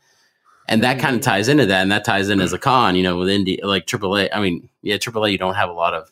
and 0.68 0.82
that 0.82 0.98
kind 0.98 1.16
of 1.16 1.22
mm-hmm. 1.22 1.30
ties 1.30 1.48
into 1.48 1.66
that, 1.66 1.82
and 1.82 1.92
that 1.92 2.04
ties 2.04 2.28
in 2.28 2.40
as 2.40 2.52
a 2.52 2.58
con, 2.58 2.94
you 2.94 3.02
know, 3.02 3.16
with 3.16 3.28
indie 3.28 3.62
like 3.62 3.86
AAA. 3.86 4.28
I 4.32 4.40
mean, 4.40 4.68
yeah, 4.82 4.96
AAA, 4.96 5.32
you 5.32 5.38
don't 5.38 5.54
have 5.54 5.70
a 5.70 5.74
lot 5.74 5.94
of, 5.94 6.10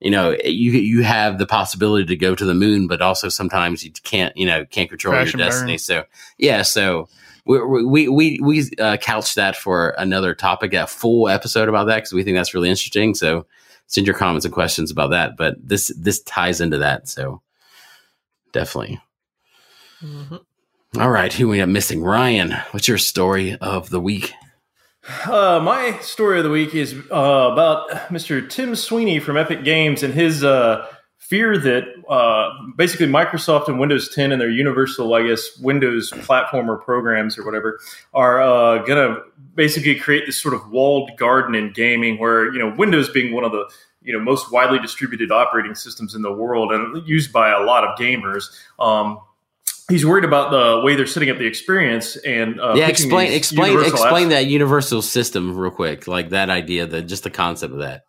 you 0.00 0.10
know, 0.10 0.36
you 0.44 0.72
you 0.72 1.02
have 1.02 1.38
the 1.38 1.46
possibility 1.46 2.06
to 2.06 2.16
go 2.16 2.34
to 2.34 2.44
the 2.44 2.54
moon, 2.54 2.86
but 2.86 3.02
also 3.02 3.28
sometimes 3.28 3.84
you 3.84 3.92
can't, 4.02 4.34
you 4.36 4.46
know, 4.46 4.64
can't 4.64 4.88
control 4.88 5.12
Crash 5.12 5.34
your 5.34 5.38
destiny. 5.38 5.72
Burn. 5.72 5.78
So 5.78 6.04
yeah, 6.38 6.62
so. 6.62 7.08
We 7.48 7.60
we 7.84 8.08
we 8.08 8.40
we 8.42 8.70
uh, 8.80 8.96
couched 8.96 9.36
that 9.36 9.54
for 9.54 9.90
another 9.90 10.34
topic, 10.34 10.74
a 10.74 10.88
full 10.88 11.28
episode 11.28 11.68
about 11.68 11.86
that 11.86 11.98
because 11.98 12.12
we 12.12 12.24
think 12.24 12.36
that's 12.36 12.54
really 12.54 12.68
interesting. 12.68 13.14
So 13.14 13.46
send 13.86 14.06
your 14.06 14.16
comments 14.16 14.44
and 14.44 14.54
questions 14.54 14.90
about 14.90 15.10
that. 15.10 15.36
But 15.36 15.56
this 15.62 15.92
this 15.98 16.22
ties 16.22 16.60
into 16.60 16.78
that, 16.78 17.08
so 17.08 17.42
definitely. 18.52 19.00
Mm-hmm. 20.02 20.36
All 21.00 21.10
right, 21.10 21.32
who 21.32 21.48
we 21.48 21.58
have 21.58 21.68
missing? 21.68 22.02
Ryan, 22.02 22.52
what's 22.70 22.88
your 22.88 22.98
story 22.98 23.56
of 23.56 23.90
the 23.90 24.00
week? 24.00 24.32
Uh, 25.24 25.60
my 25.62 25.98
story 25.98 26.38
of 26.38 26.44
the 26.44 26.50
week 26.50 26.74
is 26.74 26.94
uh, 27.12 27.50
about 27.52 27.90
Mr. 28.08 28.48
Tim 28.48 28.74
Sweeney 28.74 29.20
from 29.20 29.36
Epic 29.36 29.62
Games 29.62 30.02
and 30.02 30.12
his 30.12 30.42
uh, 30.42 30.86
fear 31.18 31.58
that 31.58 31.84
uh, 32.08 32.50
basically 32.76 33.06
Microsoft 33.06 33.68
and 33.68 33.78
Windows 33.78 34.08
10 34.14 34.32
and 34.32 34.40
their 34.40 34.50
universal, 34.50 35.14
I 35.14 35.26
guess, 35.26 35.58
Windows 35.58 36.12
platform 36.22 36.70
or 36.70 36.76
programs 36.76 37.36
or 37.36 37.44
whatever 37.44 37.80
are 38.14 38.40
uh, 38.40 38.78
going 38.84 39.14
to 39.14 39.22
basically 39.54 39.96
create 39.96 40.26
this 40.26 40.40
sort 40.40 40.54
of 40.54 40.70
walled 40.70 41.10
garden 41.16 41.54
in 41.54 41.72
gaming 41.72 42.18
where, 42.18 42.52
you 42.52 42.58
know, 42.58 42.74
Windows 42.76 43.08
being 43.08 43.32
one 43.32 43.44
of 43.44 43.52
the 43.52 43.68
you 44.06 44.12
know 44.12 44.20
most 44.20 44.50
widely 44.52 44.78
distributed 44.78 45.30
operating 45.30 45.74
systems 45.74 46.14
in 46.14 46.22
the 46.22 46.32
world 46.32 46.72
and 46.72 47.06
used 47.06 47.32
by 47.32 47.50
a 47.50 47.60
lot 47.60 47.84
of 47.84 47.98
gamers. 47.98 48.44
Um, 48.78 49.18
he's 49.90 50.06
worried 50.06 50.24
about 50.24 50.50
the 50.50 50.80
way 50.84 50.94
they're 50.94 51.06
setting 51.06 51.28
up 51.28 51.38
the 51.38 51.46
experience 51.46 52.16
and 52.16 52.60
uh, 52.60 52.74
yeah 52.76 52.86
explain 52.86 53.32
explain 53.32 53.78
explain 53.80 54.28
apps. 54.28 54.30
that 54.30 54.46
universal 54.46 55.02
system 55.02 55.56
real 55.56 55.70
quick 55.70 56.06
like 56.06 56.30
that 56.30 56.48
idea 56.50 56.86
that 56.86 57.02
just 57.02 57.24
the 57.24 57.30
concept 57.30 57.72
of 57.72 57.80
that 57.80 58.04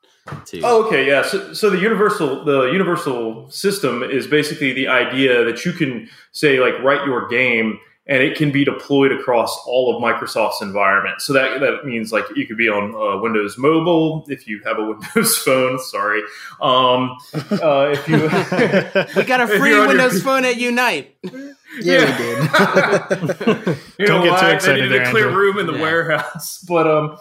too. 0.45 0.61
Oh, 0.63 0.85
okay, 0.85 1.07
yeah. 1.07 1.23
So, 1.23 1.53
so 1.53 1.69
the 1.69 1.79
universal 1.79 2.43
the 2.43 2.71
universal 2.71 3.49
system 3.49 4.03
is 4.03 4.27
basically 4.27 4.73
the 4.73 4.87
idea 4.87 5.43
that 5.43 5.65
you 5.65 5.71
can 5.73 6.09
say 6.31 6.59
like 6.59 6.77
write 6.81 7.05
your 7.05 7.27
game 7.27 7.79
and 8.07 8.23
it 8.23 8.37
can 8.37 8.51
be 8.51 8.63
deployed 8.63 9.11
across 9.11 9.57
all 9.65 9.95
of 9.95 10.01
Microsoft's 10.01 10.61
environment. 10.61 11.21
So 11.21 11.33
that 11.33 11.59
that 11.59 11.85
means 11.85 12.11
like 12.11 12.25
you 12.35 12.47
could 12.47 12.57
be 12.57 12.69
on 12.69 12.95
uh, 12.95 13.21
Windows 13.21 13.57
Mobile 13.57 14.25
if 14.27 14.47
you 14.47 14.61
have 14.65 14.79
a 14.79 14.85
Windows 14.91 15.37
phone. 15.37 15.79
Sorry, 15.79 16.21
um, 16.61 17.17
uh, 17.51 17.93
if 17.93 18.07
you 18.07 18.17
we 19.15 19.23
got 19.27 19.41
a 19.41 19.47
free 19.59 19.77
Windows 19.77 20.13
your... 20.13 20.21
phone 20.21 20.45
at 20.45 20.57
Unite. 20.57 21.15
Yeah, 21.81 22.05
we 22.05 23.65
did. 23.65 23.77
you 23.97 24.05
Don't 24.05 24.19
know 24.19 24.23
get 24.23 24.31
why? 24.31 24.39
Too 24.41 24.55
excited 24.55 24.83
they 24.83 24.89
needed 24.89 25.01
a 25.07 25.11
clear 25.11 25.29
room 25.29 25.59
in 25.59 25.67
the 25.67 25.73
yeah. 25.73 25.81
warehouse, 25.81 26.59
but 26.67 26.87
um, 26.87 27.17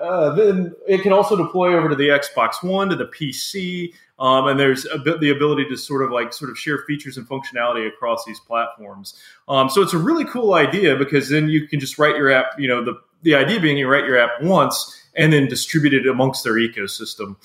uh, 0.00 0.34
then 0.34 0.74
it 0.86 1.02
can 1.02 1.12
also 1.12 1.36
deploy 1.36 1.74
over 1.74 1.88
to 1.88 1.94
the 1.94 2.08
Xbox 2.08 2.62
One, 2.62 2.88
to 2.90 2.96
the 2.96 3.06
PC, 3.06 3.92
um, 4.18 4.46
and 4.46 4.58
there's 4.58 4.86
a 4.86 4.98
bit 4.98 5.20
the 5.20 5.30
ability 5.30 5.66
to 5.68 5.76
sort 5.76 6.02
of 6.02 6.10
like 6.10 6.32
sort 6.32 6.50
of 6.50 6.58
share 6.58 6.78
features 6.86 7.16
and 7.16 7.28
functionality 7.28 7.86
across 7.86 8.24
these 8.24 8.40
platforms. 8.40 9.14
Um, 9.48 9.68
so 9.68 9.82
it's 9.82 9.94
a 9.94 9.98
really 9.98 10.24
cool 10.24 10.54
idea 10.54 10.96
because 10.96 11.28
then 11.28 11.48
you 11.48 11.68
can 11.68 11.80
just 11.80 11.98
write 11.98 12.16
your 12.16 12.30
app. 12.30 12.58
You 12.58 12.68
know, 12.68 12.84
the 12.84 13.00
the 13.22 13.34
idea 13.34 13.60
being 13.60 13.76
you 13.76 13.88
write 13.88 14.04
your 14.04 14.18
app 14.18 14.42
once 14.42 15.02
and 15.14 15.32
then 15.32 15.48
distribute 15.48 15.94
it 15.94 16.06
amongst 16.06 16.44
their 16.44 16.54
ecosystem. 16.54 17.36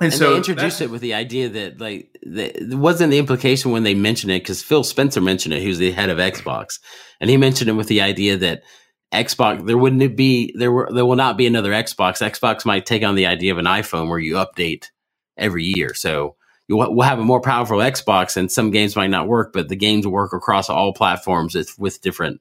And, 0.00 0.12
and 0.12 0.14
so 0.14 0.30
they 0.30 0.36
introduced 0.38 0.80
it 0.80 0.90
with 0.90 1.02
the 1.02 1.12
idea 1.12 1.50
that 1.50 1.78
like 1.78 2.16
the, 2.22 2.74
wasn't 2.74 3.10
the 3.10 3.18
implication 3.18 3.70
when 3.70 3.82
they 3.82 3.94
mentioned 3.94 4.32
it 4.32 4.42
because 4.42 4.62
Phil 4.62 4.82
Spencer 4.82 5.20
mentioned 5.20 5.52
it, 5.52 5.62
who's 5.62 5.76
the 5.76 5.92
head 5.92 6.08
of 6.08 6.16
Xbox, 6.16 6.80
and 7.20 7.28
he 7.28 7.36
mentioned 7.36 7.68
it 7.68 7.74
with 7.74 7.88
the 7.88 8.00
idea 8.00 8.38
that 8.38 8.62
Xbox 9.12 9.66
there 9.66 9.76
wouldn't 9.76 10.16
be 10.16 10.54
there 10.56 10.72
were 10.72 10.88
there 10.90 11.04
will 11.04 11.16
not 11.16 11.36
be 11.36 11.46
another 11.46 11.72
Xbox. 11.72 12.22
Xbox 12.22 12.64
might 12.64 12.86
take 12.86 13.02
on 13.02 13.14
the 13.14 13.26
idea 13.26 13.52
of 13.52 13.58
an 13.58 13.66
iPhone 13.66 14.08
where 14.08 14.18
you 14.18 14.34
update 14.34 14.86
every 15.36 15.64
year, 15.64 15.92
so 15.92 16.36
you'll 16.66 16.94
we'll 16.94 17.06
have 17.06 17.18
a 17.18 17.24
more 17.24 17.42
powerful 17.42 17.78
Xbox, 17.78 18.38
and 18.38 18.50
some 18.50 18.70
games 18.70 18.96
might 18.96 19.10
not 19.10 19.28
work, 19.28 19.52
but 19.52 19.68
the 19.68 19.76
games 19.76 20.06
work 20.06 20.32
across 20.32 20.70
all 20.70 20.94
platforms 20.94 21.54
with 21.78 22.00
different 22.00 22.40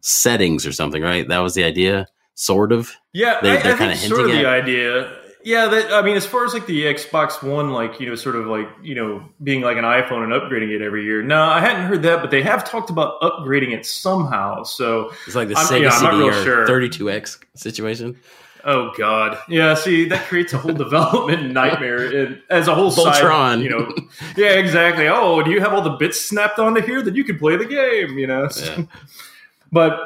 settings 0.00 0.64
or 0.64 0.72
something, 0.72 1.02
right? 1.02 1.28
That 1.28 1.40
was 1.40 1.54
the 1.54 1.64
idea, 1.64 2.06
sort 2.32 2.72
of. 2.72 2.92
Yeah, 3.12 3.40
they, 3.42 3.58
are 3.58 3.76
kind 3.76 3.92
of 3.92 3.98
sort 3.98 4.20
of 4.20 4.30
the 4.30 4.46
idea 4.46 5.23
yeah, 5.44 5.66
that, 5.68 5.92
I 5.92 6.00
mean, 6.00 6.16
as 6.16 6.24
far 6.24 6.46
as 6.46 6.54
like 6.54 6.66
the 6.66 6.84
Xbox 6.84 7.42
One, 7.42 7.70
like 7.70 8.00
you 8.00 8.08
know, 8.08 8.14
sort 8.14 8.34
of 8.34 8.46
like 8.46 8.66
you 8.82 8.94
know, 8.94 9.22
being 9.42 9.60
like 9.60 9.76
an 9.76 9.84
iPhone 9.84 10.24
and 10.24 10.32
upgrading 10.32 10.74
it 10.74 10.80
every 10.80 11.04
year. 11.04 11.22
No, 11.22 11.42
I 11.42 11.60
hadn't 11.60 11.84
heard 11.84 12.02
that, 12.04 12.22
but 12.22 12.30
they 12.30 12.42
have 12.42 12.64
talked 12.64 12.88
about 12.88 13.20
upgrading 13.20 13.72
it 13.72 13.84
somehow. 13.84 14.62
So 14.62 15.12
it's 15.26 15.36
like 15.36 15.48
the 15.48 15.56
I'm, 15.56 15.66
Sega 15.66 15.82
yeah, 15.82 15.90
CD 15.90 16.22
or 16.22 16.32
sure. 16.32 16.66
32X 16.66 17.40
situation. 17.54 18.18
Oh 18.64 18.92
God, 18.96 19.38
yeah. 19.46 19.74
See, 19.74 20.06
that 20.06 20.24
creates 20.24 20.54
a 20.54 20.58
whole 20.58 20.72
development 20.84 21.52
nightmare 21.52 22.40
as 22.48 22.66
a 22.66 22.74
whole 22.74 22.90
Voltron. 22.90 23.20
Side, 23.20 23.60
you 23.60 23.68
know, 23.68 23.94
yeah, 24.38 24.52
exactly. 24.54 25.08
Oh, 25.08 25.42
do 25.42 25.50
you 25.50 25.60
have 25.60 25.74
all 25.74 25.82
the 25.82 25.90
bits 25.90 26.22
snapped 26.22 26.58
onto 26.58 26.80
here 26.80 27.02
that 27.02 27.14
you 27.14 27.22
can 27.24 27.38
play 27.38 27.56
the 27.56 27.66
game? 27.66 28.18
You 28.18 28.26
know, 28.26 28.48
yeah. 28.56 28.84
but 29.72 30.00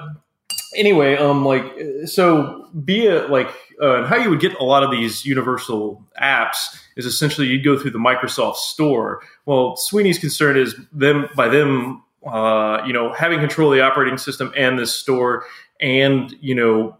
anyway, 0.75 1.17
um, 1.17 1.45
like 1.45 1.65
so, 2.07 2.69
be 2.85 3.07
it 3.07 3.31
like 3.31 3.49
uh, 3.81 4.05
how 4.07 4.17
you 4.17 4.31
would 4.31 4.41
get 4.41 4.55
a 4.55 4.65
lot 4.65 4.83
of 4.83 4.91
these 4.91 5.25
universal 5.25 6.05
apps 6.21 6.57
is 6.97 7.07
essentially 7.07 7.47
you'd 7.47 7.65
go 7.65 7.79
through 7.79 7.93
the 7.93 7.99
Microsoft 7.99 8.57
Store. 8.57 9.23
Well, 9.47 9.77
Sweeney's 9.77 10.19
concern 10.19 10.57
is 10.57 10.75
them 10.93 11.29
by 11.37 11.49
them, 11.49 12.03
uh, 12.27 12.83
you 12.87 12.93
know, 12.93 13.13
having 13.13 13.41
control 13.41 13.73
of 13.73 13.77
the 13.77 13.83
operating 13.83 14.19
system 14.19 14.53
and 14.57 14.79
this 14.79 14.95
store, 14.95 15.45
and 15.81 16.35
you 16.41 16.55
know, 16.55 16.97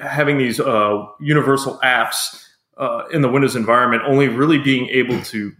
having 0.00 0.38
these 0.38 0.60
uh, 0.60 1.04
universal 1.20 1.78
apps 1.82 2.44
uh, 2.76 3.04
in 3.12 3.22
the 3.22 3.28
Windows 3.28 3.56
environment, 3.56 4.02
only 4.06 4.28
really 4.28 4.58
being 4.58 4.88
able 4.88 5.20
to 5.22 5.52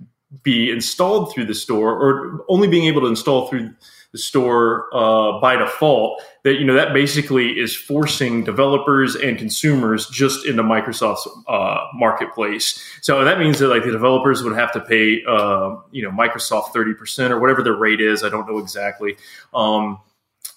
be 0.42 0.70
installed 0.70 1.32
through 1.32 1.46
the 1.46 1.54
store, 1.54 1.92
or 1.92 2.44
only 2.48 2.68
being 2.68 2.84
able 2.84 3.00
to 3.00 3.06
install 3.06 3.48
through 3.48 3.72
the 4.12 4.18
store 4.18 4.88
uh, 4.94 5.38
by 5.40 5.56
default 5.56 6.22
that 6.42 6.54
you 6.54 6.64
know 6.64 6.74
that 6.74 6.94
basically 6.94 7.58
is 7.58 7.76
forcing 7.76 8.42
developers 8.42 9.14
and 9.14 9.36
consumers 9.36 10.08
just 10.08 10.46
into 10.46 10.62
microsoft's 10.62 11.28
uh, 11.46 11.80
marketplace. 11.94 12.82
So 13.02 13.24
that 13.24 13.38
means 13.38 13.58
that 13.58 13.68
like 13.68 13.84
the 13.84 13.90
developers 13.90 14.42
would 14.42 14.56
have 14.56 14.72
to 14.72 14.80
pay 14.80 15.22
uh, 15.28 15.76
you 15.90 16.02
know 16.02 16.10
microsoft 16.10 16.72
30% 16.72 17.30
or 17.30 17.38
whatever 17.38 17.62
the 17.62 17.72
rate 17.72 18.00
is. 18.00 18.24
I 18.24 18.30
don't 18.30 18.48
know 18.48 18.58
exactly. 18.58 19.16
Um, 19.52 20.00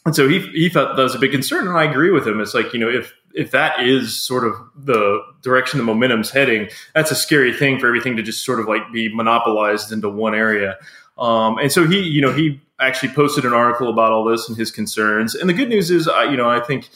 and 0.05 0.15
so 0.15 0.27
he, 0.27 0.39
he 0.39 0.69
thought 0.69 0.95
that 0.95 1.03
was 1.03 1.13
a 1.13 1.19
big 1.19 1.31
concern 1.31 1.67
and 1.67 1.77
i 1.77 1.83
agree 1.83 2.11
with 2.11 2.25
him. 2.25 2.39
It's 2.39 2.53
like 2.53 2.73
you 2.73 2.79
know 2.79 2.89
if 2.89 3.13
if 3.33 3.51
that 3.51 3.81
is 3.81 4.17
sort 4.17 4.45
of 4.45 4.53
the 4.75 5.21
direction 5.41 5.77
the 5.77 5.85
momentum's 5.85 6.31
heading 6.31 6.69
that's 6.93 7.11
a 7.11 7.15
scary 7.15 7.53
thing 7.53 7.79
for 7.79 7.87
everything 7.87 8.17
to 8.17 8.23
just 8.23 8.43
sort 8.43 8.59
of 8.59 8.67
like 8.67 8.91
be 8.91 9.13
monopolized 9.13 9.91
into 9.91 10.09
one 10.09 10.35
area. 10.35 10.77
Um, 11.17 11.57
and 11.57 11.71
so 11.71 11.85
he 11.85 11.99
you 11.99 12.21
know 12.21 12.31
he 12.31 12.61
actually 12.81 13.13
posted 13.13 13.45
an 13.45 13.53
article 13.53 13.89
about 13.89 14.11
all 14.11 14.25
this 14.25 14.49
and 14.49 14.57
his 14.57 14.71
concerns. 14.71 15.35
And 15.35 15.49
the 15.49 15.53
good 15.53 15.69
news 15.69 15.91
is, 15.91 16.07
I, 16.07 16.23
you 16.25 16.37
know, 16.37 16.49
I 16.49 16.59
think 16.59 16.89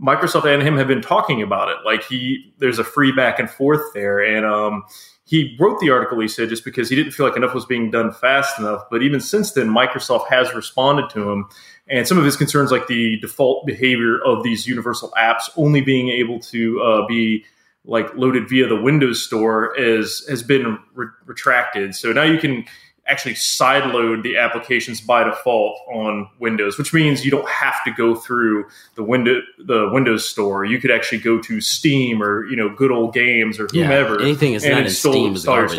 Microsoft 0.00 0.46
and 0.46 0.62
him 0.62 0.76
have 0.76 0.88
been 0.88 1.02
talking 1.02 1.42
about 1.42 1.68
it. 1.68 1.76
Like 1.84 2.04
he, 2.04 2.52
there's 2.58 2.78
a 2.78 2.84
free 2.84 3.12
back 3.12 3.38
and 3.38 3.48
forth 3.48 3.92
there, 3.94 4.18
and 4.18 4.44
um, 4.44 4.84
he 5.24 5.56
wrote 5.60 5.78
the 5.78 5.90
article, 5.90 6.18
he 6.18 6.26
said, 6.26 6.48
just 6.48 6.64
because 6.64 6.90
he 6.90 6.96
didn't 6.96 7.12
feel 7.12 7.24
like 7.24 7.36
enough 7.36 7.54
was 7.54 7.64
being 7.64 7.90
done 7.90 8.10
fast 8.10 8.58
enough. 8.58 8.82
But 8.90 9.02
even 9.02 9.20
since 9.20 9.52
then, 9.52 9.68
Microsoft 9.68 10.26
has 10.28 10.52
responded 10.54 11.08
to 11.10 11.30
him. 11.30 11.48
And 11.86 12.08
some 12.08 12.18
of 12.18 12.24
his 12.24 12.36
concerns, 12.36 12.72
like 12.72 12.88
the 12.88 13.20
default 13.20 13.64
behavior 13.66 14.18
of 14.24 14.42
these 14.42 14.66
universal 14.66 15.12
apps 15.16 15.50
only 15.56 15.82
being 15.82 16.08
able 16.08 16.40
to 16.40 16.82
uh, 16.82 17.06
be 17.06 17.44
like 17.84 18.12
loaded 18.16 18.48
via 18.48 18.66
the 18.66 18.80
Windows 18.80 19.24
Store, 19.24 19.72
is 19.78 20.26
has 20.28 20.42
been 20.42 20.78
re- 20.94 21.06
retracted. 21.26 21.94
So 21.94 22.12
now 22.12 22.24
you 22.24 22.38
can 22.38 22.64
actually 23.10 23.34
sideload 23.34 24.22
the 24.22 24.36
applications 24.36 25.00
by 25.00 25.24
default 25.24 25.78
on 25.92 26.28
Windows, 26.38 26.78
which 26.78 26.94
means 26.94 27.24
you 27.24 27.30
don't 27.30 27.48
have 27.48 27.82
to 27.84 27.90
go 27.92 28.14
through 28.14 28.66
the 28.94 29.02
window 29.02 29.40
the 29.58 29.90
Windows 29.92 30.28
Store. 30.28 30.64
You 30.64 30.78
could 30.78 30.90
actually 30.90 31.18
go 31.18 31.40
to 31.40 31.60
Steam 31.60 32.22
or 32.22 32.46
you 32.46 32.56
know 32.56 32.74
good 32.74 32.90
old 32.90 33.12
games 33.12 33.58
or 33.58 33.66
whomever. 33.72 34.18
Yeah, 34.18 34.26
anything 34.26 34.54
is 34.54 34.64
not 34.64 34.82
in 34.82 34.90
Steam 34.90 35.34
is 35.34 35.44
garbage. 35.44 35.78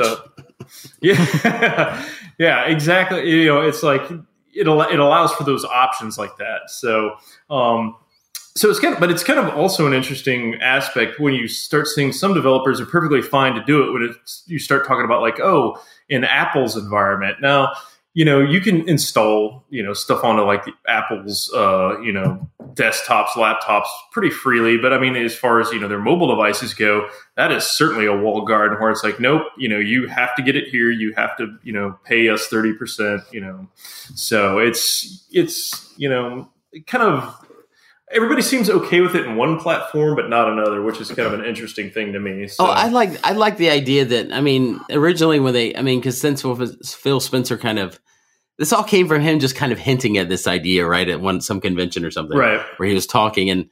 yeah, 1.02 2.06
yeah, 2.38 2.65
exactly. 2.65 3.30
You 3.30 3.46
know, 3.46 3.62
it's 3.62 3.84
like 3.84 4.04
it 4.54 4.67
it 4.67 5.00
allows 5.00 5.34
for 5.34 5.44
those 5.44 5.65
options 5.65 6.17
like 6.17 6.38
that. 6.38 6.70
So. 6.70 7.15
Um, 7.50 7.96
so 8.55 8.69
it's 8.69 8.79
kind 8.79 8.93
of, 8.93 8.99
but 8.99 9.09
it's 9.09 9.23
kind 9.23 9.39
of 9.39 9.55
also 9.55 9.87
an 9.87 9.93
interesting 9.93 10.55
aspect 10.61 11.19
when 11.19 11.33
you 11.33 11.47
start 11.47 11.87
seeing 11.87 12.11
some 12.11 12.33
developers 12.33 12.81
are 12.81 12.85
perfectly 12.85 13.21
fine 13.21 13.53
to 13.55 13.63
do 13.63 13.83
it 13.83 13.93
when 13.93 14.03
it's, 14.03 14.43
you 14.45 14.59
start 14.59 14.85
talking 14.85 15.05
about 15.05 15.21
like, 15.21 15.39
oh, 15.39 15.81
in 16.09 16.23
Apple's 16.23 16.75
environment. 16.75 17.37
Now, 17.41 17.73
you 18.13 18.25
know, 18.25 18.41
you 18.41 18.59
can 18.59 18.87
install, 18.89 19.63
you 19.69 19.81
know, 19.81 19.93
stuff 19.93 20.23
onto 20.25 20.41
like 20.41 20.65
the 20.65 20.73
Apple's, 20.85 21.49
uh, 21.55 21.97
you 22.01 22.11
know, 22.11 22.45
desktops, 22.73 23.29
laptops 23.29 23.87
pretty 24.11 24.29
freely. 24.29 24.77
But 24.77 24.91
I 24.91 24.99
mean, 24.99 25.15
as 25.15 25.33
far 25.33 25.61
as, 25.61 25.71
you 25.71 25.79
know, 25.79 25.87
their 25.87 25.99
mobile 25.99 26.27
devices 26.27 26.73
go, 26.73 27.07
that 27.37 27.53
is 27.53 27.63
certainly 27.63 28.05
a 28.05 28.15
wall 28.15 28.41
garden 28.41 28.81
where 28.81 28.91
it's 28.91 29.03
like, 29.03 29.21
nope, 29.21 29.43
you 29.57 29.69
know, 29.69 29.79
you 29.79 30.07
have 30.07 30.35
to 30.35 30.43
get 30.43 30.57
it 30.57 30.67
here. 30.67 30.91
You 30.91 31.13
have 31.13 31.37
to, 31.37 31.57
you 31.63 31.71
know, 31.71 31.97
pay 32.03 32.27
us 32.27 32.49
30%, 32.49 33.31
you 33.31 33.39
know. 33.39 33.67
So 34.13 34.57
it's, 34.57 35.25
it's, 35.31 35.93
you 35.95 36.09
know, 36.09 36.49
kind 36.87 37.03
of 37.05 37.45
everybody 38.13 38.41
seems 38.41 38.69
okay 38.69 39.02
with 39.02 39.15
it 39.15 39.26
in 39.26 39.36
one 39.36 39.60
platform, 39.60 40.15
but 40.15 40.30
not 40.30 40.50
another, 40.50 40.82
which 40.82 41.00
is 41.00 41.10
kind 41.10 41.28
of 41.28 41.34
an 41.34 41.45
interesting 41.45 41.89
thing 41.89 42.13
to 42.13 42.19
me. 42.19 42.47
So. 42.47 42.65
Oh, 42.65 42.69
I 42.69 42.88
like 42.88 43.26
I 43.26 43.34
like 43.34 43.58
the 43.58 43.69
idea 43.69 44.06
that 44.06 44.32
I 44.32 44.41
mean, 44.41 44.80
originally 44.89 45.39
when 45.39 45.54
they, 45.54 45.76
I 45.76 45.82
mean, 45.82 46.00
because 46.00 46.19
since 46.19 46.41
Phil 46.41 47.19
Spencer 47.19 47.58
kind 47.58 47.80
of 47.80 48.00
this 48.58 48.74
all 48.74 48.84
came 48.84 49.08
from 49.08 49.21
him 49.21 49.39
just 49.39 49.56
kind 49.56 49.71
of 49.71 49.80
hinting 49.80 50.17
at 50.17 50.30
this 50.30 50.47
idea, 50.47 50.86
right, 50.86 51.08
at 51.10 51.21
one 51.21 51.41
some 51.41 51.62
convention 51.62 52.06
or 52.06 52.12
something, 52.12 52.38
right, 52.38 52.62
where 52.78 52.89
he 52.89 52.95
was 52.95 53.08
talking 53.08 53.50
and. 53.50 53.69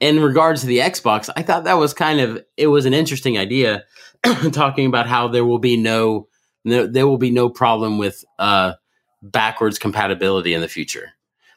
In 0.00 0.20
regards 0.20 0.60
to 0.60 0.68
the 0.68 0.78
Xbox, 0.78 1.28
I 1.34 1.42
thought 1.42 1.64
that 1.64 1.74
was 1.74 1.92
kind 1.92 2.20
of 2.20 2.44
it 2.56 2.68
was 2.68 2.86
an 2.86 2.94
interesting 2.94 3.36
idea, 3.36 3.82
talking 4.52 4.86
about 4.86 5.08
how 5.08 5.26
there 5.26 5.44
will 5.44 5.58
be 5.58 5.76
no, 5.76 6.28
no 6.64 6.86
there 6.86 7.04
will 7.04 7.18
be 7.18 7.32
no 7.32 7.48
problem 7.48 7.98
with 7.98 8.24
uh, 8.38 8.74
backwards 9.22 9.76
compatibility 9.76 10.54
in 10.54 10.60
the 10.60 10.68
future, 10.68 11.14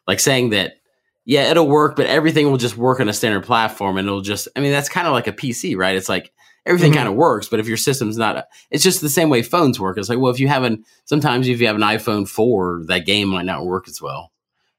like 0.07 0.19
saying 0.19 0.49
that 0.49 0.80
yeah, 1.25 1.49
it'll 1.51 1.67
work, 1.67 1.95
but 1.95 2.07
everything 2.07 2.49
will 2.49 2.57
just 2.57 2.77
work 2.77 2.99
on 2.99 3.09
a 3.09 3.13
standard 3.13 3.43
platform 3.43 3.97
and 3.97 4.07
it'll 4.07 4.21
just, 4.21 4.47
I 4.55 4.59
mean, 4.59 4.71
that's 4.71 4.89
kind 4.89 5.07
of 5.07 5.13
like 5.13 5.27
a 5.27 5.33
PC, 5.33 5.77
right? 5.77 5.95
It's 5.95 6.09
like 6.09 6.31
everything 6.65 6.91
mm-hmm. 6.91 6.97
kind 6.97 7.09
of 7.09 7.15
works, 7.15 7.47
but 7.47 7.59
if 7.59 7.67
your 7.67 7.77
system's 7.77 8.17
not, 8.17 8.47
it's 8.69 8.83
just 8.83 9.01
the 9.01 9.09
same 9.09 9.29
way 9.29 9.41
phones 9.41 9.79
work. 9.79 9.97
It's 9.97 10.09
like, 10.09 10.19
well, 10.19 10.31
if 10.31 10.39
you 10.39 10.47
have 10.47 10.63
an, 10.63 10.83
sometimes 11.05 11.47
if 11.47 11.61
you 11.61 11.67
have 11.67 11.75
an 11.75 11.83
iPhone 11.83 12.27
4, 12.27 12.83
that 12.87 13.05
game 13.05 13.29
might 13.29 13.45
not 13.45 13.65
work 13.65 13.87
as 13.87 14.01
well 14.01 14.31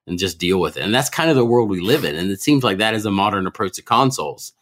and 0.07 0.19
just 0.19 0.39
deal 0.39 0.59
with 0.59 0.77
it. 0.77 0.83
And 0.83 0.95
that's 0.95 1.09
kind 1.09 1.31
of 1.31 1.37
the 1.37 1.45
world 1.45 1.71
we 1.71 1.81
live 1.81 2.05
in. 2.05 2.17
And 2.17 2.31
it 2.31 2.41
seems 2.41 2.65
like 2.65 2.79
that 2.79 2.95
is 2.95 3.07
a 3.07 3.11
modern 3.11 3.47
approach 3.47 3.75
to 3.75 3.83
consoles. 3.83 4.53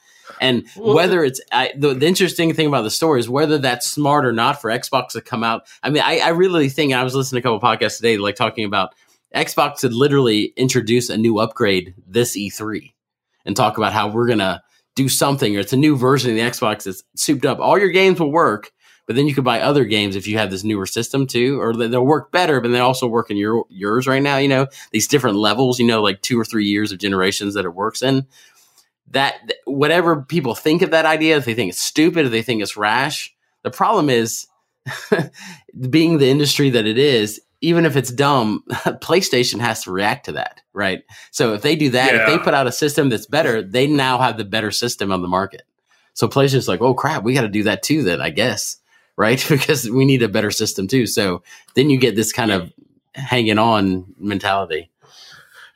And 0.41 0.67
well, 0.77 0.95
whether 0.95 1.25
it's 1.25 1.41
I, 1.51 1.73
the, 1.77 1.95
the, 1.95 2.07
interesting 2.07 2.55
thing 2.55 2.67
about 2.69 2.83
the 2.83 2.91
story 2.91 3.19
is 3.19 3.29
whether 3.29 3.59
that's 3.59 3.89
smart 3.89 4.25
or 4.25 4.33
not 4.33 4.61
for 4.61 4.71
Xbox 4.71 5.09
to 5.11 5.21
come 5.21 5.43
out. 5.43 5.67
I 5.83 5.91
mean, 5.91 6.03
I, 6.05 6.19
I 6.19 6.29
really 6.29 6.69
think 6.69 6.93
I 6.93 7.03
was 7.03 7.17
listening 7.17 7.43
to 7.43 7.49
a 7.49 7.59
couple 7.59 7.69
podcasts 7.69 7.97
today, 7.97 8.17
like 8.17 8.37
talking 8.37 8.65
about 8.65 8.95
Xbox 9.35 9.83
had 9.83 9.93
literally 9.93 10.53
introduce 10.57 11.09
a 11.09 11.17
new 11.17 11.39
upgrade 11.39 11.95
this 12.07 12.37
E3 12.37 12.93
and 13.45 13.57
talk 13.57 13.77
about 13.77 13.93
how 13.93 14.09
we're 14.09 14.29
gonna 14.29 14.63
do 14.97 15.09
something 15.09 15.57
or 15.57 15.61
it's 15.61 15.73
a 15.73 15.77
new 15.77 15.97
version 15.97 16.31
of 16.31 16.37
the 16.37 16.43
Xbox 16.43 16.85
that's 16.85 17.03
souped 17.15 17.47
up. 17.47 17.59
All 17.61 17.79
your 17.79 17.91
games 17.91 18.21
will 18.21 18.33
work, 18.33 18.73
but 19.07 19.17
then 19.17 19.27
you 19.27 19.35
could 19.35 19.45
buy 19.45 19.61
other 19.61 19.85
games 19.85 20.17
if 20.17 20.27
you 20.27 20.39
have 20.39 20.51
this 20.51 20.65
newer 20.65 20.87
system 20.87 21.27
too, 21.27 21.61
or 21.61 21.75
they'll 21.75 22.05
work 22.05 22.33
better, 22.33 22.61
but 22.61 22.69
they 22.69 22.81
also 22.81 23.07
work 23.07 23.31
in 23.31 23.37
your 23.37 23.65
yours 23.69 24.07
right 24.07 24.23
now. 24.23 24.37
You 24.37 24.49
know 24.49 24.67
these 24.93 25.09
different 25.09 25.37
levels. 25.37 25.79
You 25.79 25.87
know, 25.87 26.03
like 26.03 26.23
two 26.23 26.39
or 26.39 26.45
three 26.45 26.67
years 26.67 26.93
of 26.93 26.99
generations 26.99 27.55
that 27.55 27.65
it 27.65 27.75
works 27.75 28.03
in. 28.03 28.27
That 29.11 29.53
whatever 29.65 30.23
people 30.23 30.55
think 30.55 30.83
of 30.83 30.93
that 30.93 31.07
idea, 31.07 31.37
if 31.37 31.45
they 31.45 31.55
think 31.55 31.71
it's 31.71 31.83
stupid, 31.83 32.27
if 32.27 32.31
they 32.31 32.43
think 32.43 32.63
it's 32.63 32.77
rash, 32.77 33.35
the 33.65 33.71
problem 33.71 34.11
is 34.11 34.47
being 35.91 36.19
the 36.19 36.31
industry 36.31 36.71
that 36.71 36.87
it 36.87 36.99
is 36.99 37.41
even 37.61 37.85
if 37.85 37.97
it's 37.97 38.11
dumb, 38.11 38.65
PlayStation 38.71 39.61
has 39.61 39.85
to 39.85 39.93
react 39.93 40.27
to 40.27 40.33
that, 40.33 40.61
right? 40.73 41.03
So 41.31 41.55
if 41.55 41.63
they 41.63 41.77
do 41.77 41.91
that, 41.91 42.13
yeah. 42.13 42.21
if 42.21 42.27
they 42.27 42.39
put 42.39 42.55
out 42.55 42.67
a 42.67 42.73
system 42.73 43.09
that's 43.09 43.27
better, 43.27 43.63
they 43.63 43.87
now 43.87 44.19
have 44.19 44.37
the 44.37 44.45
better 44.45 44.71
system 44.71 45.13
on 45.13 45.23
the 45.23 45.29
market. 45.29 45.63
So 46.15 46.29
PlayStation's 46.29 46.69
like, 46.69 46.81
oh 46.81 46.95
crap, 46.95 47.23
we 47.23 47.35
got 47.35 47.43
to 47.43 47.49
do 47.49 47.65
that 47.65 47.83
too, 47.83 48.03
then 48.03 48.21
I 48.21 48.31
guess, 48.31 48.79
right? 49.17 49.45
because 49.49 49.89
we 49.89 50.05
need 50.05 50.23
a 50.23 50.29
better 50.29 50.51
system 50.51 50.89
too. 50.89 51.07
So 51.07 51.43
then 51.75 51.91
you 51.91 51.99
get 51.99 52.17
this 52.17 52.33
kind 52.33 52.51
of 52.51 52.73
hanging 53.15 53.59
on 53.59 54.15
mentality. 54.19 54.91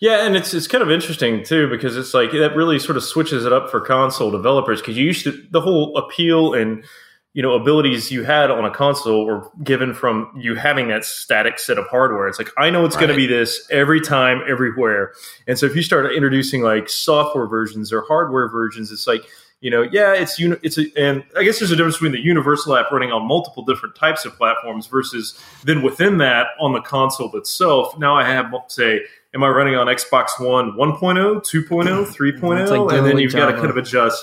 Yeah, 0.00 0.26
and 0.26 0.36
it's 0.36 0.52
it's 0.52 0.66
kind 0.66 0.82
of 0.82 0.90
interesting 0.90 1.44
too 1.44 1.68
because 1.70 1.96
it's 1.96 2.12
like 2.12 2.32
that 2.32 2.54
really 2.54 2.78
sort 2.78 2.96
of 2.96 3.04
switches 3.04 3.46
it 3.46 3.52
up 3.52 3.70
for 3.70 3.80
console 3.80 4.30
developers 4.30 4.80
because 4.80 4.98
you 4.98 5.04
used 5.04 5.24
to 5.24 5.32
the 5.50 5.62
whole 5.62 5.96
appeal 5.96 6.52
and 6.52 6.84
you 7.34 7.42
know 7.42 7.52
abilities 7.52 8.10
you 8.10 8.22
had 8.24 8.50
on 8.50 8.64
a 8.64 8.70
console 8.70 9.26
were 9.26 9.50
given 9.62 9.92
from 9.92 10.32
you 10.36 10.54
having 10.54 10.88
that 10.88 11.04
static 11.04 11.58
set 11.58 11.78
of 11.78 11.86
hardware. 11.88 12.28
It's 12.28 12.38
like 12.38 12.50
i 12.56 12.70
know 12.70 12.84
it's 12.84 12.94
right. 12.94 13.02
going 13.02 13.10
to 13.10 13.16
be 13.16 13.26
this 13.26 13.66
every 13.70 14.00
time 14.00 14.40
everywhere. 14.48 15.12
And 15.46 15.58
so 15.58 15.66
if 15.66 15.76
you 15.76 15.82
start 15.82 16.10
introducing 16.12 16.62
like 16.62 16.88
software 16.88 17.46
versions 17.46 17.92
or 17.92 18.02
hardware 18.02 18.48
versions 18.48 18.90
it's 18.90 19.06
like 19.06 19.26
you 19.60 19.70
know 19.70 19.82
yeah 19.82 20.12
it's 20.12 20.36
it's 20.38 20.78
a, 20.78 20.86
and 20.96 21.24
i 21.36 21.42
guess 21.42 21.58
there's 21.58 21.70
a 21.70 21.76
difference 21.76 21.96
between 21.96 22.12
the 22.12 22.20
universal 22.20 22.76
app 22.76 22.90
running 22.92 23.10
on 23.10 23.26
multiple 23.26 23.64
different 23.64 23.96
types 23.96 24.24
of 24.24 24.36
platforms 24.36 24.86
versus 24.86 25.38
then 25.64 25.82
within 25.82 26.18
that 26.18 26.48
on 26.60 26.72
the 26.72 26.80
console 26.82 27.34
itself. 27.36 27.98
Now 27.98 28.14
i 28.14 28.24
have 28.24 28.52
say 28.68 29.00
am 29.32 29.42
i 29.42 29.48
running 29.48 29.74
on 29.74 29.88
xbox 29.88 30.38
one 30.38 30.72
1.0 30.72 31.40
2.0 31.40 32.06
3.0 32.06 32.86
like 32.86 32.96
and 32.96 33.06
then 33.06 33.18
you've 33.18 33.32
got 33.32 33.50
to 33.50 33.54
kind 33.54 33.70
of 33.70 33.76
adjust 33.76 34.22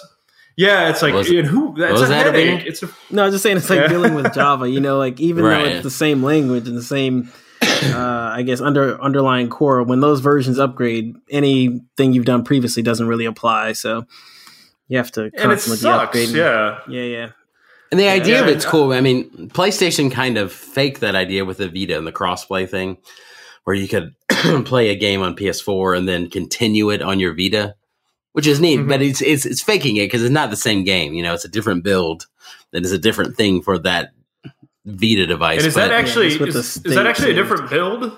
yeah, 0.58 0.90
it's 0.90 1.02
like 1.02 1.14
it, 1.14 1.46
who 1.46 1.76
that's 1.78 2.02
a 2.02 2.06
that 2.06 2.26
headache. 2.28 2.66
It's 2.66 2.84
a, 2.84 2.90
no, 3.10 3.24
I 3.24 3.26
was 3.26 3.36
just 3.36 3.44
saying 3.44 3.58
it's 3.58 3.70
like 3.70 3.80
yeah. 3.80 3.88
dealing 3.88 4.16
with 4.16 4.34
Java. 4.34 4.70
You 4.70 4.80
know, 4.80 4.98
like 4.98 5.20
even 5.20 5.44
right. 5.44 5.64
though 5.64 5.70
it's 5.70 5.84
the 5.84 5.90
same 5.90 6.24
language 6.24 6.68
and 6.68 6.78
the 6.78 6.84
same, 6.84 7.32
uh, 7.62 8.32
I 8.34 8.44
guess 8.44 8.62
under 8.62 9.02
underlying 9.02 9.50
core, 9.50 9.84
when 9.84 10.02
those 10.02 10.20
versions 10.20 10.60
upgrade, 10.60 11.16
anything 11.30 12.14
you've 12.14 12.26
done 12.26 12.44
previously 12.44 12.84
doesn't 12.84 13.08
really 13.08 13.26
apply. 13.26 13.74
So 13.74 14.06
you 14.88 14.98
have 14.98 15.12
to 15.14 15.32
constantly 15.32 15.90
upgrade. 15.90 16.30
Yeah, 16.30 16.80
yeah, 16.88 17.04
yeah. 17.04 17.30
And 17.92 18.00
the 18.00 18.08
idea 18.08 18.36
yeah, 18.36 18.42
of 18.42 18.48
it's 18.48 18.66
cool. 18.66 18.94
I 18.94 19.02
mean, 19.02 19.50
PlayStation 19.50 20.12
kind 20.12 20.38
of 20.38 20.52
faked 20.52 21.02
that 21.02 21.16
idea 21.16 21.44
with 21.44 21.58
the 21.58 21.68
Vita 21.68 21.98
and 21.98 22.08
the 22.08 22.12
crossplay 22.14 22.70
thing, 22.70 22.98
where 23.64 23.76
you 23.76 23.88
could 23.88 24.16
play 24.66 24.90
a 24.90 24.96
game 24.96 25.22
on 25.22 25.36
PS4 25.36 25.98
and 25.98 26.08
then 26.08 26.30
continue 26.30 26.90
it 26.90 27.02
on 27.02 27.20
your 27.20 27.36
Vita 27.36 27.76
which 28.34 28.48
is 28.48 28.60
neat, 28.60 28.80
mm-hmm. 28.80 28.89
but 28.89 29.02
it's 29.02 29.22
it's 29.22 29.46
it's 29.46 29.62
faking 29.62 29.98
it 29.98 30.06
because 30.06 30.24
it's 30.24 30.32
not 30.32 30.50
the 30.50 30.56
same 30.56 30.84
game. 30.84 31.13
You 31.13 31.24
know, 31.24 31.34
it's 31.34 31.46
a 31.46 31.50
different 31.50 31.84
build 31.84 32.28
that 32.72 32.84
is 32.84 32.91
a 32.91 32.98
different 32.98 33.36
thing 33.36 33.62
for 33.62 33.78
that 33.80 34.12
Vita 34.86 35.28
device. 35.28 35.60
And 35.60 35.67
is 35.67 35.76
but, 35.76 35.88
that 35.88 35.91
actually 35.91 36.30
yeah, 36.30 36.48
is, 36.48 36.56
is, 36.56 36.96
that 36.96 37.06
actually 37.06 37.32
a 37.32 37.36
different 37.36 37.70
build? 37.70 38.17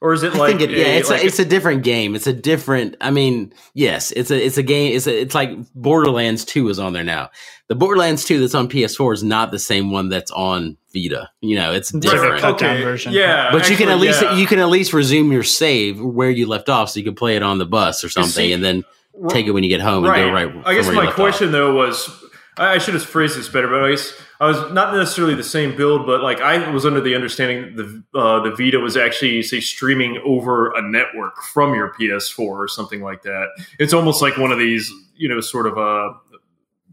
Or 0.00 0.12
is 0.12 0.22
it 0.22 0.34
like 0.34 0.60
it, 0.60 0.70
yeah, 0.70 0.84
it's 0.84 1.08
like 1.08 1.22
a, 1.22 1.26
it's 1.26 1.38
a 1.38 1.44
different 1.44 1.82
game. 1.82 2.14
It's 2.14 2.26
a 2.26 2.32
different. 2.32 2.96
I 3.00 3.10
mean, 3.10 3.54
yes, 3.72 4.12
it's 4.12 4.30
a 4.30 4.44
it's 4.44 4.58
a 4.58 4.62
game. 4.62 4.94
It's 4.94 5.06
a, 5.06 5.22
it's 5.22 5.34
like 5.34 5.50
Borderlands 5.74 6.44
Two 6.44 6.68
is 6.68 6.78
on 6.78 6.92
there 6.92 7.02
now. 7.02 7.30
The 7.68 7.74
Borderlands 7.74 8.24
Two 8.24 8.38
that's 8.38 8.54
on 8.54 8.68
PS4 8.68 9.14
is 9.14 9.24
not 9.24 9.50
the 9.50 9.58
same 9.58 9.90
one 9.90 10.10
that's 10.10 10.30
on 10.32 10.76
Vita. 10.92 11.30
You 11.40 11.56
know, 11.56 11.72
it's 11.72 11.90
different. 11.92 12.42
Cut 12.42 12.58
down 12.58 12.82
version. 12.82 13.14
Yeah, 13.14 13.50
but 13.50 13.62
actually, 13.62 13.72
you 13.72 13.78
can 13.78 13.88
at 13.88 13.98
least 13.98 14.22
yeah. 14.22 14.36
you 14.36 14.46
can 14.46 14.58
at 14.58 14.68
least 14.68 14.92
resume 14.92 15.32
your 15.32 15.42
save 15.42 15.98
where 15.98 16.30
you 16.30 16.46
left 16.46 16.68
off, 16.68 16.90
so 16.90 17.00
you 17.00 17.04
can 17.04 17.14
play 17.14 17.34
it 17.34 17.42
on 17.42 17.56
the 17.56 17.66
bus 17.66 18.04
or 18.04 18.10
something, 18.10 18.32
see, 18.32 18.52
and 18.52 18.62
then 18.62 18.84
take 19.28 19.46
it 19.46 19.52
when 19.52 19.62
you 19.62 19.68
get 19.68 19.80
home 19.80 20.04
right. 20.04 20.20
and 20.20 20.30
go 20.30 20.60
right. 20.60 20.66
I 20.66 20.74
guess 20.74 20.92
my 20.92 21.10
question 21.10 21.48
off. 21.48 21.52
though 21.52 21.74
was 21.74 22.24
I 22.58 22.78
should 22.78 22.94
have 22.94 23.04
phrased 23.04 23.36
this 23.36 23.48
better, 23.48 23.68
but 23.68 23.84
I 23.84 23.90
guess 23.90 24.12
I 24.40 24.46
was 24.46 24.72
not 24.72 24.94
necessarily 24.94 25.34
the 25.34 25.44
same 25.44 25.76
build, 25.76 26.06
but 26.06 26.22
like 26.22 26.40
I 26.40 26.70
was 26.70 26.86
under 26.86 27.00
the 27.00 27.14
understanding 27.14 27.76
the 27.76 28.02
uh, 28.18 28.40
the 28.40 28.50
Vita 28.50 28.78
was 28.78 28.96
actually 28.96 29.42
say 29.42 29.60
streaming 29.60 30.20
over 30.24 30.72
a 30.74 30.80
network 30.80 31.42
from 31.42 31.74
your 31.74 31.92
PS4 31.94 32.38
or 32.38 32.68
something 32.68 33.02
like 33.02 33.22
that. 33.22 33.48
It's 33.78 33.92
almost 33.92 34.22
like 34.22 34.38
one 34.38 34.52
of 34.52 34.58
these, 34.58 34.90
you 35.16 35.28
know, 35.28 35.40
sort 35.40 35.66
of 35.66 35.76
a 35.76 35.80
uh, 35.80 36.12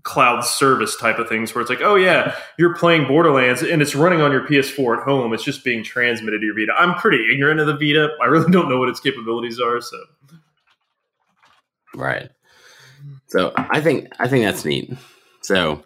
cloud 0.03 0.41
service 0.41 0.97
type 0.97 1.17
of 1.17 1.29
things 1.29 1.55
where 1.55 1.61
it's 1.61 1.69
like, 1.69 1.81
oh 1.81 1.95
yeah, 1.95 2.35
you're 2.59 2.75
playing 2.75 3.07
Borderlands 3.07 3.61
and 3.61 3.81
it's 3.81 3.95
running 3.95 4.21
on 4.21 4.33
your 4.33 4.45
PS4 4.45 4.97
at 4.97 5.03
home. 5.03 5.33
It's 5.33 5.43
just 5.43 5.63
being 5.63 5.81
transmitted 5.81 6.39
to 6.39 6.45
your 6.45 6.55
Vita. 6.55 6.73
I'm 6.77 6.95
pretty 6.95 7.31
ignorant 7.31 7.61
of 7.61 7.67
the 7.67 7.73
Vita. 7.77 8.09
I 8.21 8.25
really 8.25 8.51
don't 8.51 8.69
know 8.69 8.79
what 8.79 8.89
its 8.89 8.99
capabilities 8.99 9.61
are, 9.61 9.79
so 9.79 9.97
Right. 11.95 12.29
So 13.27 13.53
I 13.55 13.81
think 13.81 14.09
I 14.19 14.27
think 14.27 14.45
that's 14.45 14.65
neat. 14.65 14.93
So 15.41 15.83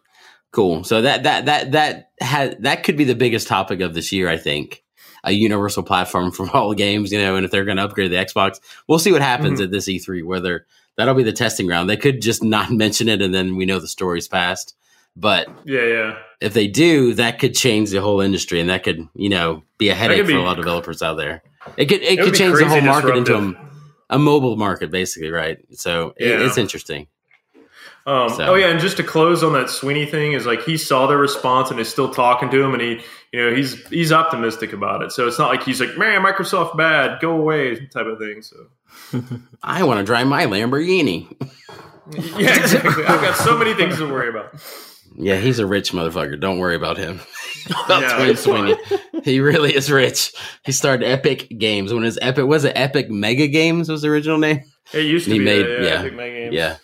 Cool. 0.51 0.83
So 0.85 1.01
that 1.01 1.23
that 1.23 1.45
that 1.45 1.71
that 1.73 2.11
had 2.19 2.63
that 2.63 2.83
could 2.83 2.97
be 2.97 3.03
the 3.03 3.15
biggest 3.15 3.47
topic 3.47 3.81
of 3.81 3.93
this 3.93 4.11
year, 4.11 4.29
I 4.29 4.37
think. 4.37 4.83
A 5.23 5.31
universal 5.31 5.83
platform 5.83 6.31
for 6.37 6.49
all 6.55 6.73
games, 6.73 7.11
you 7.11 7.19
know, 7.19 7.35
and 7.35 7.45
if 7.45 7.51
they're 7.51 7.65
going 7.65 7.77
to 7.77 7.83
upgrade 7.83 8.11
the 8.11 8.15
Xbox, 8.15 8.59
we'll 8.87 8.97
see 8.99 9.11
what 9.11 9.21
happens 9.21 9.59
Mhm. 9.59 9.65
at 9.65 9.71
this 9.71 9.87
E3. 9.89 10.23
Whether 10.23 10.65
that'll 10.95 11.13
be 11.15 11.23
the 11.23 11.33
testing 11.33 11.67
ground, 11.67 11.89
they 11.89 11.97
could 11.97 12.21
just 12.21 12.43
not 12.43 12.71
mention 12.83 13.09
it, 13.09 13.21
and 13.21 13.33
then 13.33 13.55
we 13.55 13.65
know 13.65 13.79
the 13.79 13.87
story's 13.87 14.27
passed. 14.27 14.75
But 15.15 15.47
Yeah, 15.65 15.83
yeah. 15.83 16.17
if 16.39 16.53
they 16.53 16.67
do, 16.67 17.13
that 17.15 17.39
could 17.39 17.53
change 17.55 17.89
the 17.91 18.01
whole 18.01 18.21
industry, 18.21 18.59
and 18.61 18.69
that 18.69 18.83
could, 18.83 19.07
you 19.15 19.29
know, 19.29 19.63
be 19.77 19.89
a 19.89 19.95
headache 19.95 20.21
for 20.21 20.27
be- 20.27 20.35
a 20.35 20.41
lot 20.41 20.57
of 20.59 20.63
developers 20.65 21.01
out 21.01 21.15
there. 21.17 21.43
It 21.75 21.87
could 21.87 22.01
it, 22.01 22.19
It 22.19 22.23
could 22.23 22.35
change 22.35 22.57
the 22.57 22.67
whole 22.69 22.81
market 22.81 23.17
into 23.17 23.33
disruptive. 23.33 23.61
a, 23.61 23.66
a 24.09 24.17
mobile 24.19 24.55
market, 24.55 24.91
basically, 24.91 25.29
right? 25.31 25.57
So 25.71 26.13
it, 26.17 26.27
Yeah. 26.27 26.45
it's 26.45 26.57
interesting. 26.57 27.07
Um, 28.05 28.29
So- 28.29 28.45
Oh 28.45 28.55
yeah, 28.55 28.67
and 28.67 28.79
just 28.79 28.95
to 28.97 29.03
close 29.03 29.43
on 29.43 29.51
that 29.53 29.69
Sweeney 29.69 30.05
thing 30.05 30.31
is 30.31 30.45
like 30.45 30.63
he 30.63 30.77
saw 30.77 31.07
their 31.07 31.17
response 31.17 31.71
and 31.71 31.79
is 31.79 31.89
still 31.89 32.09
talking 32.13 32.49
to 32.49 32.63
him, 32.63 32.73
and 32.73 32.81
he, 32.81 33.01
you 33.33 33.49
know, 33.49 33.53
he's 33.55 33.85
he's 33.89 34.11
optimistic 34.13 34.71
about 34.71 35.01
it. 35.01 35.11
So 35.11 35.27
it's 35.27 35.37
not 35.37 35.49
like 35.49 35.63
he's 35.63 35.81
like, 35.81 35.97
man, 35.97 36.21
Microsoft 36.23 36.77
bad, 36.77 37.19
go 37.19 37.31
away, 37.31 37.75
type 37.87 38.05
of 38.05 38.17
thing. 38.17 38.41
So 38.41 38.55
I 39.63 39.83
want 39.83 39.99
to 39.99 40.05
drive 40.05 40.27
my 40.27 40.45
Lamborghini. 40.45 41.27
yeah, 42.37 42.55
exactly. 42.61 43.03
I've 43.03 43.21
got 43.21 43.35
so 43.35 43.57
many 43.57 43.73
things 43.73 43.97
to 43.97 44.05
worry 44.09 44.29
about. 44.29 44.53
Yeah, 45.17 45.37
he's 45.37 45.59
a 45.59 45.65
rich 45.65 45.91
motherfucker. 45.93 46.39
Don't 46.39 46.59
worry 46.59 46.75
about 46.75 46.97
him. 46.97 47.19
Yeah, 47.89 48.15
Twin 48.15 48.29
it's 48.29 48.43
Sweeney. 48.43 48.75
He 49.25 49.41
really 49.41 49.75
is 49.75 49.91
rich. 49.91 50.31
He 50.63 50.71
started 50.71 51.05
Epic 51.05 51.49
Games 51.57 51.91
when 51.93 52.03
his 52.03 52.17
Epic 52.21 52.45
was 52.45 52.63
it 52.63 52.71
Epic 52.77 53.09
Mega 53.09 53.47
Games 53.47 53.89
was 53.89 54.03
the 54.03 54.07
original 54.07 54.37
name. 54.37 54.61
It 54.93 55.01
used 55.05 55.25
to 55.25 55.33
He 55.33 55.39
be 55.39 55.43
made- 55.45 55.65
that, 55.65 55.79
yeah. 55.81 55.85
yeah, 55.85 55.99
Epic 55.99 56.13
Mega 56.15 56.35
Games. 56.35 56.53
Yeah, 56.53 56.77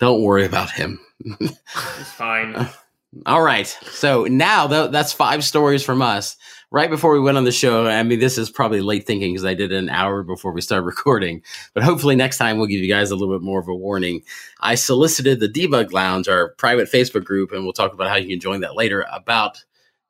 don't 0.00 0.22
worry 0.22 0.44
about 0.44 0.72
him. 0.72 0.98
it's 1.20 2.10
fine. 2.10 2.68
All 3.26 3.42
right. 3.42 3.66
So 3.66 4.24
now 4.24 4.66
tho- 4.66 4.88
that's 4.88 5.12
five 5.12 5.44
stories 5.44 5.84
from 5.84 6.02
us. 6.02 6.36
Right 6.74 6.90
before 6.90 7.12
we 7.12 7.20
went 7.20 7.38
on 7.38 7.44
the 7.44 7.52
show, 7.52 7.86
I 7.86 8.02
mean, 8.02 8.18
this 8.18 8.36
is 8.36 8.50
probably 8.50 8.80
late 8.80 9.06
thinking 9.06 9.32
because 9.32 9.44
I 9.44 9.54
did 9.54 9.70
an 9.70 9.88
hour 9.88 10.24
before 10.24 10.50
we 10.50 10.60
started 10.60 10.82
recording. 10.86 11.40
But 11.72 11.84
hopefully 11.84 12.16
next 12.16 12.36
time 12.36 12.58
we'll 12.58 12.66
give 12.66 12.80
you 12.80 12.92
guys 12.92 13.12
a 13.12 13.14
little 13.14 13.32
bit 13.32 13.44
more 13.44 13.60
of 13.60 13.68
a 13.68 13.74
warning. 13.76 14.24
I 14.58 14.74
solicited 14.74 15.38
the 15.38 15.48
Debug 15.48 15.92
Lounge, 15.92 16.26
our 16.26 16.48
private 16.54 16.90
Facebook 16.90 17.22
group, 17.22 17.52
and 17.52 17.62
we'll 17.62 17.74
talk 17.74 17.92
about 17.92 18.08
how 18.08 18.16
you 18.16 18.26
can 18.26 18.40
join 18.40 18.62
that 18.62 18.74
later 18.74 19.06
about 19.12 19.62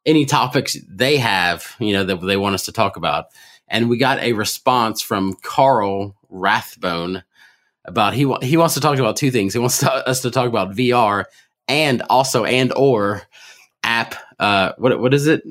any 0.06 0.24
topics 0.24 0.78
they 0.88 1.18
have, 1.18 1.76
you 1.80 1.92
know, 1.92 2.02
that 2.02 2.16
they 2.22 2.38
want 2.38 2.54
us 2.54 2.64
to 2.64 2.72
talk 2.72 2.96
about. 2.96 3.26
And 3.68 3.90
we 3.90 3.98
got 3.98 4.20
a 4.20 4.32
response 4.32 5.02
from 5.02 5.34
Carl 5.42 6.16
Rathbone 6.30 7.24
about 7.84 8.14
he 8.14 8.24
wa- 8.24 8.40
he 8.40 8.56
wants 8.56 8.72
to 8.72 8.80
talk 8.80 8.98
about 8.98 9.16
two 9.16 9.30
things. 9.30 9.52
He 9.52 9.58
wants 9.58 9.80
to, 9.80 9.92
us 9.92 10.22
to 10.22 10.30
talk 10.30 10.48
about 10.48 10.74
VR 10.74 11.26
and 11.68 12.00
also 12.08 12.46
and 12.46 12.72
or 12.74 13.20
app 13.82 14.14
uh 14.38 14.72
what 14.78 14.98
what 14.98 15.12
is 15.12 15.26
it 15.26 15.42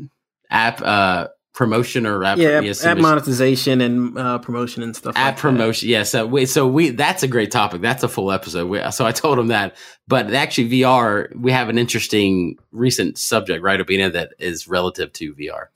app 0.54 0.82
uh 0.82 1.28
promotion 1.54 2.08
or 2.08 2.24
app 2.24 2.40
yeah, 2.40 2.50
app, 2.50 2.64
yes, 2.64 2.84
app 2.84 2.98
monetization 2.98 3.80
and 3.80 4.18
uh, 4.18 4.40
promotion 4.40 4.82
and 4.82 4.96
stuff. 4.96 5.16
app 5.16 5.26
like 5.26 5.36
that. 5.36 5.42
promotion 5.42 5.88
yeah 5.88 6.02
so 6.02 6.26
we 6.26 6.48
so 6.48 6.68
we 6.68 6.90
that's 6.90 7.22
a 7.22 7.28
great 7.28 7.52
topic 7.52 7.80
that's 7.82 8.02
a 8.02 8.08
full 8.08 8.32
episode 8.32 8.68
we, 8.68 8.82
so 8.92 9.06
i 9.06 9.12
told 9.12 9.38
him 9.38 9.48
that 9.48 9.76
but 10.08 10.34
actually 10.34 10.68
vr 10.68 11.34
we 11.36 11.52
have 11.52 11.70
an 11.70 11.78
interesting 11.78 12.58
recent 12.72 13.20
subject 13.20 13.62
right 13.62 13.80
Obina, 13.80 14.12
that 14.12 14.34
is 14.40 14.68
relative 14.68 15.14
to 15.14 15.36
vr 15.36 15.68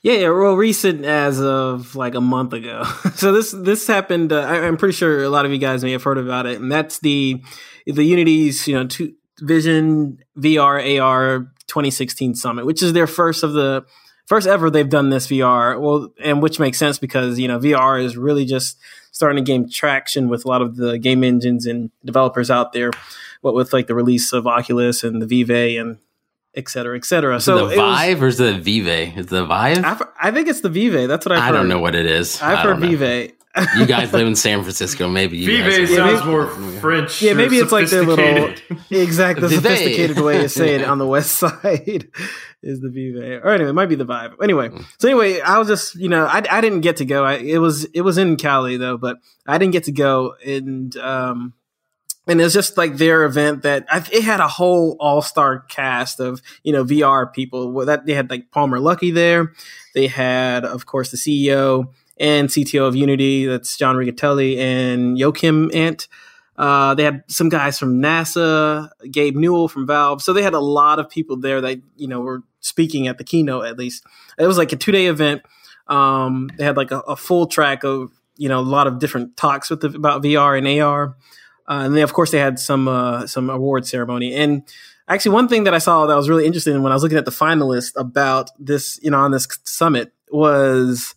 Yeah, 0.00 0.14
yeah, 0.14 0.30
well, 0.30 0.54
recent 0.54 1.04
as 1.04 1.40
of 1.40 1.96
like 1.96 2.14
a 2.14 2.20
month 2.20 2.52
ago. 2.52 2.84
so 3.14 3.32
this 3.32 3.50
this 3.50 3.86
happened. 3.88 4.32
Uh, 4.32 4.40
I, 4.40 4.66
I'm 4.66 4.76
pretty 4.76 4.92
sure 4.94 5.24
a 5.24 5.28
lot 5.28 5.44
of 5.44 5.50
you 5.50 5.58
guys 5.58 5.82
may 5.82 5.92
have 5.92 6.04
heard 6.04 6.18
about 6.18 6.46
it, 6.46 6.60
and 6.60 6.70
that's 6.70 7.00
the 7.00 7.42
the 7.86 8.04
Unity's 8.04 8.68
you 8.68 8.74
know 8.76 8.86
two, 8.86 9.14
Vision 9.40 10.18
VR 10.38 11.00
AR 11.00 11.50
2016 11.66 12.36
Summit, 12.36 12.66
which 12.66 12.82
is 12.82 12.92
their 12.92 13.08
first 13.08 13.42
of 13.42 13.52
the 13.52 13.84
first 14.26 14.46
ever 14.46 14.70
they've 14.70 14.88
done 14.88 15.10
this 15.10 15.26
VR. 15.28 15.80
Well, 15.80 16.12
and 16.22 16.42
which 16.42 16.58
makes 16.60 16.78
sense 16.78 16.98
because 16.98 17.38
you 17.38 17.48
know 17.48 17.58
VR 17.58 18.02
is 18.02 18.16
really 18.16 18.44
just 18.44 18.78
starting 19.12 19.42
to 19.44 19.48
gain 19.50 19.68
traction 19.70 20.28
with 20.28 20.44
a 20.44 20.48
lot 20.48 20.60
of 20.62 20.76
the 20.76 20.98
game 20.98 21.24
engines 21.24 21.64
and 21.66 21.90
developers 22.04 22.50
out 22.50 22.72
there. 22.72 22.90
What 23.40 23.54
with 23.54 23.72
like 23.72 23.86
the 23.86 23.94
release 23.94 24.32
of 24.32 24.46
Oculus 24.46 25.04
and 25.04 25.22
the 25.22 25.26
Vive 25.26 25.80
and 25.80 25.98
et 26.54 26.68
cetera, 26.68 26.96
et 26.96 27.04
cetera. 27.04 27.36
is 27.36 27.44
So 27.44 27.56
it 27.56 27.58
the 27.58 27.64
it 27.74 27.82
was- 27.82 27.98
vive 27.98 28.22
or 28.22 28.26
is 28.28 28.40
it 28.40 28.64
the 28.64 28.80
vive 28.80 29.18
is 29.18 29.26
it 29.26 29.28
the 29.28 29.44
vive 29.44 29.84
I've, 29.84 30.02
I 30.20 30.30
think 30.30 30.48
it's 30.48 30.60
the 30.62 30.70
Vive. 30.70 31.06
That's 31.08 31.24
what 31.26 31.32
I've 31.32 31.42
i 31.42 31.46
heard. 31.48 31.52
don't 31.52 31.68
know 31.68 31.78
what 31.78 31.94
it 31.94 32.06
is 32.06 32.40
I've 32.42 32.58
I 32.58 32.62
heard. 32.62 32.78
Vive. 32.80 33.32
You 33.78 33.86
guys 33.86 34.12
live 34.12 34.26
in 34.26 34.36
san 34.36 34.60
francisco 34.62 35.08
maybe 35.08 35.38
you 35.38 35.46
Vive 35.62 35.70
guys- 35.88 35.94
sounds 35.96 36.20
maybe- 36.20 36.26
more 36.30 36.46
French. 36.80 37.22
Yeah, 37.22 37.32
or 37.32 37.34
maybe 37.36 37.56
it's 37.58 37.72
like 37.72 37.88
their 37.88 38.04
little 38.04 38.52
exact 38.90 39.40
the 39.40 39.48
sophisticated 39.48 40.18
way 40.20 40.38
to 40.42 40.48
say 40.48 40.74
it 40.74 40.84
on 40.84 40.98
the 40.98 41.06
west 41.16 41.32
side 41.36 42.08
is 42.62 42.80
the 42.80 42.90
Vive. 42.90 43.42
Or 43.44 43.50
anyway, 43.52 43.70
it 43.70 43.74
might 43.74 43.88
be 43.88 43.94
the 43.94 44.04
vibe. 44.06 44.34
Anyway, 44.42 44.70
so 44.98 45.08
anyway, 45.08 45.40
I 45.40 45.58
was 45.58 45.68
just 45.68 45.94
you 45.94 46.08
know 46.08 46.26
I, 46.26 46.42
I 46.50 46.60
didn't 46.60 46.80
get 46.82 46.98
to 46.98 47.04
go. 47.04 47.24
I, 47.24 47.34
it 47.34 47.58
was 47.58 47.84
it 47.86 48.02
was 48.02 48.18
in 48.18 48.36
Cali 48.36 48.76
though, 48.76 48.98
but 48.98 49.16
I 49.46 49.58
didn't 49.58 49.72
get 49.72 49.84
to 49.84 49.92
go 49.92 50.34
and 50.44 50.94
um 50.98 51.54
and 52.28 52.40
it's 52.40 52.52
just 52.54 52.76
like 52.76 52.96
their 52.96 53.24
event 53.24 53.62
that 53.62 53.86
I, 53.88 54.04
it 54.12 54.24
had 54.24 54.40
a 54.40 54.48
whole 54.48 54.96
all 54.98 55.22
star 55.22 55.60
cast 55.60 56.18
of 56.20 56.42
you 56.62 56.72
know 56.72 56.84
VR 56.84 57.32
people. 57.32 57.72
Well, 57.72 57.86
that 57.86 58.04
they 58.04 58.14
had 58.14 58.28
like 58.30 58.50
Palmer 58.50 58.78
Luckey 58.80 59.14
there. 59.14 59.52
They 59.94 60.08
had 60.08 60.64
of 60.64 60.84
course 60.86 61.10
the 61.10 61.16
CEO 61.16 61.92
and 62.18 62.48
CTO 62.48 62.86
of 62.86 62.96
Unity. 62.96 63.46
That's 63.46 63.76
John 63.76 63.96
Riccitiello 63.96 64.58
and 64.58 65.18
Joachim 65.18 65.70
Ante. 65.74 66.06
Uh, 66.56 66.94
they 66.94 67.04
had 67.04 67.22
some 67.26 67.48
guys 67.48 67.78
from 67.78 68.00
NASA, 68.00 68.88
Gabe 69.10 69.36
Newell 69.36 69.68
from 69.68 69.86
Valve. 69.86 70.22
So 70.22 70.32
they 70.32 70.42
had 70.42 70.54
a 70.54 70.60
lot 70.60 70.98
of 70.98 71.10
people 71.10 71.36
there 71.36 71.60
that 71.60 71.80
you 71.96 72.08
know 72.08 72.20
were 72.20 72.42
speaking 72.60 73.08
at 73.08 73.18
the 73.18 73.24
keynote. 73.24 73.66
At 73.66 73.78
least 73.78 74.04
it 74.38 74.46
was 74.46 74.58
like 74.58 74.72
a 74.72 74.76
two 74.76 74.92
day 74.92 75.06
event. 75.06 75.42
Um, 75.88 76.50
they 76.56 76.64
had 76.64 76.76
like 76.76 76.90
a, 76.90 77.00
a 77.00 77.16
full 77.16 77.46
track 77.46 77.84
of 77.84 78.10
you 78.36 78.48
know 78.48 78.60
a 78.60 78.62
lot 78.62 78.86
of 78.86 78.98
different 78.98 79.36
talks 79.36 79.68
with 79.68 79.82
the, 79.82 79.88
about 79.88 80.22
VR 80.22 80.56
and 80.56 80.80
AR. 80.80 81.16
Uh, 81.68 81.82
and 81.84 81.96
then, 81.96 82.04
of 82.04 82.12
course, 82.12 82.30
they 82.30 82.38
had 82.38 82.58
some 82.58 82.88
uh, 82.88 83.26
some 83.26 83.50
award 83.50 83.86
ceremony. 83.86 84.34
And 84.34 84.62
actually, 85.08 85.32
one 85.32 85.48
thing 85.48 85.64
that 85.64 85.74
I 85.74 85.78
saw 85.78 86.06
that 86.06 86.16
was 86.16 86.28
really 86.28 86.46
interesting 86.46 86.80
when 86.82 86.92
I 86.92 86.94
was 86.94 87.02
looking 87.02 87.18
at 87.18 87.24
the 87.24 87.30
finalists 87.30 87.92
about 87.96 88.50
this, 88.58 88.98
you 89.02 89.10
know, 89.10 89.18
on 89.18 89.32
this 89.32 89.46
summit 89.64 90.12
was 90.30 91.14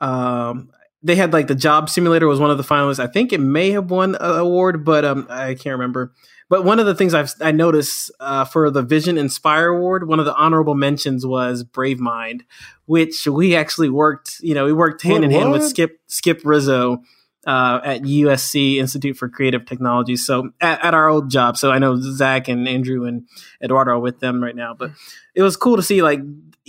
um, 0.00 0.70
they 1.02 1.16
had 1.16 1.32
like 1.32 1.46
the 1.46 1.54
job 1.54 1.88
simulator 1.88 2.26
was 2.26 2.40
one 2.40 2.50
of 2.50 2.58
the 2.58 2.64
finalists. 2.64 3.00
I 3.00 3.06
think 3.06 3.32
it 3.32 3.40
may 3.40 3.70
have 3.70 3.90
won 3.90 4.14
an 4.16 4.38
award, 4.38 4.84
but 4.84 5.04
um, 5.04 5.26
I 5.30 5.54
can't 5.54 5.74
remember. 5.74 6.12
But 6.48 6.64
one 6.64 6.80
of 6.80 6.86
the 6.86 6.94
things 6.94 7.14
I've 7.14 7.32
I 7.40 7.52
noticed 7.52 8.10
uh, 8.18 8.44
for 8.44 8.70
the 8.70 8.82
Vision 8.82 9.16
Inspire 9.16 9.68
Award, 9.68 10.08
one 10.08 10.18
of 10.18 10.26
the 10.26 10.34
honorable 10.34 10.74
mentions 10.74 11.24
was 11.24 11.62
Brave 11.62 12.00
Mind, 12.00 12.44
which 12.86 13.26
we 13.26 13.54
actually 13.54 13.88
worked. 13.88 14.40
You 14.40 14.54
know, 14.54 14.64
we 14.64 14.72
worked 14.72 15.02
hand 15.02 15.24
in 15.24 15.30
hand 15.30 15.52
with 15.52 15.64
Skip 15.64 16.00
Skip 16.08 16.40
Rizzo 16.44 17.02
uh, 17.46 17.80
at 17.84 18.02
USC 18.02 18.76
Institute 18.76 19.16
for 19.16 19.28
Creative 19.28 19.64
Technology. 19.64 20.16
So 20.16 20.50
at, 20.60 20.84
at 20.84 20.92
our 20.92 21.08
old 21.08 21.30
job. 21.30 21.56
So 21.56 21.70
I 21.70 21.78
know 21.78 21.96
Zach 22.00 22.48
and 22.48 22.68
Andrew 22.68 23.04
and 23.06 23.28
Eduardo 23.62 23.92
are 23.92 23.98
with 24.00 24.20
them 24.20 24.42
right 24.42 24.56
now. 24.56 24.74
But 24.74 24.90
it 25.34 25.42
was 25.42 25.56
cool 25.56 25.76
to 25.76 25.82
see 25.82 26.02
like 26.02 26.20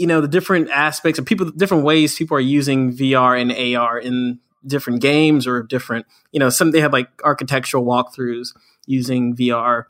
you 0.02 0.08
know 0.08 0.20
the 0.20 0.28
different 0.28 0.72
aspects 0.72 1.20
of 1.20 1.26
people, 1.28 1.52
different 1.52 1.84
ways 1.84 2.16
people 2.16 2.36
are 2.36 2.48
using 2.60 2.92
VR 2.92 3.40
and 3.40 3.52
AR 3.78 4.00
in 4.00 4.40
different 4.66 5.00
games 5.00 5.46
or 5.46 5.62
different. 5.62 6.08
You 6.32 6.40
know, 6.40 6.50
some 6.50 6.72
they 6.72 6.82
have 6.82 6.92
like 6.92 7.10
architectural 7.24 7.86
walkthroughs 7.86 8.48
using 8.88 9.36
VR. 9.36 9.84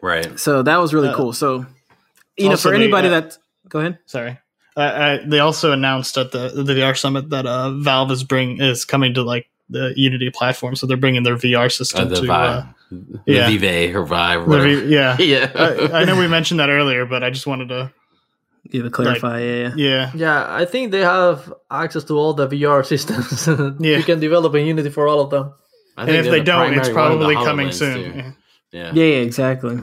right 0.00 0.38
So 0.38 0.62
that 0.62 0.76
was 0.76 0.94
really 0.94 1.08
Uh, 1.08 1.16
cool. 1.16 1.32
So 1.32 1.66
you 2.36 2.44
know, 2.44 2.52
also 2.52 2.68
for 2.68 2.78
they, 2.78 2.84
anybody 2.84 3.08
uh, 3.08 3.20
that 3.20 3.38
go 3.68 3.80
ahead. 3.80 3.98
Sorry. 4.06 4.38
Uh, 4.76 4.80
uh, 4.80 5.18
they 5.26 5.40
also 5.40 5.72
announced 5.72 6.16
at 6.16 6.30
the 6.30 6.48
the 6.48 6.74
VR 6.74 6.96
summit 6.96 7.30
that 7.30 7.44
uh, 7.44 7.72
Valve 7.72 8.12
is 8.12 8.22
bring 8.22 8.60
is 8.60 8.84
coming 8.84 9.14
to 9.14 9.24
like 9.24 9.50
the 9.68 9.92
Unity 9.96 10.30
platform, 10.30 10.76
so 10.76 10.86
they're 10.86 10.96
bringing 10.96 11.24
their 11.24 11.36
VR 11.36 11.66
uh, 11.66 11.68
system 11.68 12.08
the 12.08 12.20
to. 12.20 12.26
vive 12.26 12.64
Uh, 12.64 12.66
the 12.90 13.20
yeah. 13.26 13.58
vive 13.58 13.96
or 13.96 14.04
vive 14.04 14.46
the. 14.46 14.60
V- 14.60 14.94
yeah, 14.94 15.16
yeah 15.18 15.50
I, 15.92 16.02
I 16.02 16.04
know 16.04 16.16
we 16.16 16.28
mentioned 16.28 16.60
that 16.60 16.70
earlier, 16.70 17.04
but 17.04 17.24
I 17.24 17.30
just 17.30 17.48
wanted 17.48 17.68
to. 17.70 17.92
Yeah, 18.72 18.82
to 18.82 18.90
clarify. 18.90 19.40
yeah, 19.40 19.54
yeah. 19.54 19.72
Yeah, 19.76 20.10
Yeah, 20.14 20.46
I 20.48 20.64
think 20.64 20.90
they 20.92 21.00
have 21.00 21.52
access 21.70 22.04
to 22.04 22.14
all 22.14 22.34
the 22.34 22.48
VR 22.48 22.84
systems. 22.84 23.46
Yeah. 23.80 23.98
you 23.98 24.04
can 24.04 24.20
develop 24.20 24.54
in 24.54 24.66
Unity 24.66 24.90
for 24.90 25.08
all 25.08 25.20
of 25.20 25.30
them. 25.30 25.52
I 25.96 26.02
and 26.02 26.10
if 26.10 26.24
they're 26.24 26.38
the 26.38 26.44
don't, 26.44 26.74
it's 26.74 26.88
primary 26.88 26.94
one 26.94 27.12
of 27.12 27.18
the 27.18 27.34
probably 27.34 27.46
coming 27.46 27.72
soon. 27.72 28.16
Yeah. 28.16 28.32
yeah 28.72 28.92
Yeah, 28.94 29.04
yeah, 29.04 29.22
exactly. 29.22 29.80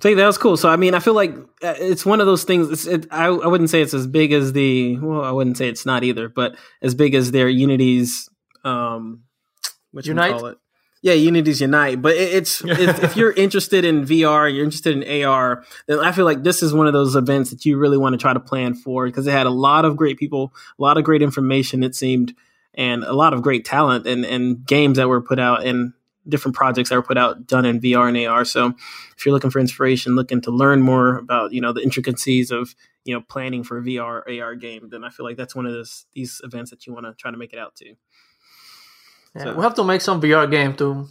So 0.00 0.14
that 0.14 0.26
was 0.26 0.38
cool. 0.38 0.56
So 0.56 0.68
I 0.68 0.76
mean, 0.76 0.94
I 0.94 1.00
feel 1.00 1.14
like 1.14 1.34
uh, 1.62 1.74
it's 1.78 2.06
one 2.06 2.20
of 2.20 2.26
those 2.26 2.44
things. 2.44 2.70
It's, 2.70 2.86
it, 2.86 3.06
I 3.10 3.26
I 3.26 3.46
wouldn't 3.48 3.70
say 3.70 3.80
it's 3.82 3.94
as 3.94 4.06
big 4.06 4.32
as 4.32 4.52
the. 4.52 4.98
Well, 4.98 5.24
I 5.24 5.32
wouldn't 5.32 5.56
say 5.56 5.68
it's 5.68 5.86
not 5.86 6.04
either, 6.04 6.28
but 6.28 6.56
as 6.82 6.94
big 6.94 7.14
as 7.14 7.32
their 7.32 7.48
Unity's. 7.48 8.28
Um, 8.62 9.22
what 9.92 10.06
you 10.06 10.10
Unite? 10.10 10.32
call 10.32 10.46
it? 10.46 10.58
Yeah, 11.02 11.12
Unity's 11.12 11.60
Unite. 11.60 12.02
But 12.02 12.14
it, 12.14 12.34
it's 12.34 12.64
if, 12.64 13.02
if 13.02 13.16
you're 13.16 13.32
interested 13.32 13.84
in 13.84 14.04
VR, 14.04 14.52
you're 14.52 14.64
interested 14.64 14.96
in 14.96 15.24
AR, 15.24 15.64
then 15.86 16.00
I 16.00 16.12
feel 16.12 16.24
like 16.24 16.42
this 16.42 16.62
is 16.62 16.72
one 16.72 16.86
of 16.86 16.92
those 16.92 17.16
events 17.16 17.50
that 17.50 17.64
you 17.64 17.78
really 17.78 17.98
want 17.98 18.14
to 18.14 18.18
try 18.18 18.32
to 18.32 18.40
plan 18.40 18.74
for 18.74 19.06
because 19.06 19.26
it 19.26 19.32
had 19.32 19.46
a 19.46 19.50
lot 19.50 19.84
of 19.84 19.96
great 19.96 20.18
people, 20.18 20.52
a 20.78 20.82
lot 20.82 20.98
of 20.98 21.04
great 21.04 21.22
information. 21.22 21.82
It 21.82 21.94
seemed, 21.94 22.34
and 22.74 23.04
a 23.04 23.12
lot 23.12 23.34
of 23.34 23.42
great 23.42 23.64
talent 23.64 24.06
and 24.06 24.24
and 24.24 24.66
games 24.66 24.98
that 24.98 25.08
were 25.08 25.22
put 25.22 25.38
out 25.38 25.64
and 25.64 25.92
different 26.28 26.56
projects 26.56 26.90
that 26.90 26.96
were 26.96 27.02
put 27.02 27.18
out 27.18 27.46
done 27.46 27.64
in 27.64 27.80
VR 27.80 28.08
and 28.08 28.26
AR. 28.26 28.44
So 28.44 28.74
if 29.16 29.24
you're 29.24 29.32
looking 29.32 29.50
for 29.50 29.60
inspiration, 29.60 30.16
looking 30.16 30.40
to 30.42 30.50
learn 30.50 30.82
more 30.82 31.16
about 31.16 31.52
you 31.52 31.60
know 31.60 31.72
the 31.72 31.82
intricacies 31.82 32.50
of 32.50 32.74
you 33.04 33.14
know 33.14 33.20
planning 33.20 33.62
for 33.62 33.78
a 33.78 33.82
VR 33.82 34.40
AR 34.40 34.54
game, 34.54 34.88
then 34.90 35.04
I 35.04 35.10
feel 35.10 35.24
like 35.24 35.36
that's 35.36 35.54
one 35.54 35.66
of 35.66 35.72
those 35.72 36.06
these 36.12 36.40
events 36.44 36.70
that 36.70 36.86
you 36.86 36.92
want 36.92 37.06
to 37.06 37.14
try 37.14 37.30
to 37.30 37.36
make 37.36 37.52
it 37.52 37.58
out 37.58 37.76
to. 37.76 37.94
Yeah, 39.36 39.44
so. 39.44 39.54
we 39.54 39.62
have 39.62 39.74
to 39.74 39.84
make 39.84 40.00
some 40.00 40.20
VR 40.20 40.50
game 40.50 40.74
to 40.76 41.08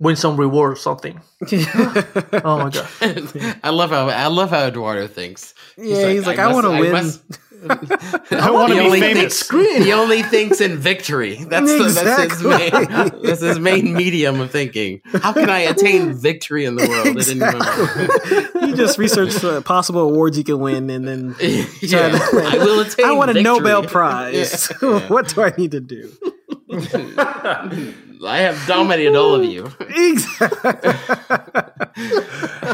win 0.00 0.16
some 0.16 0.36
reward 0.36 0.72
or 0.72 0.76
something. 0.76 1.20
oh 1.52 2.58
my 2.58 2.70
god! 2.70 2.88
I 3.62 3.70
love 3.70 3.90
how 3.90 4.08
I 4.08 4.26
love 4.28 4.50
how 4.50 4.66
Eduardo 4.66 5.06
thinks. 5.06 5.54
He's 5.76 5.90
yeah, 5.90 5.96
like, 5.98 6.08
he's 6.08 6.26
like, 6.26 6.38
I, 6.38 6.50
I 6.50 6.52
want 6.52 6.64
to 6.66 6.70
win. 6.70 6.92
Must, 6.92 7.22
I 8.30 8.50
want 8.52 8.72
to 8.72 8.78
be 8.78 9.00
famous. 9.00 9.42
Thinks, 9.42 9.84
he 9.84 9.92
only 9.92 10.22
thinks 10.22 10.60
in 10.60 10.78
victory. 10.78 11.42
That's, 11.44 11.70
exactly. 11.70 11.90
the, 11.92 12.70
that's 12.70 13.00
his 13.00 13.12
main. 13.12 13.22
That's 13.22 13.40
his 13.40 13.58
main 13.58 13.94
medium 13.94 14.40
of 14.40 14.52
thinking. 14.52 15.00
How 15.04 15.32
can 15.32 15.50
I 15.50 15.60
attain 15.60 16.14
victory 16.14 16.66
in 16.66 16.76
the 16.76 16.86
world? 16.88 17.08
Exactly. 17.08 18.60
he 18.68 18.74
just 18.74 18.96
researched 18.96 19.42
uh, 19.42 19.60
possible 19.62 20.02
awards 20.02 20.38
you 20.38 20.44
can 20.44 20.60
win, 20.60 20.88
and 20.88 21.06
then 21.06 21.34
yeah, 21.82 22.16
I 22.32 22.58
will 22.58 22.80
attain. 22.80 23.06
I 23.06 23.12
want 23.12 23.32
victory. 23.32 23.40
a 23.40 23.42
Nobel 23.42 23.82
Prize. 23.82 24.72
Yeah. 24.80 25.08
what 25.08 25.34
do 25.34 25.42
I 25.42 25.52
need 25.58 25.72
to 25.72 25.80
do? 25.80 26.12
I 28.24 28.38
have 28.40 28.66
dominated 28.66 29.16
all 29.16 29.34
of 29.34 29.44
you. 29.44 29.70
Exactly. 29.80 30.90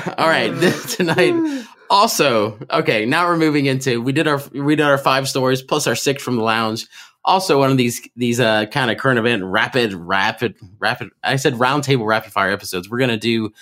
all 0.19 0.29
right, 0.29 0.51
tonight. 0.89 1.65
Also, 1.91 2.59
okay, 2.71 3.05
now 3.07 3.29
we're 3.29 3.37
moving 3.37 3.67
into 3.67 4.01
we 4.03 4.13
did 4.13 4.27
our 4.27 4.43
we 4.53 4.75
did 4.75 4.85
our 4.85 4.99
five 4.99 5.29
stories 5.29 5.63
plus 5.63 5.87
our 5.87 5.95
six 5.95 6.23
from 6.23 6.37
the 6.37 6.43
lounge. 6.43 6.87
Also, 7.25 7.59
one 7.59 7.71
of 7.71 7.77
these 7.77 8.07
these 8.17 8.41
uh 8.41 8.67
kind 8.67 8.91
of 8.91 8.99
current 8.99 9.19
event 9.19 9.45
rapid 9.45 9.93
rapid 9.93 10.57
rapid. 10.79 11.11
I 11.23 11.37
said 11.37 11.55
roundtable 11.55 12.07
rapid 12.07 12.33
fire 12.33 12.51
episodes. 12.51 12.91
We're 12.91 12.99
gonna 12.99 13.17
do 13.17 13.53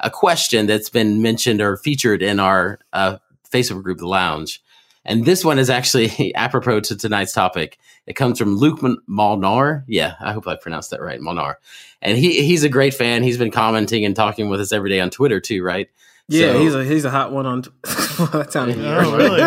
a 0.00 0.10
question 0.10 0.66
that's 0.66 0.90
been 0.90 1.20
mentioned 1.22 1.60
or 1.60 1.76
featured 1.76 2.22
in 2.22 2.40
our 2.40 2.78
uh, 2.92 3.18
Facebook 3.50 3.82
group, 3.82 3.98
the 3.98 4.08
Lounge. 4.08 4.62
And 5.04 5.24
this 5.24 5.44
one 5.44 5.58
is 5.58 5.70
actually 5.70 6.34
apropos 6.34 6.80
to 6.80 6.96
tonight's 6.96 7.32
topic. 7.32 7.78
It 8.06 8.14
comes 8.14 8.38
from 8.38 8.56
Luke 8.56 8.80
Molnar. 9.06 9.84
Yeah, 9.86 10.14
I 10.20 10.32
hope 10.32 10.46
I 10.46 10.56
pronounced 10.56 10.90
that 10.90 11.00
right, 11.00 11.20
Molnar. 11.20 11.58
And 12.00 12.18
he 12.18 12.44
he's 12.44 12.64
a 12.64 12.68
great 12.68 12.94
fan. 12.94 13.22
He's 13.22 13.38
been 13.38 13.50
commenting 13.50 14.04
and 14.04 14.14
talking 14.14 14.48
with 14.48 14.60
us 14.60 14.72
every 14.72 14.90
day 14.90 15.00
on 15.00 15.10
Twitter 15.10 15.40
too, 15.40 15.62
right? 15.62 15.88
Yeah, 16.28 16.52
so, 16.52 16.60
he's 16.60 16.74
a 16.74 16.84
he's 16.84 17.04
a 17.04 17.10
hot 17.10 17.32
one 17.32 17.46
on. 17.46 17.60
that 17.82 18.48
sounded 18.50 18.78
oh, 18.78 19.16
really. 19.16 19.42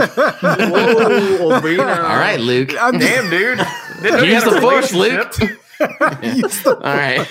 Whoa, 1.56 1.80
All 1.84 2.18
right, 2.18 2.39
Luke. 2.39 2.72
I'm, 2.80 2.99
Damn, 2.99 3.30
dude. 3.30 3.60
Use 4.26 4.43
the 4.43 4.60
force, 4.62 4.93
Luke. 4.93 5.34
All 5.80 5.88
right. 6.82 7.28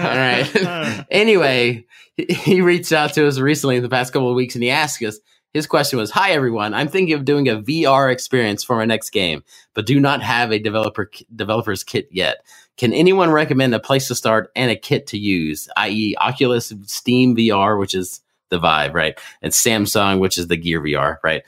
All 0.00 0.06
right. 0.06 1.06
anyway, 1.10 1.84
he 2.16 2.60
reached 2.60 2.92
out 2.92 3.14
to 3.14 3.26
us 3.26 3.38
recently 3.38 3.76
in 3.76 3.82
the 3.82 3.88
past 3.88 4.12
couple 4.12 4.30
of 4.30 4.36
weeks 4.36 4.54
and 4.54 4.64
he 4.64 4.70
asked 4.70 5.02
us 5.02 5.18
his 5.56 5.66
question 5.66 5.98
was, 5.98 6.10
"Hi 6.10 6.32
everyone, 6.32 6.74
I'm 6.74 6.88
thinking 6.88 7.14
of 7.14 7.24
doing 7.24 7.48
a 7.48 7.56
VR 7.56 8.12
experience 8.12 8.62
for 8.62 8.76
my 8.76 8.84
next 8.84 9.10
game, 9.10 9.42
but 9.72 9.86
do 9.86 9.98
not 9.98 10.22
have 10.22 10.52
a 10.52 10.58
developer 10.58 11.10
developer's 11.34 11.82
kit 11.82 12.08
yet. 12.12 12.44
Can 12.76 12.92
anyone 12.92 13.30
recommend 13.30 13.74
a 13.74 13.80
place 13.80 14.06
to 14.08 14.14
start 14.14 14.50
and 14.54 14.70
a 14.70 14.76
kit 14.76 15.06
to 15.08 15.18
use, 15.18 15.66
i.e., 15.78 16.14
Oculus, 16.20 16.74
Steam 16.84 17.34
VR, 17.34 17.78
which 17.78 17.94
is 17.94 18.20
the 18.50 18.58
Vive, 18.58 18.94
right, 18.94 19.18
and 19.40 19.52
Samsung, 19.52 20.18
which 20.18 20.36
is 20.36 20.48
the 20.48 20.58
Gear 20.58 20.82
VR, 20.82 21.16
right?" 21.24 21.42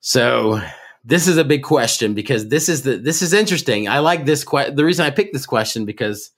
So 0.00 0.62
this 1.04 1.28
is 1.28 1.36
a 1.36 1.44
big 1.44 1.62
question 1.62 2.14
because 2.14 2.48
this 2.48 2.70
is 2.70 2.82
the 2.82 2.96
this 2.96 3.20
is 3.20 3.34
interesting. 3.34 3.86
I 3.86 3.98
like 3.98 4.24
this 4.24 4.44
question. 4.44 4.76
The 4.76 4.84
reason 4.84 5.04
I 5.04 5.10
picked 5.10 5.34
this 5.34 5.46
question 5.46 5.84
because 5.84 6.30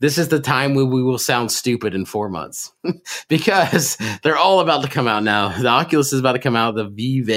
this 0.00 0.18
is 0.18 0.28
the 0.28 0.40
time 0.40 0.74
when 0.74 0.90
we 0.90 1.02
will 1.02 1.18
sound 1.18 1.50
stupid 1.50 1.94
in 1.94 2.04
four 2.04 2.28
months 2.28 2.72
because 3.28 3.96
they're 4.22 4.36
all 4.36 4.60
about 4.60 4.82
to 4.82 4.90
come 4.90 5.08
out 5.08 5.22
now. 5.22 5.48
The 5.58 5.68
Oculus 5.68 6.12
is 6.12 6.20
about 6.20 6.32
to 6.32 6.38
come 6.38 6.56
out. 6.56 6.74
The 6.74 6.84
Vive, 6.84 7.30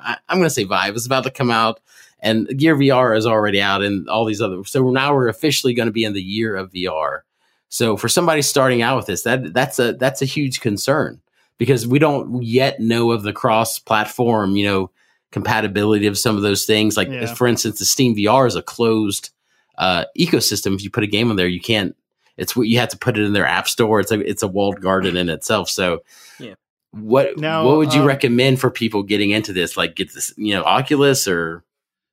I, 0.00 0.16
am 0.28 0.38
going 0.38 0.44
to 0.44 0.50
say 0.50 0.64
Vive, 0.64 0.96
is 0.96 1.06
about 1.06 1.24
to 1.24 1.30
come 1.30 1.50
out, 1.50 1.80
and 2.20 2.48
Gear 2.56 2.76
VR 2.76 3.16
is 3.16 3.26
already 3.26 3.60
out, 3.60 3.82
and 3.82 4.08
all 4.08 4.24
these 4.24 4.40
other. 4.40 4.64
So 4.64 4.90
now 4.90 5.14
we're 5.14 5.28
officially 5.28 5.74
going 5.74 5.86
to 5.86 5.92
be 5.92 6.04
in 6.04 6.14
the 6.14 6.22
year 6.22 6.56
of 6.56 6.72
VR. 6.72 7.20
So 7.68 7.96
for 7.96 8.08
somebody 8.08 8.42
starting 8.42 8.82
out 8.82 8.96
with 8.96 9.06
this, 9.06 9.22
that 9.22 9.52
that's 9.52 9.78
a 9.78 9.92
that's 9.94 10.22
a 10.22 10.26
huge 10.26 10.60
concern 10.60 11.20
because 11.58 11.86
we 11.86 11.98
don't 11.98 12.42
yet 12.42 12.80
know 12.80 13.12
of 13.12 13.22
the 13.22 13.32
cross-platform, 13.32 14.56
you 14.56 14.66
know, 14.66 14.90
compatibility 15.30 16.06
of 16.06 16.18
some 16.18 16.36
of 16.36 16.42
those 16.42 16.64
things. 16.64 16.96
Like 16.96 17.08
yeah. 17.08 17.32
for 17.34 17.46
instance, 17.46 17.78
the 17.78 17.84
Steam 17.84 18.14
VR 18.14 18.46
is 18.46 18.56
a 18.56 18.62
closed 18.62 19.30
uh, 19.78 20.04
ecosystem. 20.18 20.74
If 20.74 20.82
you 20.82 20.90
put 20.90 21.04
a 21.04 21.08
game 21.08 21.30
on 21.30 21.36
there, 21.36 21.48
you 21.48 21.60
can't. 21.60 21.96
It's 22.36 22.56
what 22.56 22.68
you 22.68 22.78
have 22.78 22.88
to 22.90 22.98
put 22.98 23.18
it 23.18 23.24
in 23.24 23.32
their 23.32 23.46
app 23.46 23.68
store. 23.68 24.00
It's 24.00 24.10
a 24.10 24.20
it's 24.20 24.42
a 24.42 24.48
walled 24.48 24.80
garden 24.80 25.16
in 25.16 25.28
itself. 25.28 25.68
So, 25.68 26.02
yeah. 26.38 26.54
What 26.92 27.38
now, 27.38 27.64
what 27.64 27.78
would 27.78 27.94
you 27.94 28.02
um, 28.02 28.06
recommend 28.06 28.60
for 28.60 28.70
people 28.70 29.02
getting 29.02 29.30
into 29.30 29.52
this? 29.52 29.76
Like, 29.76 29.96
get 29.96 30.12
this, 30.12 30.34
you 30.36 30.54
know, 30.54 30.62
Oculus 30.62 31.26
or 31.26 31.64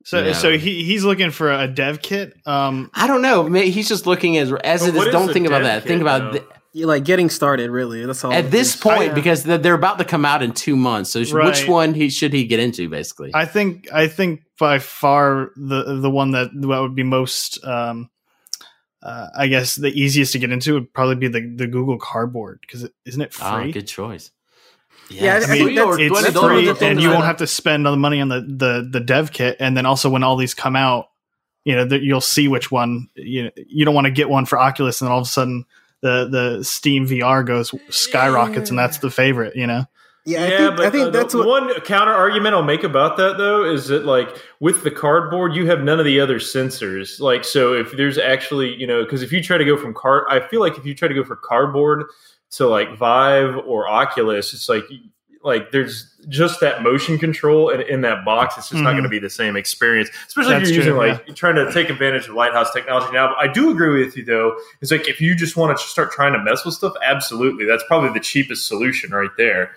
so, 0.04 0.18
you 0.18 0.24
know. 0.26 0.32
so 0.32 0.56
he 0.56 0.84
he's 0.84 1.04
looking 1.04 1.30
for 1.30 1.52
a 1.52 1.68
dev 1.68 2.00
kit. 2.00 2.34
Um, 2.46 2.90
I 2.94 3.06
don't 3.06 3.20
know. 3.20 3.46
He's 3.46 3.88
just 3.88 4.06
looking 4.06 4.38
as 4.38 4.52
as 4.52 4.86
it 4.86 4.94
is. 4.94 5.04
Don't 5.06 5.32
think 5.32 5.46
about 5.46 5.62
that. 5.62 5.82
Kit, 5.82 5.88
think 5.88 6.00
about 6.00 6.32
th- 6.32 6.44
you 6.72 6.86
like 6.86 7.04
getting 7.04 7.30
started. 7.30 7.70
Really, 7.70 8.04
that's 8.04 8.24
all. 8.24 8.32
At 8.32 8.50
this 8.50 8.76
point, 8.76 9.12
I, 9.12 9.14
because 9.14 9.42
they're 9.44 9.74
about 9.74 9.98
to 9.98 10.04
come 10.04 10.24
out 10.24 10.42
in 10.42 10.52
two 10.52 10.76
months. 10.76 11.10
So, 11.10 11.22
right. 11.32 11.46
which 11.46 11.66
one 11.66 11.94
he 11.94 12.10
should 12.10 12.32
he 12.32 12.44
get 12.44 12.60
into? 12.60 12.88
Basically, 12.88 13.30
I 13.34 13.44
think 13.44 13.92
I 13.92 14.08
think 14.08 14.44
by 14.58 14.78
far 14.78 15.50
the 15.56 16.00
the 16.00 16.10
one 16.10 16.32
that 16.32 16.50
that 16.52 16.80
would 16.80 16.94
be 16.94 17.02
most. 17.02 17.64
Um, 17.64 18.10
uh, 19.02 19.28
I 19.34 19.46
guess 19.46 19.76
the 19.76 19.88
easiest 19.88 20.32
to 20.32 20.38
get 20.38 20.52
into 20.52 20.74
would 20.74 20.92
probably 20.92 21.14
be 21.14 21.28
the, 21.28 21.40
the 21.56 21.66
Google 21.66 21.98
Cardboard 21.98 22.60
because 22.60 22.84
is 22.84 22.90
isn't 23.06 23.22
it 23.22 23.36
ah, 23.40 23.56
free? 23.56 23.70
Oh, 23.70 23.72
good 23.72 23.86
choice. 23.86 24.30
Yeah, 25.08 25.40
I 25.42 25.52
mean, 25.52 25.76
it's 25.76 26.38
free, 26.38 26.88
and 26.88 27.00
you 27.00 27.10
won't 27.10 27.24
have 27.24 27.38
to 27.38 27.46
spend 27.46 27.86
all 27.86 27.92
the 27.92 27.98
money 27.98 28.20
on 28.20 28.28
the, 28.28 28.40
the 28.42 28.88
the 28.88 29.00
dev 29.00 29.32
kit. 29.32 29.56
And 29.58 29.76
then 29.76 29.84
also, 29.84 30.08
when 30.08 30.22
all 30.22 30.36
these 30.36 30.54
come 30.54 30.76
out, 30.76 31.08
you 31.64 31.74
know, 31.74 31.84
that 31.84 32.02
you'll 32.02 32.20
see 32.20 32.46
which 32.46 32.70
one. 32.70 33.08
You 33.16 33.44
know, 33.44 33.50
you 33.56 33.84
don't 33.84 33.94
want 33.94 34.04
to 34.04 34.12
get 34.12 34.28
one 34.28 34.46
for 34.46 34.58
Oculus, 34.58 35.00
and 35.00 35.08
then 35.08 35.12
all 35.12 35.18
of 35.18 35.26
a 35.26 35.28
sudden, 35.30 35.64
the 36.02 36.28
the 36.28 36.64
Steam 36.64 37.06
VR 37.06 37.44
goes 37.46 37.74
skyrockets, 37.88 38.70
and 38.70 38.78
that's 38.78 38.98
the 38.98 39.10
favorite. 39.10 39.56
You 39.56 39.66
know. 39.66 39.84
Yeah, 40.26 40.46
yeah, 40.46 40.58
think, 40.58 40.76
but 40.76 40.86
I 40.86 40.90
think 40.90 41.06
uh, 41.06 41.10
that's 41.10 41.34
what, 41.34 41.46
one 41.46 41.80
counter 41.80 42.12
argument 42.12 42.54
I'll 42.54 42.62
make 42.62 42.84
about 42.84 43.16
that 43.16 43.38
though 43.38 43.64
is 43.64 43.88
that 43.88 44.04
like 44.04 44.28
with 44.60 44.84
the 44.84 44.90
cardboard, 44.90 45.54
you 45.54 45.66
have 45.66 45.80
none 45.80 45.98
of 45.98 46.04
the 46.04 46.20
other 46.20 46.38
sensors. 46.38 47.20
Like, 47.20 47.42
so 47.42 47.72
if 47.72 47.92
there's 47.96 48.18
actually, 48.18 48.74
you 48.76 48.86
know, 48.86 49.02
because 49.02 49.22
if 49.22 49.32
you 49.32 49.42
try 49.42 49.56
to 49.56 49.64
go 49.64 49.78
from 49.78 49.94
card, 49.94 50.24
I 50.28 50.40
feel 50.40 50.60
like 50.60 50.76
if 50.76 50.84
you 50.84 50.94
try 50.94 51.08
to 51.08 51.14
go 51.14 51.24
for 51.24 51.36
cardboard 51.36 52.04
to 52.52 52.68
like 52.68 52.98
Vive 52.98 53.56
or 53.66 53.88
Oculus, 53.88 54.52
it's 54.52 54.68
like 54.68 54.84
like 55.42 55.70
there's 55.70 56.14
just 56.28 56.60
that 56.60 56.82
motion 56.82 57.18
control 57.18 57.70
and 57.70 57.82
in 57.82 58.02
that 58.02 58.24
box 58.24 58.56
it's 58.58 58.68
just 58.68 58.76
mm-hmm. 58.76 58.84
not 58.84 58.92
going 58.92 59.04
to 59.04 59.08
be 59.08 59.18
the 59.18 59.30
same 59.30 59.56
experience 59.56 60.10
especially 60.26 60.52
That's 60.52 60.68
if 60.68 60.74
you're 60.74 60.84
true, 60.84 60.92
using 60.92 61.14
like 61.14 61.28
yeah. 61.28 61.34
trying 61.34 61.54
to 61.54 61.72
take 61.72 61.88
advantage 61.88 62.28
of 62.28 62.34
lighthouse 62.34 62.72
technology 62.72 63.12
now 63.12 63.34
i 63.36 63.46
do 63.46 63.70
agree 63.70 64.04
with 64.04 64.16
you 64.16 64.24
though 64.24 64.56
it's 64.80 64.90
like 64.90 65.08
if 65.08 65.20
you 65.20 65.34
just 65.34 65.56
want 65.56 65.76
to 65.76 65.82
start 65.82 66.12
trying 66.12 66.32
to 66.34 66.38
mess 66.38 66.64
with 66.64 66.74
stuff 66.74 66.92
absolutely 67.02 67.64
that's 67.64 67.84
probably 67.84 68.10
the 68.10 68.20
cheapest 68.20 68.66
solution 68.66 69.10
right 69.10 69.30
there 69.36 69.72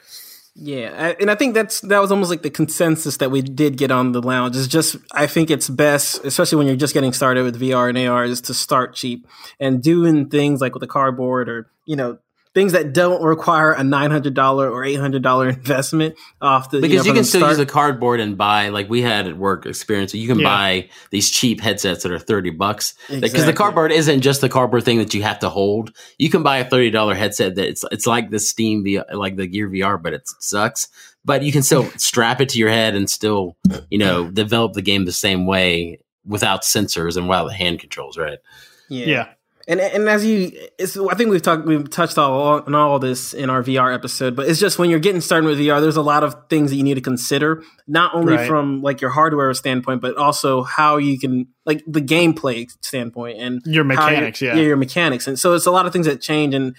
yeah, 0.55 1.16
and 1.20 1.32
I 1.32 1.36
think 1.36 1.55
that's 1.55 1.82
that 1.82 1.97
was 1.97 2.11
almost 2.11 2.30
like 2.30 2.43
the 2.43 2.51
consensus 2.51 3.18
that 3.18 3.32
we 3.32 3.41
did 3.41 3.76
get 3.76 3.89
on 3.89 4.11
the 4.11 4.22
lounge. 4.22 4.55
Is 4.55 4.68
just 4.68 4.97
I 5.11 5.26
think 5.26 5.49
it's 5.49 5.68
best, 5.68 6.24
especially 6.24 6.59
when 6.59 6.68
you're 6.68 6.76
just 6.76 6.93
getting 6.93 7.11
started 7.11 7.43
with 7.43 7.59
VR 7.59 7.89
and 7.89 7.97
AR, 7.97 8.24
is 8.24 8.39
to 8.41 8.53
start 8.53 8.93
cheap 8.93 9.28
and 9.59 9.82
doing 9.82 10.30
things 10.30 10.61
like 10.61 10.76
with 10.76 10.82
the 10.82 10.88
cardboard 10.88 11.49
or 11.49 11.72
you 11.88 11.95
know 11.95 12.20
things 12.54 12.74
that 12.74 12.93
don't 12.93 13.24
require 13.24 13.72
a 13.72 13.84
nine 13.84 14.12
hundred 14.12 14.34
dollar 14.34 14.70
or 14.70 14.84
eight 14.84 14.99
hundred 14.99 15.24
dollar 15.24 15.49
investment 15.49 16.16
off 16.41 16.70
the 16.70 16.80
because 16.80 16.91
you, 16.91 16.97
know, 16.99 17.04
you 17.06 17.14
can 17.14 17.24
still 17.24 17.41
start. 17.41 17.51
use 17.51 17.60
a 17.60 17.66
cardboard 17.66 18.20
and 18.20 18.38
buy 18.38 18.70
like 18.70 18.89
we 18.89 19.01
had 19.01 19.28
at 19.28 19.38
work 19.38 19.66
experience. 19.66 20.14
You 20.14 20.28
can 20.28 20.39
yeah. 20.39 20.47
buy 20.47 20.89
these 21.10 21.30
cheap 21.30 21.62
headsets 21.62 22.04
that 22.04 22.12
are 22.12 22.20
thirty 22.20 22.49
bucks 22.49 22.93
because 23.08 23.24
exactly. 23.32 23.51
the 23.51 23.58
cardboard 23.58 23.91
isn't 23.91 24.22
just 24.22 24.41
the 24.41 24.49
cardboard 24.49 24.84
thing 24.84 24.99
that 24.99 25.14
you 25.14 25.24
have 25.24 25.39
to 25.39 25.49
hold. 25.49 25.95
You 26.18 26.30
can 26.30 26.43
buy 26.43 26.58
a 26.58 26.70
thirty 26.70 26.91
dollar 26.91 27.16
headset 27.16 27.56
that 27.56 27.68
it's 27.68 27.84
it's 27.91 28.08
like 28.08 28.30
the 28.30 28.39
Steam 28.39 28.84
VR, 28.84 29.12
like 29.14 29.36
the 29.36 29.47
Gear 29.47 29.70
VR, 29.70 30.01
but 30.01 30.14
it 30.14 30.28
sucks. 30.39 30.88
But 31.26 31.43
you 31.43 31.51
can 31.51 31.64
still 31.64 31.86
strap 31.97 32.41
it 32.41 32.49
to 32.49 32.58
your 32.58 32.70
head 32.70 32.95
and 32.95 33.10
still 33.10 33.58
you 33.89 33.97
know 33.97 34.30
develop 34.30 34.74
the 34.74 34.82
game 34.82 35.06
the 35.06 35.12
same 35.12 35.45
way 35.45 35.99
without 36.26 36.62
sensors 36.62 37.18
and 37.18 37.28
without 37.28 37.45
the 37.45 37.54
hand 37.54 37.80
controls, 37.80 38.18
right? 38.18 38.39
Yeah. 38.89 39.06
yeah. 39.06 39.33
And 39.68 39.80
and 39.80 40.09
as 40.09 40.26
you, 40.26 40.51
I 40.80 41.16
think 41.16 41.30
we've 41.30 41.41
talked, 41.41 41.66
we've 41.66 41.89
touched 41.89 42.18
all 42.18 42.61
on 42.66 42.76
all 42.76 42.99
this 42.99 43.34
in 43.34 43.49
our 43.49 43.64
VR 43.64 43.93
episode. 43.93 44.36
But 44.36 44.49
it's 44.49 44.59
just 44.59 44.78
when 44.78 44.89
you're 44.89 44.99
getting 44.99 45.22
started 45.22 45.47
with 45.47 45.57
VR, 45.57 45.80
there's 45.80 45.95
a 45.95 46.01
lot 46.01 46.24
of 46.24 46.36
things 46.49 46.72
that 46.72 46.76
you 46.76 46.84
need 46.84 46.95
to 46.95 47.01
consider, 47.01 47.64
not 47.88 48.14
only 48.14 48.34
right. 48.34 48.47
from 48.47 48.82
like 48.82 48.99
your 48.99 49.11
hardware 49.11 49.53
standpoint, 49.53 50.01
but 50.01 50.18
also 50.18 50.64
how 50.64 50.97
you 50.97 51.18
can 51.18 51.47
like 51.66 51.82
the 51.88 52.01
gameplay 52.01 52.70
standpoint 52.82 53.39
and 53.39 53.61
your 53.66 53.86
mechanics, 53.86 54.41
yeah, 54.41 54.55
your 54.55 54.76
mechanics. 54.76 55.28
And 55.28 55.39
so 55.39 55.53
it's 55.53 55.66
a 55.66 55.72
lot 55.72 55.86
of 55.86 55.93
things 55.93 56.07
that 56.07 56.22
change. 56.22 56.53
And 56.53 56.76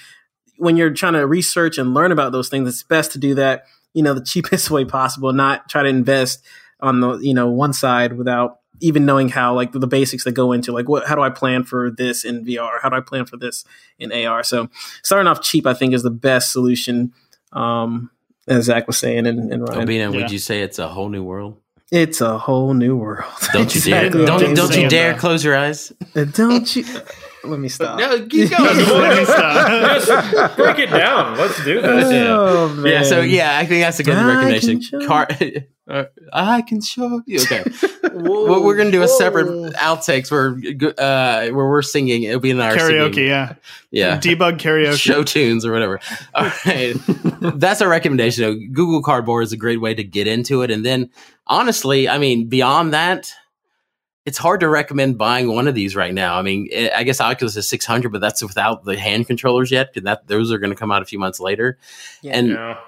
when 0.59 0.77
you're 0.77 0.93
trying 0.93 1.15
to 1.15 1.27
research 1.27 1.79
and 1.79 1.95
learn 1.95 2.13
about 2.13 2.33
those 2.33 2.51
things, 2.51 2.69
it's 2.69 2.83
best 2.83 3.13
to 3.13 3.19
do 3.19 3.35
that, 3.37 3.65
you 3.95 4.03
know, 4.03 4.13
the 4.13 4.25
cheapest 4.25 4.71
way 4.71 4.85
possible, 4.85 5.33
not 5.33 5.71
try 5.71 5.83
to 5.83 5.89
invest 5.89 6.45
on 6.81 7.01
the 7.01 7.17
you 7.19 7.33
know 7.33 7.49
one 7.49 7.73
side 7.73 8.13
without 8.13 8.59
even 8.81 9.07
knowing 9.07 9.29
how 9.29 9.55
like 9.55 9.73
the 9.73 9.87
basics 9.87 10.25
that 10.25 10.33
go 10.33 10.53
into 10.53 10.73
like 10.73 10.89
what 10.89 11.07
how 11.07 11.15
do 11.15 11.23
I 11.23 11.31
plan 11.31 11.65
for 11.65 11.91
this 11.91 12.25
in 12.25 12.45
VR? 12.45 12.79
How 12.83 12.89
do 12.89 12.97
I 12.97 13.01
plan 13.01 13.25
for 13.27 13.37
this 13.37 13.65
in 13.99 14.13
AR? 14.13 14.43
So 14.43 14.69
starting 15.03 15.27
off 15.29 15.41
cheap, 15.43 15.67
I 15.67 15.75
think, 15.75 15.95
is 15.95 16.03
the 16.03 16.11
best 16.11 16.53
solution. 16.53 17.13
Um, 17.53 18.11
as 18.47 18.65
Zach 18.67 18.87
was 18.87 18.99
saying, 18.99 19.27
and, 19.27 19.51
and 19.53 19.67
Ryan, 19.69 19.89
Obina, 19.89 19.99
Yeah. 20.13 20.21
would 20.23 20.31
you 20.31 20.39
say 20.39 20.61
it's 20.61 20.79
a 20.79 20.89
whole 20.89 21.09
new 21.09 21.23
world? 21.23 21.61
it's 21.93 22.21
a 22.21 22.37
whole 22.39 22.75
new 22.75 22.97
world. 22.97 23.31
Don't 23.53 23.73
you 23.73 23.79
Exactly 23.79 24.11
dare! 24.11 24.21
what 24.21 24.27
Don't 24.27 24.49
I'm 24.51 24.55
don't 24.55 24.69
you 24.71 24.75
saying. 24.75 24.89
dare 24.89 25.15
close 25.15 25.45
your 25.45 25.57
eyes. 25.57 25.93
Uh, 26.17 26.25
Don't 26.25 26.75
you? 26.75 26.85
Let 27.45 27.61
me 27.61 27.69
stop. 27.69 27.99
No, 28.01 28.27
keep 28.27 28.51
going. 28.51 28.77
Let 28.79 29.19
me 29.19 29.25
stop. 29.25 30.03
Just 30.05 30.57
break 30.57 30.79
it 30.81 30.91
down. 30.91 31.37
Let's 31.39 31.63
do 31.65 31.81
this. 31.81 32.07
Oh, 32.29 32.69
man. 32.75 32.87
Yeah, 32.93 33.03
so 33.05 33.21
yeah, 33.21 33.57
I 33.59 33.67
think 33.67 33.83
that's 33.85 34.01
a 34.01 34.03
good 34.03 34.17
I 34.17 34.27
recommendation. 34.27 34.81
can 34.81 34.83
show 34.83 35.07
Car- 35.07 35.29
uh, 35.87 36.05
I 36.33 36.63
can 36.63 36.81
show 36.81 37.23
you. 37.27 37.41
Okay, 37.43 37.63
well, 38.15 38.63
we're 38.65 38.77
gonna 38.77 38.91
do 38.91 39.03
a 39.03 39.09
separate 39.09 39.47
outtakes 39.75 40.31
where 40.31 40.51
uh, 40.99 41.51
where 41.53 41.69
we're 41.69 41.83
singing. 41.83 42.23
It'll 42.23 42.41
be 42.41 42.51
in 42.51 42.61
our 42.61 42.73
karaoke, 42.75 43.15
singing- 43.15 43.29
yeah. 43.29 43.55
yeah, 43.91 44.19
Debug 44.19 44.59
karaoke. 44.59 44.97
show 44.99 45.23
tunes 45.23 45.67
or 45.67 45.73
whatever. 45.73 46.01
All 46.35 46.51
right, 46.65 46.95
that's 47.55 47.81
a 47.83 47.89
recommendation. 47.89 48.43
though. 48.45 48.55
Google 48.73 49.03
Cardboard 49.03 49.45
is 49.45 49.53
a 49.53 49.59
great 49.59 49.81
way 49.81 49.95
to 49.95 50.03
get 50.05 50.27
into 50.27 50.63
it, 50.63 50.71
and 50.71 50.85
then 50.87 51.11
honestly, 51.47 52.09
I 52.09 52.19
mean, 52.19 52.49
beyond 52.49 52.95
that. 52.95 53.33
It's 54.27 54.39
hard 54.39 54.61
to 54.61 54.71
recommend 54.71 55.19
buying 55.19 55.53
one 55.53 55.69
of 55.69 55.75
these 55.75 55.95
right 55.95 56.15
now. 56.15 56.39
I 56.39 56.41
mean, 56.41 56.67
eh, 56.73 56.89
I 56.97 57.03
guess 57.03 57.21
Oculus 57.21 57.59
is 57.59 57.69
600, 57.69 58.11
but 58.11 58.23
that's 58.23 58.43
without 58.43 58.83
the 58.87 58.99
hand 58.99 59.27
controllers 59.27 59.71
yet. 59.71 59.91
And 59.97 60.07
that 60.07 60.29
those 60.29 60.51
are 60.51 60.57
going 60.57 60.71
to 60.71 60.77
come 60.77 60.91
out 60.91 61.03
a 61.03 61.05
few 61.05 61.19
months 61.19 61.41
later. 61.41 61.77
Yeah. 62.23 62.33
And 62.39 62.49
Yeah. 62.49 62.79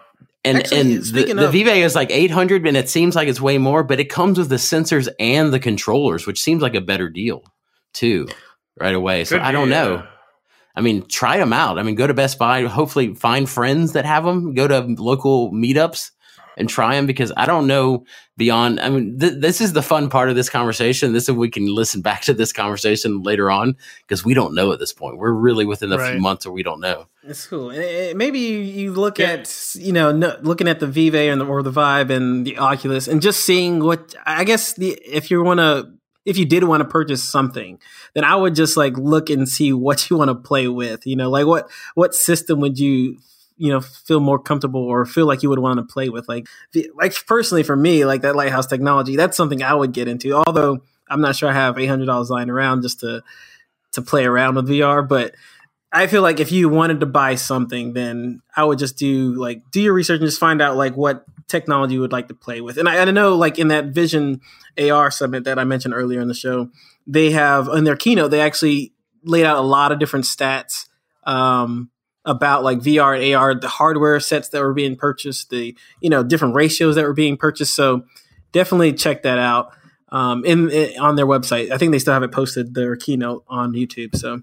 And 0.47 0.59
Actually, 0.59 0.80
and 0.80 0.90
the, 1.01 1.05
speaking 1.05 1.36
the 1.36 1.47
of- 1.47 1.53
Vive 1.53 1.68
is 1.68 1.94
like 1.94 2.11
800 2.11 2.66
and 2.66 2.76
it 2.76 2.88
seems 2.88 3.14
like 3.14 3.28
it's 3.28 3.40
way 3.40 3.59
more 3.59 3.82
but 3.82 4.01
it 4.01 4.09
comes 4.09 4.38
with 4.38 4.49
the 4.49 4.57
sensors 4.57 5.09
and 5.20 5.53
the 5.53 5.61
controllers 5.61 6.26
which 6.26 6.40
seems 6.40 6.62
like 6.62 6.74
a 6.74 6.80
better 6.80 7.11
deal 7.11 7.42
too 7.92 8.28
right 8.80 8.94
away. 8.94 9.24
So 9.24 9.36
Could 9.36 9.42
i 9.44 9.53
don't 9.53 9.68
know. 9.70 9.94
yeah. 9.97 10.07
i 10.74 10.80
mean 10.80 11.07
try 11.07 11.36
them 11.38 11.53
out. 11.53 11.78
I 11.78 11.82
mean 11.82 11.94
go 11.97 12.07
to 12.07 12.14
best 12.14 12.38
buy 12.38 12.62
hopefully 12.64 13.14
find 13.14 13.49
friends 13.49 13.92
that 13.92 14.05
have 14.07 14.24
them 14.24 14.55
go 14.55 14.66
to 14.68 14.80
local 15.03 15.51
meetups 15.53 16.11
and 16.57 16.68
try 16.68 16.94
them 16.94 17.07
because 17.07 17.32
i 17.36 17.44
don't 17.46 17.66
know 17.66 18.04
beyond 18.36 18.80
i 18.80 18.88
mean 18.88 19.18
th- 19.18 19.34
this 19.38 19.61
is 19.61 19.72
the 19.72 19.82
fun 19.82 20.09
part 20.09 20.28
of 20.28 20.34
this 20.36 20.48
conversation 20.48 21.12
this 21.12 21.28
is 21.28 21.34
we 21.34 21.50
can 21.50 21.66
listen 21.74 22.00
back 22.09 22.22
to 22.22 22.34
this 22.34 22.52
conversation 22.52 23.22
later 23.22 23.50
on 23.50 23.76
because 24.02 24.24
we 24.24 24.34
don't 24.34 24.54
know 24.54 24.72
at 24.72 24.78
this 24.78 24.92
point 24.92 25.18
we're 25.18 25.32
really 25.32 25.64
within 25.64 25.92
a 25.92 25.98
Right. 25.98 26.12
few 26.12 26.20
months 26.20 26.46
where 26.46 26.52
we 26.52 26.62
don't 26.62 26.80
know 26.80 27.07
It's 27.24 27.46
cool. 27.46 27.70
And 27.70 27.80
it, 27.82 28.16
maybe 28.16 28.38
you, 28.38 28.59
you 28.59 28.92
look 28.92 29.18
Yeah. 29.18 29.32
at 29.32 29.70
you 29.74 29.92
know 29.92 30.12
no, 30.12 30.36
looking 30.42 30.68
at 30.68 30.78
the 30.80 30.86
Vive 30.86 31.14
and 31.32 31.40
the, 31.40 31.44
or 31.46 31.62
the 31.62 31.72
Vibe 31.72 32.11
and 32.11 32.46
the 32.46 32.59
Oculus 32.59 33.09
and 33.09 33.20
just 33.20 33.40
seeing 33.44 33.82
what 33.82 34.14
I 34.24 34.44
guess 34.44 34.74
the 34.74 34.90
if 35.04 35.30
you 35.30 35.42
want 35.42 35.59
to 35.61 35.90
if 36.24 36.36
you 36.36 36.44
did 36.44 36.64
want 36.64 36.80
to 36.80 36.88
purchase 36.88 37.22
something, 37.22 37.78
then 38.14 38.24
I 38.24 38.34
would 38.34 38.54
just 38.57 38.76
like 38.76 38.96
look 38.98 39.30
and 39.30 39.48
see 39.48 39.72
what 39.86 40.11
you 40.11 40.16
want 40.18 40.28
to 40.28 40.34
play 40.34 40.66
with. 40.68 41.07
You 41.07 41.16
know, 41.16 41.30
like 41.30 41.46
what 41.46 41.68
what 41.94 42.14
system 42.14 42.61
would 42.61 42.78
you 42.78 43.18
you 43.57 43.70
know 43.70 43.80
feel 43.80 44.20
more 44.20 44.38
comfortable 44.38 44.82
or 44.82 45.04
feel 45.07 45.26
like 45.26 45.42
you 45.42 45.48
would 45.48 45.59
want 45.59 45.78
to 45.78 45.92
play 45.92 46.09
with 46.09 46.28
like 46.28 46.46
the, 46.72 46.90
like 46.94 47.14
personally 47.26 47.62
for 47.62 47.76
me 47.76 48.04
like 48.04 48.22
that 48.22 48.36
lighthouse 48.36 48.66
technology 48.66 49.16
that's 49.16 49.36
something 49.36 49.62
i 49.62 49.74
would 49.74 49.92
get 49.92 50.09
into 50.09 50.34
although 50.34 50.78
i'm 51.09 51.20
not 51.20 51.36
sure 51.36 51.48
i 51.48 51.52
have 51.52 51.76
$800 51.76 52.28
lying 52.28 52.50
around 52.50 52.82
just 52.82 53.00
to 53.00 53.22
to 53.92 54.02
play 54.02 54.24
around 54.24 54.57
with 54.57 54.68
vr 54.68 55.07
but 55.07 55.34
I 55.92 56.09
feel 56.09 56.20
like 56.20 56.40
if 56.40 56.52
you 56.52 56.68
wanted 56.68 57.00
to 57.00 57.07
buy 57.07 57.36
something, 57.36 57.94
then 57.94 58.42
I 58.54 58.64
would 58.64 58.78
just 58.78 58.98
do 58.98 59.34
like 59.34 59.62
do 59.70 59.80
your 59.80 59.94
research 59.94 60.20
and 60.20 60.28
just 60.28 60.40
find 60.40 60.61
out 60.61 60.76
like 60.76 60.94
what 60.94 61.24
technology 61.48 61.94
you 61.94 62.00
would 62.00 62.12
like 62.12 62.28
to 62.28 62.34
play 62.34 62.61
with. 62.61 62.76
And 62.76 62.86
I, 62.86 62.98
I 62.98 63.04
know 63.07 63.36
like 63.36 63.59
in 63.59 63.68
that 63.68 63.86
Vision 63.86 64.42
AR 64.78 65.11
summit 65.11 65.44
that 65.44 65.59
I 65.59 65.64
mentioned 65.64 65.94
earlier 65.94 66.20
in 66.20 66.28
the 66.28 66.34
show, 66.34 66.70
they 67.07 67.30
have 67.30 67.68
in 67.68 67.84
their 67.84 67.96
keynote 67.96 68.30
they 68.30 68.40
actually 68.40 68.92
laid 69.22 69.44
out 69.44 69.57
a 69.57 69.62
lot 69.62 69.92
of 69.92 69.98
different 69.98 70.26
stats 70.26 70.86
um, 71.24 71.90
about 72.27 72.64
like 72.64 72.81
VR 72.81 73.16
and 73.16 73.35
AR, 73.35 73.55
the 73.55 73.68
hardware 73.68 74.20
sets 74.20 74.49
that 74.51 74.61
were 74.61 74.74
being 74.74 74.97
purchased, 74.97 75.51
the 75.51 75.74
you 76.01 76.11
know 76.11 76.22
different 76.22 76.55
ratios 76.55 76.97
that 76.97 77.05
were 77.05 77.14
being 77.14 77.37
purchased. 77.37 77.74
So 77.74 78.05
definitely 78.53 78.93
check 78.93 79.22
that 79.22 79.39
out 79.39 79.72
um, 80.11 80.45
in, 80.45 80.68
in 80.70 80.99
on 80.99 81.16
their 81.16 81.27
website. 81.27 81.70
I 81.70 81.79
think 81.79 81.93
they 81.93 81.99
still 81.99 82.12
have 82.14 82.22
it 82.22 82.33
posted 82.33 82.74
their 82.74 82.97
keynote 82.97 83.45
on 83.49 83.72
YouTube. 83.72 84.16
So. 84.16 84.43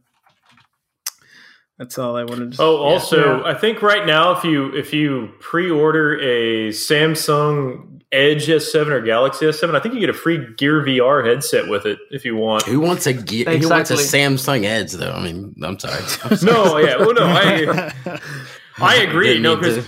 That's 1.79 1.97
all 1.97 2.15
I 2.15 2.23
wanted 2.23 2.53
to 2.53 2.61
Oh, 2.61 2.77
also, 2.77 3.39
Yeah. 3.39 3.47
I 3.47 3.55
think 3.55 3.81
right 3.81 4.05
now, 4.05 4.31
if 4.37 4.43
you 4.43 4.73
if 4.75 4.93
you 4.93 5.31
pre-order 5.39 6.15
a 6.19 6.69
Samsung 6.69 7.92
Edge 8.13 8.47
S7 8.47 8.87
or 8.91 9.01
Galaxy 9.01 9.45
S7, 9.47 9.75
I 9.75 9.79
think 9.79 9.95
you 9.95 9.99
get 9.99 10.09
a 10.09 10.13
free 10.13 10.53
Gear 10.55 10.81
VR 10.85 11.25
headset 11.25 11.67
with 11.67 11.85
it 11.85 11.97
if 12.11 12.23
you 12.23 12.35
want. 12.35 12.63
who 12.63 12.79
wants 12.79 13.07
a 13.07 13.13
ge- 13.13 13.45
who 13.47 13.67
wants 13.69 13.89
a 13.91 13.95
samsung 13.95 14.63
edge 14.63 14.91
though 14.93 15.11
i 15.11 15.21
mean 15.23 15.55
i'm 15.63 15.77
sorry 15.79 16.01
No, 16.43 16.77
yeah, 16.77 16.97
well, 16.97 17.13
no, 17.13 17.23
I 17.25 17.91
I 18.79 18.95
agree. 18.97 19.27
Didn't 19.27 19.43
No, 19.43 19.55
because 19.55 19.85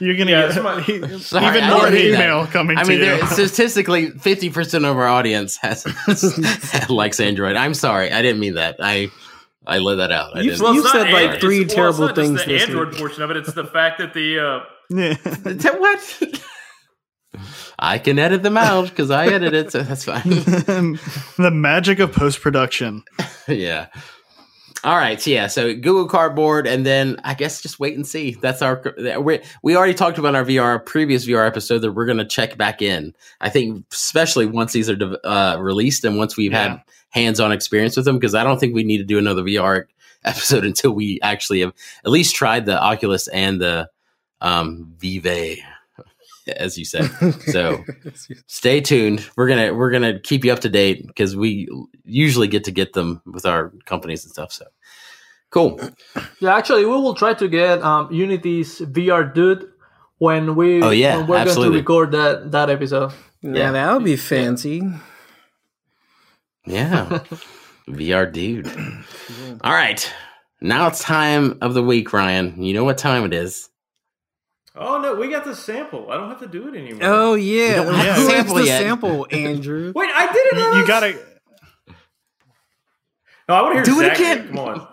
You're 0.00 0.16
gonna 0.16 0.30
Yeah, 0.32 0.46
get 0.48 0.54
somebody- 0.54 1.18
Sorry, 1.20 1.56
even 1.58 1.70
more 1.70 1.88
didn't 1.90 2.12
that. 2.12 2.24
email 2.24 2.46
coming 2.46 2.76
I 2.76 2.82
to 2.82 2.88
mean, 2.88 2.98
you. 2.98 3.04
there, 3.04 3.26
statistically, 3.28 4.10
fifty 4.10 4.50
percent 4.50 4.84
of 4.84 4.96
our 4.96 5.06
audience 5.06 5.56
has 5.58 5.86
likes 6.90 7.20
Android. 7.20 7.54
I'm 7.56 7.74
sorry, 7.74 8.10
I 8.10 8.20
didn't 8.22 8.40
mean 8.40 8.54
that. 8.54 8.76
I 8.80 9.10
I 9.66 9.78
let 9.78 9.96
that 9.96 10.10
out. 10.12 10.36
I 10.36 10.40
You- 10.40 10.50
didn't. 10.50 10.62
well, 10.62 10.74
You've 10.74 10.86
said, 10.88 11.10
like, 11.12 11.22
Android- 11.22 11.40
three 11.40 11.60
it's- 11.62 11.76
well, 11.76 11.92
terrible 11.92 12.08
it's 12.08 12.16
not 12.16 12.16
just 12.16 12.28
things 12.28 12.44
The 12.44 12.52
this 12.52 12.62
Android 12.64 12.88
week. 12.90 12.98
portion 12.98 13.22
of 13.22 13.30
it, 13.30 13.36
it's 13.36 13.52
the 13.52 13.64
fact 13.64 13.98
that 13.98 14.12
the 14.14 14.38
uh, 14.40 14.60
what? 15.78 16.22
I 17.78 17.98
can 17.98 18.18
edit 18.18 18.42
them 18.42 18.56
out 18.56 18.88
because 18.88 19.10
I 19.10 19.26
edit 19.26 19.54
it, 19.54 19.72
so 19.72 19.82
that's 19.82 20.04
fine. 20.04 20.22
the 20.28 21.50
magic 21.52 21.98
of 21.98 22.12
post 22.12 22.40
production. 22.40 23.04
yeah. 23.48 23.88
All 24.84 24.96
right. 24.96 25.20
So 25.20 25.30
yeah. 25.30 25.46
So 25.46 25.72
Google 25.72 26.06
Cardboard, 26.06 26.66
and 26.66 26.84
then 26.84 27.16
I 27.24 27.32
guess 27.32 27.62
just 27.62 27.80
wait 27.80 27.96
and 27.96 28.06
see. 28.06 28.32
That's 28.34 28.60
our. 28.60 28.82
We 29.18 29.40
we 29.62 29.76
already 29.76 29.94
talked 29.94 30.18
about 30.18 30.34
our 30.34 30.44
VR 30.44 30.84
previous 30.84 31.26
VR 31.26 31.46
episode 31.46 31.78
that 31.78 31.92
we're 31.92 32.04
going 32.04 32.18
to 32.18 32.26
check 32.26 32.58
back 32.58 32.82
in. 32.82 33.14
I 33.40 33.48
think 33.48 33.86
especially 33.92 34.44
once 34.44 34.72
these 34.72 34.90
are 34.90 34.98
uh, 35.24 35.56
released 35.58 36.04
and 36.04 36.18
once 36.18 36.36
we've 36.36 36.52
had 36.52 36.82
hands 37.08 37.40
on 37.40 37.50
experience 37.50 37.96
with 37.96 38.04
them, 38.04 38.18
because 38.18 38.34
I 38.34 38.44
don't 38.44 38.58
think 38.58 38.74
we 38.74 38.84
need 38.84 38.98
to 38.98 39.04
do 39.04 39.18
another 39.18 39.42
VR 39.42 39.84
episode 40.24 40.64
until 40.64 40.92
we 40.92 41.18
actually 41.22 41.60
have 41.60 41.72
at 42.04 42.10
least 42.10 42.34
tried 42.34 42.66
the 42.66 42.78
Oculus 42.78 43.26
and 43.28 43.60
the 43.60 43.88
um, 44.42 44.92
Vive, 44.98 45.58
as 46.46 46.76
you 46.78 46.84
said. 46.84 47.10
So 47.52 47.84
stay 48.46 48.80
tuned. 48.80 49.28
We're 49.36 49.48
gonna 49.48 49.74
we're 49.74 49.90
gonna 49.90 50.18
keep 50.20 50.44
you 50.44 50.52
up 50.52 50.60
to 50.60 50.68
date 50.68 51.06
because 51.06 51.36
we 51.36 51.68
usually 52.04 52.48
get 52.48 52.64
to 52.64 52.70
get 52.70 52.92
them 52.92 53.22
with 53.26 53.46
our 53.46 53.72
companies 53.86 54.24
and 54.24 54.32
stuff. 54.32 54.52
So 54.52 54.66
cool. 55.50 55.80
Yeah, 56.40 56.56
actually, 56.56 56.84
we 56.84 56.92
will 56.92 57.14
try 57.14 57.34
to 57.34 57.48
get 57.48 57.82
um, 57.82 58.12
Unity's 58.12 58.80
VR 58.80 59.32
dude 59.32 59.68
when 60.18 60.54
we 60.56 60.82
Oh, 60.82 60.90
yeah, 60.90 61.16
when 61.18 61.26
we're 61.28 61.36
absolutely. 61.36 61.82
going 61.82 62.08
to 62.10 62.12
record 62.12 62.12
that 62.12 62.50
that 62.52 62.70
episode. 62.70 63.12
yeah, 63.42 63.72
that 63.72 63.92
would 63.94 64.04
be 64.04 64.16
fancy. 64.16 64.82
Yeah, 66.66 67.20
VR 67.88 68.32
dude. 68.32 68.66
All 69.62 69.72
right, 69.72 70.10
now 70.60 70.86
it's 70.88 71.02
time 71.02 71.58
of 71.60 71.74
the 71.74 71.82
week, 71.82 72.12
Ryan. 72.12 72.62
You 72.62 72.72
know 72.74 72.84
what 72.84 72.96
time 72.98 73.24
it 73.24 73.34
is. 73.34 73.68
Oh 74.76 75.00
no, 75.00 75.14
we 75.14 75.28
got 75.28 75.44
the 75.44 75.54
sample. 75.54 76.10
I 76.10 76.16
don't 76.16 76.28
have 76.30 76.40
to 76.40 76.48
do 76.48 76.66
it 76.68 76.76
anymore. 76.76 77.00
Oh 77.02 77.34
yeah, 77.34 77.76
don't 77.76 77.94
have 77.94 78.16
Who 78.16 78.24
the 78.24 78.30
sample 78.30 78.54
the 78.56 78.64
yet. 78.66 78.80
sample, 78.80 79.26
Andrew. 79.30 79.92
wait, 79.96 80.10
I 80.12 80.32
did 80.32 80.46
it. 80.46 80.56
You, 80.58 80.80
you 80.80 80.86
gotta. 80.86 81.18
No, 83.48 83.54
I 83.54 83.62
want 83.62 83.84
to 83.84 83.90
hear 83.92 84.00
Do 84.00 84.06
it 84.06 84.12
again. 84.14 84.48
Come 84.48 84.58
on, 84.58 84.88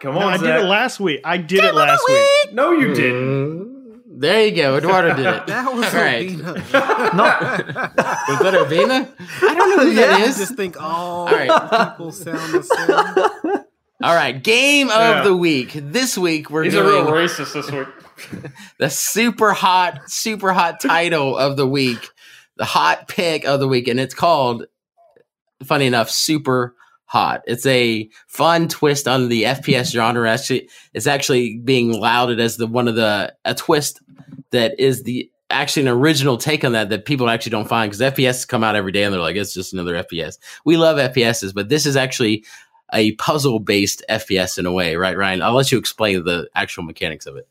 come 0.00 0.16
on. 0.18 0.22
No, 0.22 0.28
I 0.28 0.36
did 0.36 0.64
it 0.64 0.64
last 0.66 1.00
week. 1.00 1.20
I 1.24 1.36
did 1.38 1.64
it 1.64 1.74
last 1.74 2.02
week. 2.08 2.52
No, 2.54 2.72
you 2.72 2.94
didn't. 2.94 3.64
Mm, 3.64 4.20
There 4.20 4.44
you 4.46 4.56
go. 4.56 4.76
Eduardo 4.76 5.14
did 5.14 5.24
it. 5.26 5.42
That 5.46 5.72
was 5.72 5.94
All 5.94 6.00
right. 6.00 6.28
no, 6.36 6.42
Was 6.42 8.38
that 8.42 8.54
Obina? 8.54 9.08
I 9.42 9.54
don't 9.54 9.70
know 9.76 9.84
who 9.84 9.94
that 9.94 10.20
is. 10.20 10.36
I 10.36 10.40
just 10.40 10.56
think 10.56 10.80
all 10.82 11.26
All 11.28 11.32
right. 11.34 11.90
people 11.92 12.12
sound 12.12 12.52
the 12.52 12.62
same. 12.62 13.64
All 14.02 14.14
right, 14.14 14.40
game 14.42 14.88
of 14.90 14.94
Yeah. 15.00 15.22
the 15.22 15.36
week. 15.36 15.72
This 15.74 16.16
week 16.18 16.50
we're 16.50 16.64
He's 16.64 16.74
a 16.74 16.82
real 16.84 17.06
racist 17.06 17.52
this 17.54 17.70
week. 17.70 17.86
the 18.78 18.90
super 18.90 19.52
hot, 19.52 20.10
super 20.10 20.52
hot 20.52 20.80
title 20.80 21.36
of 21.36 21.56
the 21.56 21.66
week, 21.66 22.10
the 22.56 22.64
hot 22.64 23.08
pick 23.08 23.44
of 23.44 23.60
the 23.60 23.68
week, 23.68 23.88
and 23.88 24.00
it's 24.00 24.14
called, 24.14 24.66
funny 25.64 25.86
enough, 25.86 26.10
super 26.10 26.74
hot. 27.04 27.42
It's 27.46 27.66
a 27.66 28.08
fun 28.26 28.68
twist 28.68 29.08
on 29.08 29.28
the 29.28 29.44
FPS 29.44 29.92
genre. 29.92 30.30
Actually, 30.30 30.68
it's 30.92 31.06
actually 31.06 31.58
being 31.58 31.92
lauded 31.92 32.38
as 32.38 32.56
the 32.56 32.66
one 32.66 32.86
of 32.86 32.94
the 32.94 33.34
a 33.44 33.54
twist 33.54 34.00
that 34.50 34.78
is 34.78 35.02
the 35.02 35.30
actually 35.50 35.82
an 35.82 35.88
original 35.88 36.36
take 36.36 36.64
on 36.64 36.72
that 36.72 36.90
that 36.90 37.06
people 37.06 37.30
actually 37.30 37.50
don't 37.50 37.68
find 37.68 37.90
because 37.90 38.14
FPS 38.14 38.46
come 38.46 38.62
out 38.62 38.76
every 38.76 38.92
day 38.92 39.04
and 39.04 39.14
they're 39.14 39.20
like 39.20 39.36
it's 39.36 39.54
just 39.54 39.72
another 39.72 39.94
FPS. 39.94 40.38
We 40.64 40.76
love 40.76 40.98
FPSs, 40.98 41.54
but 41.54 41.70
this 41.70 41.86
is 41.86 41.96
actually 41.96 42.44
a 42.92 43.12
puzzle 43.12 43.58
based 43.58 44.02
FPS 44.08 44.58
in 44.58 44.66
a 44.66 44.72
way, 44.72 44.96
right, 44.96 45.16
Ryan? 45.16 45.42
I'll 45.42 45.54
let 45.54 45.72
you 45.72 45.78
explain 45.78 46.24
the 46.24 46.48
actual 46.54 46.84
mechanics 46.84 47.26
of 47.26 47.36
it. 47.36 47.48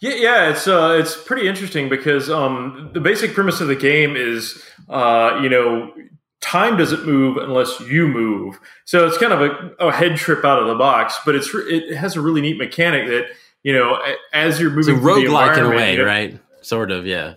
Yeah, 0.00 0.14
yeah, 0.14 0.50
it's 0.50 0.68
uh, 0.68 0.96
it's 1.00 1.20
pretty 1.20 1.48
interesting 1.48 1.88
because 1.88 2.30
um, 2.30 2.90
the 2.94 3.00
basic 3.00 3.34
premise 3.34 3.60
of 3.60 3.66
the 3.66 3.74
game 3.74 4.16
is, 4.16 4.62
uh, 4.88 5.40
you 5.42 5.48
know, 5.48 5.92
time 6.40 6.76
doesn't 6.76 7.04
move 7.04 7.36
unless 7.36 7.80
you 7.80 8.06
move. 8.06 8.60
So 8.84 9.06
it's 9.06 9.18
kind 9.18 9.32
of 9.32 9.40
a, 9.40 9.86
a 9.86 9.92
head 9.92 10.16
trip 10.16 10.44
out 10.44 10.60
of 10.60 10.68
the 10.68 10.76
box, 10.76 11.18
but 11.26 11.34
it's 11.34 11.50
it 11.52 11.96
has 11.96 12.14
a 12.14 12.20
really 12.20 12.40
neat 12.40 12.58
mechanic 12.58 13.08
that 13.08 13.26
you 13.64 13.72
know 13.72 13.98
as 14.32 14.60
you're 14.60 14.70
moving, 14.70 14.96
it's 14.96 15.04
a 15.04 15.06
roguelike 15.06 15.58
in 15.58 15.64
a 15.64 15.70
way, 15.70 15.92
you 15.92 15.98
know, 15.98 16.04
right? 16.04 16.38
Sort 16.62 16.90
of, 16.92 17.04
yeah. 17.04 17.34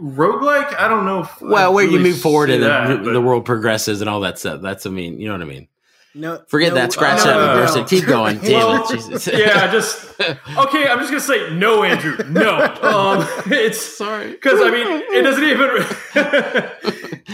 Roguelike, 0.00 0.78
I 0.78 0.88
don't 0.88 1.04
know. 1.04 1.28
well, 1.42 1.70
I 1.70 1.74
where 1.74 1.84
really 1.84 1.98
you 1.98 2.04
move 2.04 2.20
forward 2.20 2.48
and 2.48 2.62
that, 2.62 3.04
the, 3.04 3.10
the 3.10 3.20
world 3.20 3.44
progresses 3.44 4.00
and 4.00 4.08
all 4.08 4.20
that 4.20 4.38
stuff. 4.38 4.62
That's 4.62 4.86
I 4.86 4.90
mean, 4.90 5.20
you 5.20 5.28
know 5.28 5.34
what 5.34 5.42
I 5.42 5.44
mean. 5.44 5.68
No, 6.12 6.42
forget 6.48 6.70
no, 6.70 6.74
that. 6.76 6.92
Scratch 6.92 7.20
uh, 7.20 7.24
that. 7.24 7.34
No, 7.34 7.54
reverse 7.54 7.76
no. 7.76 7.82
it. 7.82 7.88
Keep 7.88 8.06
going. 8.06 8.38
Damn 8.38 8.52
well, 8.52 8.82
it, 8.82 8.90
Jesus. 8.94 9.26
yeah, 9.32 9.70
just 9.70 10.20
okay. 10.20 10.88
I'm 10.88 10.98
just 10.98 11.10
gonna 11.10 11.20
say 11.20 11.54
no, 11.54 11.84
Andrew. 11.84 12.16
No. 12.28 12.58
Um, 12.82 13.26
it's 13.52 13.80
sorry 13.80 14.32
because 14.32 14.60
I 14.60 14.70
mean 14.70 15.02
it 15.12 15.22
doesn't 15.22 15.44
even. 15.44 15.68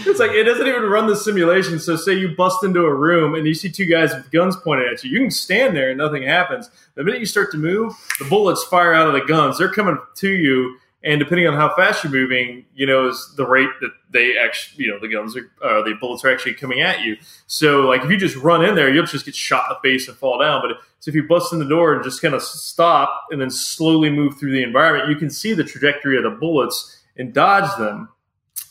it's 0.05 0.19
like 0.19 0.31
it 0.31 0.43
doesn't 0.43 0.67
even 0.67 0.83
run 0.83 1.07
the 1.07 1.15
simulation. 1.15 1.79
So 1.79 1.95
say 1.95 2.13
you 2.13 2.35
bust 2.35 2.63
into 2.63 2.81
a 2.81 2.93
room 2.93 3.33
and 3.33 3.47
you 3.47 3.55
see 3.55 3.69
two 3.69 3.85
guys 3.85 4.13
with 4.13 4.29
guns 4.29 4.55
pointed 4.57 4.93
at 4.93 5.03
you. 5.03 5.09
You 5.09 5.19
can 5.21 5.31
stand 5.31 5.75
there 5.75 5.89
and 5.89 5.97
nothing 5.97 6.21
happens. 6.23 6.69
The 6.93 7.03
minute 7.03 7.19
you 7.19 7.25
start 7.25 7.51
to 7.53 7.57
move, 7.57 7.93
the 8.19 8.25
bullets 8.25 8.63
fire 8.65 8.93
out 8.93 9.07
of 9.07 9.13
the 9.13 9.25
guns. 9.25 9.57
They're 9.57 9.73
coming 9.73 9.97
to 10.17 10.29
you 10.29 10.77
and 11.07 11.21
depending 11.21 11.47
on 11.47 11.53
how 11.53 11.73
fast 11.73 12.03
you're 12.03 12.11
moving, 12.11 12.65
you 12.75 12.85
know, 12.85 13.07
is 13.07 13.33
the 13.37 13.47
rate 13.47 13.69
that 13.79 13.91
they 14.11 14.37
actually, 14.37 14.83
you 14.83 14.91
know, 14.91 14.99
the 14.99 15.07
guns 15.07 15.37
are, 15.37 15.49
uh, 15.63 15.81
the 15.83 15.93
bullets 16.01 16.25
are 16.25 16.29
actually 16.33 16.53
coming 16.53 16.81
at 16.81 16.99
you. 16.99 17.15
So, 17.47 17.87
like, 17.87 18.03
if 18.03 18.11
you 18.11 18.17
just 18.17 18.35
run 18.35 18.65
in 18.65 18.75
there, 18.75 18.93
you'll 18.93 19.05
just 19.05 19.23
get 19.23 19.33
shot 19.33 19.63
in 19.69 19.77
the 19.77 19.89
face 19.89 20.09
and 20.09 20.17
fall 20.17 20.37
down. 20.37 20.61
But 20.61 20.79
so 20.99 21.07
if 21.07 21.15
you 21.15 21.25
bust 21.25 21.53
in 21.53 21.59
the 21.59 21.65
door 21.65 21.93
and 21.93 22.03
just 22.03 22.21
kind 22.21 22.33
of 22.33 22.43
stop 22.43 23.23
and 23.31 23.39
then 23.39 23.49
slowly 23.49 24.09
move 24.09 24.37
through 24.37 24.51
the 24.51 24.63
environment, 24.63 25.09
you 25.09 25.15
can 25.15 25.29
see 25.29 25.53
the 25.53 25.63
trajectory 25.63 26.17
of 26.17 26.23
the 26.23 26.29
bullets 26.29 27.01
and 27.15 27.33
dodge 27.33 27.73
them. 27.77 28.09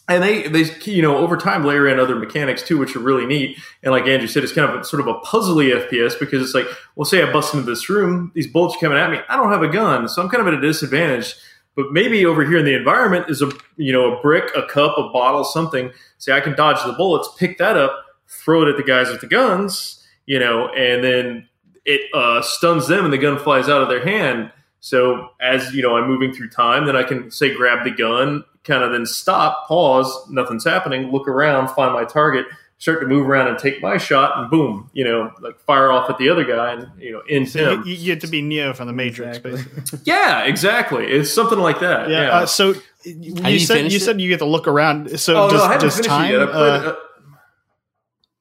And 0.06 0.22
they, 0.22 0.46
they, 0.46 0.64
you 0.84 1.00
know, 1.00 1.16
over 1.16 1.38
time 1.38 1.64
layer 1.64 1.88
in 1.88 1.98
other 1.98 2.16
mechanics 2.16 2.62
too, 2.62 2.76
which 2.76 2.94
are 2.94 3.00
really 3.00 3.24
neat. 3.24 3.58
And 3.82 3.92
like 3.92 4.06
Andrew 4.06 4.28
said, 4.28 4.44
it's 4.44 4.52
kind 4.52 4.70
of 4.70 4.80
a, 4.80 4.84
sort 4.84 5.00
of 5.00 5.06
a 5.06 5.14
puzzly 5.20 5.74
FPS 5.74 6.20
because 6.20 6.42
it's 6.42 6.54
like, 6.54 6.66
well, 6.96 7.06
say 7.06 7.22
I 7.22 7.32
bust 7.32 7.54
into 7.54 7.64
this 7.64 7.88
room, 7.88 8.30
these 8.34 8.46
bullets 8.46 8.76
are 8.76 8.80
coming 8.80 8.98
at 8.98 9.10
me. 9.10 9.20
I 9.28 9.36
don't 9.36 9.50
have 9.50 9.62
a 9.62 9.68
gun, 9.68 10.06
so 10.06 10.22
I'm 10.22 10.28
kind 10.28 10.46
of 10.46 10.52
at 10.52 10.54
a 10.54 10.60
disadvantage 10.60 11.34
but 11.76 11.92
maybe 11.92 12.24
over 12.24 12.44
here 12.44 12.58
in 12.58 12.64
the 12.64 12.74
environment 12.74 13.26
is 13.28 13.42
a 13.42 13.52
you 13.76 13.92
know 13.92 14.16
a 14.16 14.20
brick, 14.22 14.50
a 14.56 14.66
cup, 14.66 14.96
a 14.98 15.08
bottle, 15.10 15.44
something. 15.44 15.92
Say 16.18 16.32
I 16.32 16.40
can 16.40 16.56
dodge 16.56 16.82
the 16.84 16.94
bullets, 16.94 17.28
pick 17.38 17.58
that 17.58 17.76
up, 17.76 17.94
throw 18.26 18.62
it 18.62 18.70
at 18.70 18.76
the 18.76 18.82
guys 18.82 19.10
with 19.10 19.20
the 19.20 19.26
guns, 19.26 20.04
you 20.24 20.38
know, 20.38 20.68
and 20.68 21.04
then 21.04 21.48
it 21.84 22.00
uh, 22.12 22.42
stuns 22.42 22.88
them 22.88 23.04
and 23.04 23.12
the 23.12 23.18
gun 23.18 23.38
flies 23.38 23.68
out 23.68 23.82
of 23.82 23.88
their 23.88 24.04
hand. 24.04 24.50
So 24.80 25.30
as 25.40 25.72
you 25.74 25.82
know, 25.82 25.96
I'm 25.96 26.08
moving 26.08 26.32
through 26.32 26.50
time, 26.50 26.86
then 26.86 26.96
I 26.96 27.02
can 27.02 27.30
say 27.30 27.54
grab 27.54 27.84
the 27.84 27.90
gun, 27.90 28.44
kind 28.64 28.82
of 28.82 28.92
then 28.92 29.06
stop, 29.06 29.66
pause, 29.68 30.28
nothing's 30.30 30.64
happening, 30.64 31.12
look 31.12 31.28
around, 31.28 31.68
find 31.68 31.92
my 31.92 32.04
target, 32.04 32.46
start 32.78 33.00
to 33.00 33.06
move 33.06 33.26
around 33.26 33.48
and 33.48 33.58
take 33.58 33.80
my 33.80 33.96
shot, 33.96 34.36
and 34.38 34.50
boom, 34.50 34.90
you 34.92 35.04
know, 35.04 35.32
like 35.40 35.58
fire 35.60 35.90
off 35.90 36.10
at 36.10 36.18
the 36.18 36.28
other 36.28 36.44
guy 36.44 36.72
and 36.72 36.90
you 37.00 37.12
know 37.12 37.20
end 37.28 37.48
so 37.48 37.74
him. 37.74 37.82
You, 37.86 37.94
you, 37.94 38.04
get 38.06 38.20
to 38.22 38.26
be 38.26 38.42
Neo 38.42 38.74
from 38.74 38.86
the 38.86 38.92
Matrix, 38.92 39.38
exactly. 39.38 39.62
basically. 39.74 39.98
yeah, 40.04 40.44
exactly. 40.44 41.06
It's 41.06 41.32
something 41.32 41.58
like 41.58 41.80
that. 41.80 42.10
Yeah. 42.10 42.22
yeah. 42.22 42.28
Uh, 42.30 42.46
so 42.46 42.74
you, 43.04 43.34
you 43.44 43.58
said 43.60 43.90
you 43.90 43.96
it? 43.96 44.02
said 44.02 44.20
you 44.20 44.28
get 44.28 44.38
to 44.38 44.46
look 44.46 44.68
around. 44.68 45.18
So 45.18 45.44
oh, 45.44 45.50
does, 45.50 45.68
no, 45.68 45.78
does 45.78 46.00
time? 46.00 46.34
Uh, 46.34 46.44
uh, 46.44 46.96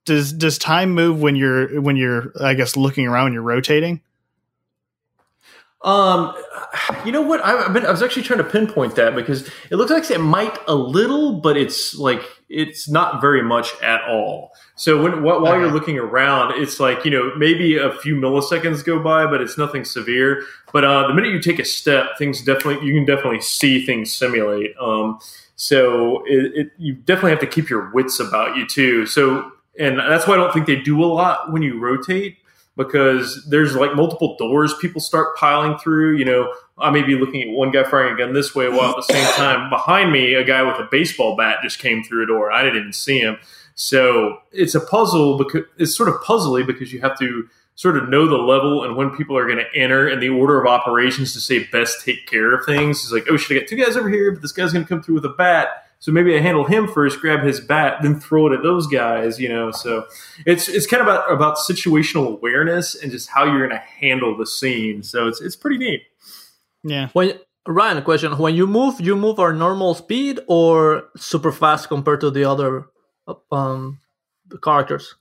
does 0.06 0.34
does 0.34 0.58
time 0.58 0.92
move 0.92 1.22
when 1.22 1.36
you're 1.36 1.82
when 1.82 1.96
you're 1.96 2.32
I 2.40 2.54
guess 2.54 2.76
looking 2.76 3.08
around 3.08 3.26
when 3.26 3.34
you're 3.34 3.42
rotating? 3.42 4.02
Um, 5.82 6.34
you 7.06 7.12
know 7.12 7.22
what? 7.22 7.46
I've 7.46 7.72
been 7.72 7.86
I 7.86 7.92
was 7.92 8.02
actually 8.02 8.24
trying 8.24 8.40
to 8.40 8.44
pinpoint 8.44 8.96
that 8.96 9.16
because 9.16 9.48
it 9.70 9.76
looks 9.76 9.92
like 9.92 10.10
it 10.10 10.20
might 10.20 10.58
a 10.68 10.74
little, 10.74 11.40
but 11.40 11.58
it's 11.58 11.96
like 11.96 12.24
it's 12.50 12.88
not 12.88 13.22
very 13.22 13.42
much 13.42 13.74
at 13.82 14.02
all. 14.08 14.52
So 14.76 15.02
when 15.02 15.24
while 15.24 15.46
uh-huh. 15.46 15.58
you're 15.58 15.72
looking 15.72 15.98
around, 15.98 16.62
it's 16.62 16.80
like 16.80 17.06
you 17.06 17.12
know 17.12 17.34
maybe 17.36 17.78
a 17.78 17.92
few 17.94 18.16
milliseconds 18.16 18.84
go 18.84 19.00
by, 19.00 19.26
but 19.26 19.42
it's 19.42 19.58
nothing 19.58 19.86
severe. 19.86 20.44
But 20.72 20.84
uh, 20.84 21.08
the 21.08 21.14
minute 21.14 21.32
you 21.32 21.40
take 21.40 21.60
a 21.60 21.66
step, 21.66 22.18
things 22.18 22.42
definitely 22.44 22.86
you 22.86 22.94
can 22.94 23.06
definitely 23.06 23.42
see 23.42 23.86
things 23.86 24.12
simulate. 24.12 24.76
Um, 24.80 25.20
so 25.56 26.24
it, 26.26 26.52
it, 26.56 26.72
you 26.78 26.94
definitely 26.94 27.32
have 27.32 27.40
to 27.40 27.48
keep 27.48 27.70
your 27.70 27.90
wits 27.92 28.20
about 28.20 28.58
you 28.58 28.68
too. 28.68 29.06
So 29.06 29.52
and 29.80 29.98
that's 30.00 30.28
why 30.28 30.36
I 30.36 30.38
don't 30.38 30.54
think 30.54 30.68
they 30.68 30.78
do 30.78 31.04
a 31.04 31.06
lot 31.06 31.52
when 31.52 31.62
you 31.62 31.80
rotate 31.80 32.38
because 32.78 33.46
there's 33.50 33.76
like 33.76 33.96
multiple 33.96 34.36
doors 34.38 34.74
people 34.82 35.02
start 35.02 35.36
piling 35.38 35.78
through. 35.78 36.18
You 36.18 36.26
know, 36.26 36.54
I 36.78 36.92
may 36.92 37.04
be 37.04 37.16
looking 37.16 37.42
at 37.42 37.50
one 37.50 37.72
guy 37.72 37.84
firing 37.84 38.14
a 38.14 38.18
gun 38.18 38.34
this 38.34 38.54
way 38.54 38.70
while 38.70 38.92
at 38.92 38.96
the 38.98 39.14
same 39.14 39.26
time 39.36 39.70
behind 39.70 40.12
me, 40.12 40.34
a 40.34 40.44
guy 40.44 40.62
with 40.64 40.78
a 40.78 40.88
baseball 40.92 41.36
bat 41.36 41.60
just 41.64 41.80
came 41.80 42.04
through 42.04 42.24
a 42.24 42.28
door. 42.28 42.52
I 42.52 42.64
didn't 42.64 42.80
even 42.80 42.94
see 42.94 43.20
him. 43.20 43.38
So 43.76 44.40
it's 44.52 44.76
a 44.76 44.80
puzzle 44.80 45.38
because 45.38 45.64
it's 45.78 45.96
sort 45.96 46.10
of 46.10 46.16
puzzly 46.16 46.66
because 46.66 46.94
you 46.94 47.02
have 47.02 47.18
to 47.20 47.48
sort 47.76 47.98
of 47.98 48.08
know 48.08 48.26
the 48.26 48.38
level 48.38 48.86
and 48.86 48.96
when 48.96 49.10
people 49.16 49.38
are 49.38 49.46
going 49.46 49.58
to 49.58 49.80
enter 49.80 50.08
and 50.08 50.22
the 50.22 50.30
order 50.30 50.62
of 50.62 50.66
operations 50.66 51.34
to 51.34 51.42
say 51.42 51.66
best 51.72 52.06
take 52.06 52.26
care 52.26 52.54
of 52.54 52.66
things. 52.66 53.04
It's 53.04 53.12
like, 53.12 53.26
oh, 53.30 53.36
should 53.36 53.56
I 53.56 53.60
get 53.60 53.68
two 53.68 53.76
guys 53.76 53.98
over 53.98 54.10
here? 54.10 54.32
But 54.32 54.42
this 54.42 54.54
guy's 54.54 54.72
going 54.72 54.86
to 54.86 54.90
come 54.90 55.04
through 55.04 55.16
with 55.16 55.26
a 55.26 55.30
bat 55.30 55.85
so 56.00 56.12
maybe 56.12 56.36
I 56.36 56.40
handle 56.40 56.66
him 56.66 56.88
first, 56.88 57.20
grab 57.20 57.44
his 57.44 57.60
bat, 57.60 58.00
then 58.02 58.20
throw 58.20 58.48
it 58.48 58.54
at 58.54 58.64
those 58.64 58.88
guys. 58.88 59.40
You 59.40 59.50
know, 59.50 59.72
so 59.72 60.06
it's 60.46 60.68
it's 60.68 60.88
kind 60.88 61.02
of 61.02 61.08
about 61.08 61.32
about 61.32 61.58
situational 61.58 62.28
awareness 62.28 62.96
and 62.96 63.12
just 63.12 63.30
how 63.30 63.46
you're 63.46 63.68
going 63.68 63.70
to 63.72 63.78
handle 63.78 64.38
the 64.38 64.46
scene. 64.46 65.04
So 65.04 65.28
it's 65.28 65.42
it's 65.42 65.56
pretty 65.56 65.78
neat. 65.78 66.04
Yeah. 66.84 67.10
When 67.14 67.40
Ryan, 67.68 67.98
a 67.98 68.02
question: 68.02 68.38
When 68.38 68.56
you 68.56 68.68
move, 68.68 69.02
you 69.02 69.16
move 69.16 69.40
our 69.40 69.54
normal 69.54 69.96
speed 69.96 70.40
or 70.48 71.10
super 71.18 71.52
fast 71.52 71.88
compared 71.88 72.22
to 72.22 72.30
the 72.30 72.46
other 72.46 72.86
um, 73.52 74.00
characters? 74.62 75.16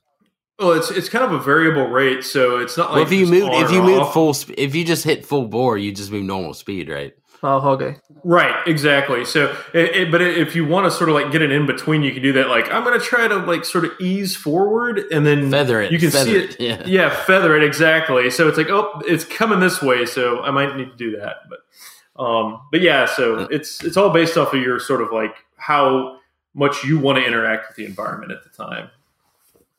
Oh, 0.57 0.71
it's 0.71 0.89
it's 0.89 1.09
kind 1.09 1.25
of 1.25 1.33
a 1.33 1.39
variable 1.39 1.87
rate, 1.87 2.23
so 2.23 2.59
it's 2.59 2.77
not 2.77 2.91
like 2.91 2.95
well, 2.95 3.05
if 3.05 3.11
you 3.11 3.25
move 3.25 3.49
if 3.51 3.71
you 3.71 3.81
move 3.81 4.01
off. 4.01 4.13
full 4.13 4.33
sp- 4.37 4.55
if 4.57 4.73
you 4.73 4.85
just 4.85 5.03
hit 5.03 5.25
full 5.25 5.47
bore, 5.47 5.77
you 5.77 5.91
just 5.91 6.11
move 6.11 6.23
normal 6.23 6.53
speed, 6.53 6.87
right? 6.87 7.13
Oh, 7.45 7.69
okay. 7.73 7.97
Right, 8.23 8.55
exactly. 8.67 9.23
So, 9.23 9.55
it, 9.71 9.95
it, 9.95 10.11
but 10.11 10.19
if 10.19 10.55
you 10.55 10.65
want 10.65 10.85
to 10.85 10.91
sort 10.91 11.09
of 11.09 11.15
like 11.15 11.31
get 11.31 11.43
it 11.43 11.51
in 11.51 11.67
between, 11.67 12.01
you 12.01 12.11
can 12.11 12.23
do 12.23 12.33
that. 12.33 12.47
Like, 12.49 12.71
I'm 12.71 12.83
going 12.83 12.99
to 12.99 13.05
try 13.05 13.27
to 13.27 13.35
like 13.35 13.65
sort 13.65 13.85
of 13.85 13.91
ease 13.99 14.35
forward 14.35 14.97
and 15.11 15.27
then 15.27 15.51
feather 15.51 15.79
it. 15.79 15.91
You 15.91 15.99
can 15.99 16.09
feather 16.09 16.25
see 16.25 16.37
it. 16.37 16.59
Yeah. 16.59 16.83
yeah, 16.87 17.09
feather 17.09 17.55
it 17.55 17.63
exactly. 17.63 18.31
So 18.31 18.47
it's 18.47 18.57
like, 18.57 18.69
oh, 18.69 18.99
it's 19.05 19.25
coming 19.25 19.59
this 19.59 19.79
way, 19.79 20.07
so 20.07 20.41
I 20.41 20.49
might 20.49 20.75
need 20.75 20.89
to 20.89 20.97
do 20.97 21.17
that. 21.17 21.35
But, 21.47 22.23
um, 22.23 22.61
but 22.71 22.81
yeah, 22.81 23.05
so 23.05 23.47
it's 23.51 23.83
it's 23.83 23.95
all 23.95 24.09
based 24.09 24.37
off 24.37 24.53
of 24.53 24.61
your 24.61 24.79
sort 24.79 25.03
of 25.03 25.11
like 25.11 25.35
how 25.57 26.17
much 26.55 26.83
you 26.83 26.97
want 26.97 27.19
to 27.19 27.25
interact 27.25 27.67
with 27.67 27.77
the 27.77 27.85
environment 27.85 28.31
at 28.31 28.43
the 28.43 28.49
time. 28.49 28.89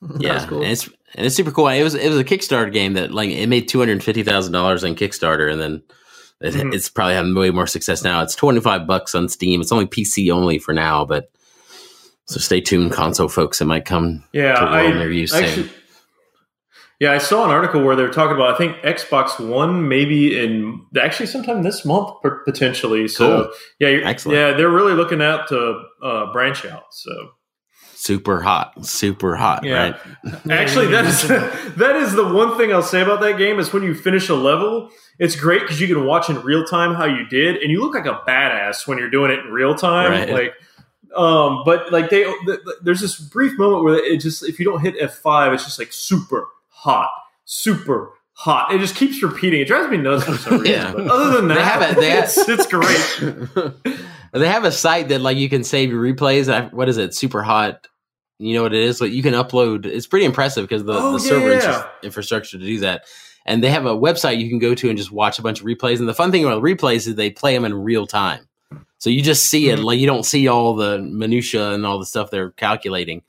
Yeah, 0.20 0.46
cool. 0.46 0.62
and 0.62 0.70
it's 0.70 0.86
and 1.14 1.26
it's 1.26 1.34
super 1.34 1.50
cool. 1.50 1.66
It 1.68 1.82
was 1.82 1.94
it 1.94 2.08
was 2.08 2.18
a 2.18 2.24
Kickstarter 2.24 2.70
game 2.70 2.92
that 2.92 3.12
like 3.12 3.30
it 3.30 3.48
made 3.48 3.66
two 3.66 3.78
hundred 3.78 4.04
fifty 4.04 4.22
thousand 4.22 4.52
dollars 4.52 4.84
on 4.84 4.94
Kickstarter, 4.94 5.50
and 5.50 5.60
then 5.60 5.82
it, 6.40 6.54
mm-hmm. 6.54 6.72
It's 6.72 6.88
probably 6.88 7.14
having 7.14 7.34
way 7.34 7.50
more 7.50 7.66
success 7.66 8.04
now. 8.04 8.22
It's 8.22 8.34
25 8.34 8.86
bucks 8.86 9.14
on 9.14 9.28
Steam. 9.28 9.60
It's 9.60 9.72
only 9.72 9.86
PC 9.86 10.30
only 10.30 10.58
for 10.58 10.74
now, 10.74 11.04
but 11.04 11.30
so 12.26 12.38
stay 12.38 12.60
tuned, 12.60 12.92
console 12.92 13.28
folks. 13.28 13.60
It 13.60 13.66
might 13.66 13.84
come 13.84 14.24
yeah, 14.32 14.54
to 14.54 14.66
I, 14.66 15.04
you 15.06 15.26
soon. 15.26 15.70
yeah, 17.00 17.12
I 17.12 17.18
saw 17.18 17.44
an 17.44 17.50
article 17.50 17.82
where 17.82 17.96
they 17.96 18.02
were 18.02 18.12
talking 18.12 18.34
about 18.34 18.54
I 18.54 18.58
think 18.58 18.76
Xbox 18.78 19.40
One 19.40 19.88
maybe 19.88 20.38
in 20.38 20.84
actually 21.00 21.26
sometime 21.26 21.62
this 21.62 21.84
month 21.84 22.16
potentially. 22.44 23.08
So 23.08 23.44
cool. 23.44 23.52
yeah, 23.78 24.00
Excellent. 24.04 24.36
yeah, 24.36 24.52
they're 24.52 24.68
really 24.68 24.94
looking 24.94 25.22
out 25.22 25.48
to 25.48 25.84
uh, 26.02 26.32
branch 26.32 26.66
out. 26.66 26.86
So 26.90 27.30
super 28.06 28.40
hot, 28.40 28.86
super 28.86 29.34
hot, 29.34 29.64
yeah. 29.64 29.90
right? 30.24 30.50
Actually, 30.50 30.86
that 30.88 31.04
is 31.04 31.22
that 31.76 31.96
is 31.96 32.12
the 32.12 32.24
one 32.32 32.56
thing 32.56 32.72
I'll 32.72 32.82
say 32.82 33.02
about 33.02 33.20
that 33.20 33.36
game 33.36 33.58
is 33.58 33.72
when 33.72 33.82
you 33.82 33.94
finish 33.94 34.28
a 34.28 34.34
level, 34.34 34.90
it's 35.18 35.34
great 35.34 35.62
because 35.62 35.80
you 35.80 35.88
can 35.88 36.04
watch 36.06 36.30
in 36.30 36.40
real 36.42 36.64
time 36.64 36.94
how 36.94 37.04
you 37.04 37.26
did, 37.26 37.56
and 37.56 37.70
you 37.70 37.80
look 37.80 37.94
like 37.94 38.06
a 38.06 38.22
badass 38.28 38.86
when 38.86 38.98
you're 38.98 39.10
doing 39.10 39.30
it 39.32 39.40
in 39.40 39.46
real 39.46 39.74
time. 39.74 40.12
Right. 40.12 40.30
Like, 40.30 40.54
um, 41.16 41.62
but 41.64 41.92
like 41.92 42.10
they, 42.10 42.32
there's 42.82 43.00
this 43.00 43.18
brief 43.18 43.58
moment 43.58 43.84
where 43.84 43.96
it 43.96 44.20
just 44.20 44.48
if 44.48 44.58
you 44.58 44.64
don't 44.64 44.80
hit 44.80 44.94
F 45.00 45.14
five, 45.14 45.52
it's 45.52 45.64
just 45.64 45.78
like 45.78 45.92
super 45.92 46.46
hot, 46.68 47.10
super 47.44 48.12
hot. 48.32 48.72
It 48.72 48.78
just 48.78 48.94
keeps 48.94 49.22
repeating. 49.22 49.60
It 49.60 49.66
drives 49.66 49.90
me 49.90 49.96
nuts 49.96 50.24
for 50.24 50.36
some 50.36 50.58
reason. 50.60 50.76
yeah. 50.76 50.92
But 50.92 51.08
other 51.08 51.36
than 51.36 51.48
that, 51.48 51.54
they 51.54 51.62
have 51.62 51.96
a, 51.96 52.00
they 52.00 52.12
it's, 52.18 52.48
it's 52.48 52.66
great. 52.66 53.82
they 54.32 54.48
have 54.48 54.64
a 54.64 54.72
site 54.72 55.08
that 55.08 55.20
like 55.20 55.38
you 55.38 55.48
can 55.48 55.64
save 55.64 55.90
your 55.90 56.02
replays. 56.02 56.72
What 56.72 56.88
is 56.88 56.98
it? 56.98 57.14
Super 57.14 57.42
hot. 57.42 57.86
You 58.38 58.54
know 58.54 58.62
what 58.62 58.74
it 58.74 58.82
is? 58.82 59.00
Like 59.00 59.12
you 59.12 59.22
can 59.22 59.34
upload. 59.34 59.86
It's 59.86 60.06
pretty 60.06 60.26
impressive 60.26 60.68
because 60.68 60.84
the, 60.84 60.92
oh, 60.92 61.18
the 61.18 61.24
yeah, 61.24 61.28
server 61.28 61.52
yeah. 61.54 61.88
infrastructure 62.02 62.58
to 62.58 62.64
do 62.64 62.80
that. 62.80 63.04
And 63.46 63.62
they 63.62 63.70
have 63.70 63.86
a 63.86 63.94
website 63.94 64.38
you 64.38 64.48
can 64.48 64.58
go 64.58 64.74
to 64.74 64.88
and 64.88 64.98
just 64.98 65.12
watch 65.12 65.38
a 65.38 65.42
bunch 65.42 65.60
of 65.60 65.66
replays. 65.66 66.00
And 66.00 66.08
the 66.08 66.14
fun 66.14 66.32
thing 66.32 66.44
about 66.44 66.62
replays 66.62 67.06
is 67.06 67.14
they 67.14 67.30
play 67.30 67.54
them 67.54 67.64
in 67.64 67.74
real 67.74 68.06
time. 68.06 68.48
So 68.98 69.10
you 69.10 69.22
just 69.22 69.48
see 69.48 69.68
it, 69.70 69.76
mm-hmm. 69.76 69.84
like 69.84 70.00
you 70.00 70.06
don't 70.06 70.24
see 70.24 70.48
all 70.48 70.74
the 70.74 70.98
minutia 70.98 71.72
and 71.72 71.86
all 71.86 71.98
the 71.98 72.06
stuff 72.06 72.30
they're 72.30 72.50
calculating. 72.52 73.22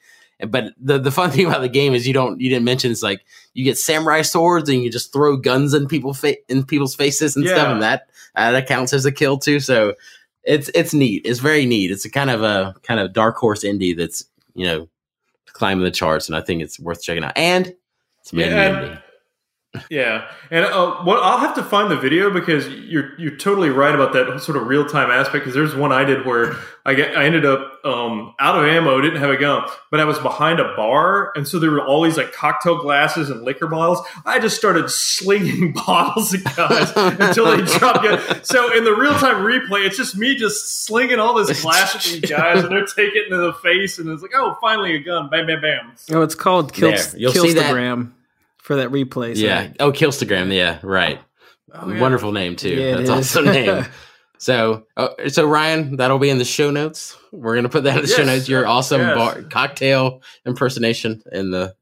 But 0.46 0.74
the 0.80 0.98
the 1.00 1.12
fun 1.12 1.32
thing 1.32 1.46
about 1.46 1.62
the 1.62 1.70
game 1.70 1.94
is 1.94 2.08
you 2.08 2.14
don't 2.14 2.40
you 2.40 2.50
didn't 2.50 2.66
mention 2.66 2.92
it's 2.92 3.04
like 3.04 3.26
you 3.54 3.64
get 3.64 3.78
samurai 3.78 4.22
swords 4.22 4.70
and 4.70 4.84
you 4.84 4.92
just 4.92 5.14
throw 5.14 5.38
guns 5.38 5.74
in 5.74 5.88
people 5.88 6.14
fa- 6.14 6.38
in 6.50 6.64
people's 6.66 6.96
faces 6.96 7.36
and 7.36 7.46
stuff, 7.46 7.58
Yeah. 7.58 7.72
and 7.72 7.82
that 7.82 8.10
that 8.36 8.68
counts 8.68 8.94
as 8.94 9.06
a 9.06 9.12
kill 9.12 9.38
too. 9.38 9.60
So 9.60 9.96
it's 10.44 10.70
it's 10.74 10.94
neat. 10.94 11.24
It's 11.26 11.40
very 11.40 11.66
neat. 11.66 11.92
It's 11.92 12.06
a 12.06 12.10
kind 12.10 12.30
of 12.30 12.44
a 12.44 12.76
kind 12.84 13.00
of 13.00 13.14
dark 13.14 13.38
horse 13.38 13.64
indie 13.64 13.96
that's 13.98 14.26
you 14.54 14.66
know 14.66 14.90
climbing 15.58 15.84
the 15.84 15.92
charts, 15.92 16.28
and 16.30 16.36
I 16.36 16.42
think 16.42 16.62
it's 16.62 16.80
worth 16.80 17.02
checking 17.02 17.24
out. 17.24 17.38
And 17.38 17.74
it's 18.22 18.32
made 18.34 18.52
Yeah, 18.52 18.70
in 18.70 18.76
and- 18.76 18.86
Unity. 18.86 19.02
Yeah, 19.90 20.30
and 20.50 20.66
uh, 20.66 20.98
what 21.04 21.22
I'll 21.22 21.40
have 21.40 21.56
to 21.56 21.64
find 21.64 21.92
the 21.92 21.98
video 21.98 22.30
because 22.32 22.68
you're 22.68 23.20
you're 23.20 23.36
totally 23.36 23.70
right 23.70 23.94
about 23.94 24.14
that 24.14 24.40
sort 24.42 24.58
of 24.58 24.68
real 24.68 24.86
time 24.86 25.12
aspect. 25.12 25.44
Because 25.44 25.54
there's 25.54 25.76
one 25.76 25.92
I 25.92 26.04
did 26.04 26.26
where 26.26 26.56
I 26.86 26.94
get 26.94 27.16
I 27.18 27.26
ended 27.26 27.46
up 27.46 27.80
um, 27.86 28.34
out 28.40 28.58
of 28.58 28.66
ammo, 28.66 29.00
didn't 29.02 29.20
have 29.20 29.30
a 29.30 29.38
gun, 29.38 29.68
but 29.92 30.00
I 30.00 30.06
was 30.06 30.20
behind 30.20 30.60
a 30.60 30.74
bar, 30.76 31.32
and 31.36 31.48
so 31.48 31.60
there 31.60 31.70
were 31.70 31.86
all 31.86 32.04
these 32.04 32.18
like 32.18 32.32
cocktail 32.34 32.82
glasses 32.82 33.30
and 33.30 33.44
liquor 33.44 33.68
bottles. 33.68 34.06
I 34.26 34.40
just 34.40 34.58
started 34.58 34.90
slinging 34.90 35.74
bottles 35.86 36.34
at 36.34 36.44
guys 36.56 36.92
until 36.96 37.56
they 37.56 37.64
dropped. 37.78 38.04
Gun. 38.04 38.44
So 38.44 38.76
in 38.76 38.84
the 38.84 38.96
real 38.96 39.14
time 39.14 39.44
replay, 39.46 39.86
it's 39.86 39.98
just 39.98 40.18
me 40.18 40.36
just 40.36 40.86
slinging 40.86 41.20
all 41.20 41.34
this 41.36 41.62
glass 41.62 41.96
at 41.96 42.02
these 42.04 42.30
guys, 42.30 42.64
and 42.64 42.72
they're 42.72 42.86
taking 42.86 43.22
it 43.22 43.26
into 43.26 43.38
the 43.38 43.54
face, 43.54 44.00
and 44.00 44.10
it's 44.10 44.22
like, 44.22 44.32
oh, 44.34 44.58
finally 44.62 44.96
a 44.96 45.00
gun, 45.00 45.30
bam, 45.30 45.46
bam, 45.46 45.62
bam. 45.62 45.94
Oh, 46.12 46.22
it's 46.22 46.36
called 46.36 46.74
Kill 46.74 46.92
There, 47.12 47.20
you'll 47.20 47.32
see 47.34 47.54
that. 47.54 47.74
Killstagram 48.68 48.70
for 48.70 48.76
that 48.76 48.90
replay. 48.90 49.36
so- 49.36 49.44
Yeah. 49.46 49.74
Oh, 49.80 49.92
Killstagram. 49.92 50.54
Yeah. 50.54 50.80
Right. 50.84 51.20
Oh, 51.74 51.90
yeah. 51.92 52.02
Wonderful 52.02 52.32
name 52.32 52.56
too. 52.56 52.70
Yeah, 52.70 52.98
That's 52.98 53.04
is. 53.04 53.10
awesome 53.10 53.46
name. 53.54 53.86
So, 54.40 54.86
oh, 54.96 55.10
so 55.30 55.48
Ryan, 55.48 55.96
that'll 55.98 56.20
be 56.20 56.30
in 56.30 56.38
the 56.38 56.46
show 56.46 56.70
notes. 56.72 57.18
We're 57.32 57.56
gonna 57.56 57.70
put 57.70 57.84
that 57.86 57.96
in 57.96 58.02
the 58.04 58.08
show 58.08 58.24
notes. 58.24 58.48
Your 58.48 58.68
awesome 58.68 59.02
yes. 59.02 59.16
bar, 59.16 59.42
cocktail 59.44 60.22
impersonation 60.46 61.22
in 61.32 61.52
the 61.52 61.76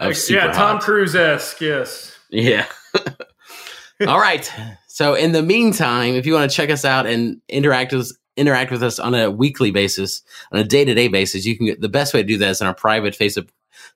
Uh, 0.00 0.12
super 0.12 0.46
yeah, 0.46 0.52
Tom. 0.52 0.80
Cruise 0.80 1.14
esque, 1.14 1.60
yes. 1.60 2.16
yeah. 2.30 2.66
All 4.06 4.18
right. 4.18 4.50
So, 4.86 5.14
in 5.14 5.32
the 5.32 5.42
meantime, 5.42 6.14
if 6.14 6.24
you 6.26 6.32
want 6.34 6.50
to 6.50 6.56
check 6.56 6.70
us 6.70 6.84
out 6.84 7.06
and 7.06 7.40
interact 7.48 7.92
with 7.92 8.12
interact 8.36 8.70
with 8.70 8.82
us 8.82 8.98
on 8.98 9.14
a 9.14 9.30
weekly 9.30 9.70
basis, 9.70 10.22
on 10.52 10.60
a 10.60 10.64
day 10.64 10.84
to 10.84 10.94
day 10.94 11.08
basis, 11.08 11.44
you 11.44 11.56
can 11.56 11.66
get 11.66 11.80
the 11.80 11.88
best 11.88 12.14
way 12.14 12.22
to 12.22 12.26
do 12.26 12.38
that 12.38 12.50
is 12.50 12.60
in 12.60 12.66
our 12.66 12.74
private 12.74 13.14
Facebook 13.18 13.48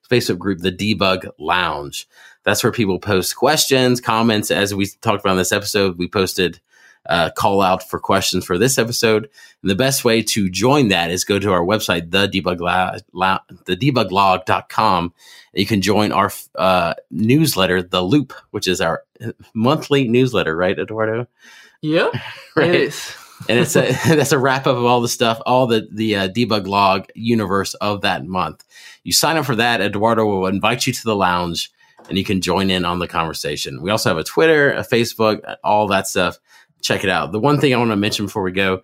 Facebook 0.09 0.37
group, 0.39 0.59
the 0.59 0.71
Debug 0.71 1.29
Lounge. 1.39 2.07
That's 2.43 2.63
where 2.63 2.71
people 2.73 2.99
post 2.99 3.35
questions, 3.35 4.01
comments. 4.01 4.51
As 4.51 4.73
we 4.75 4.87
talked 5.01 5.21
about 5.23 5.31
in 5.33 5.37
this 5.37 5.51
episode, 5.51 5.97
we 5.97 6.07
posted 6.07 6.59
a 7.05 7.31
call 7.35 7.61
out 7.61 7.89
for 7.89 7.99
questions 7.99 8.45
for 8.45 8.57
this 8.57 8.77
episode. 8.77 9.29
And 9.61 9.69
the 9.69 9.75
best 9.75 10.05
way 10.05 10.21
to 10.23 10.49
join 10.49 10.87
that 10.89 11.11
is 11.11 11.25
go 11.25 11.37
to 11.39 11.51
our 11.51 11.61
website, 11.63 12.11
the 12.11 12.27
debug 12.27 12.59
la- 13.13 13.39
the 13.65 13.75
debuglog.com. 13.77 15.13
You 15.53 15.65
can 15.65 15.81
join 15.81 16.11
our 16.11 16.31
uh, 16.55 16.93
newsletter, 17.11 17.81
The 17.81 18.01
Loop, 18.01 18.33
which 18.51 18.67
is 18.67 18.81
our 18.81 19.03
monthly 19.53 20.07
newsletter, 20.07 20.55
right, 20.55 20.77
Eduardo? 20.77 21.27
Yeah, 21.81 22.09
Right. 22.55 22.69
it 22.69 22.75
is. 22.75 23.13
And 23.49 23.59
it's 23.59 23.75
a 23.75 23.91
that's 24.15 24.31
a 24.31 24.39
wrap 24.39 24.67
up 24.67 24.77
of 24.77 24.85
all 24.85 25.01
the 25.01 25.07
stuff, 25.07 25.39
all 25.45 25.67
the 25.67 25.87
the 25.91 26.15
uh, 26.15 26.27
debug 26.29 26.67
log 26.67 27.07
universe 27.15 27.73
of 27.75 28.01
that 28.01 28.25
month. 28.25 28.63
You 29.03 29.13
sign 29.13 29.37
up 29.37 29.45
for 29.45 29.55
that, 29.55 29.81
Eduardo 29.81 30.25
will 30.25 30.47
invite 30.47 30.87
you 30.87 30.93
to 30.93 31.03
the 31.03 31.15
lounge, 31.15 31.71
and 32.09 32.17
you 32.17 32.23
can 32.23 32.41
join 32.41 32.69
in 32.69 32.85
on 32.85 32.99
the 32.99 33.07
conversation. 33.07 33.81
We 33.81 33.91
also 33.91 34.09
have 34.09 34.17
a 34.17 34.23
Twitter, 34.23 34.71
a 34.71 34.83
Facebook, 34.83 35.55
all 35.63 35.87
that 35.87 36.07
stuff. 36.07 36.39
Check 36.81 37.03
it 37.03 37.09
out. 37.09 37.31
The 37.31 37.39
one 37.39 37.59
thing 37.59 37.73
I 37.73 37.77
want 37.77 37.91
to 37.91 37.95
mention 37.95 38.25
before 38.25 38.43
we 38.43 38.51
go. 38.51 38.81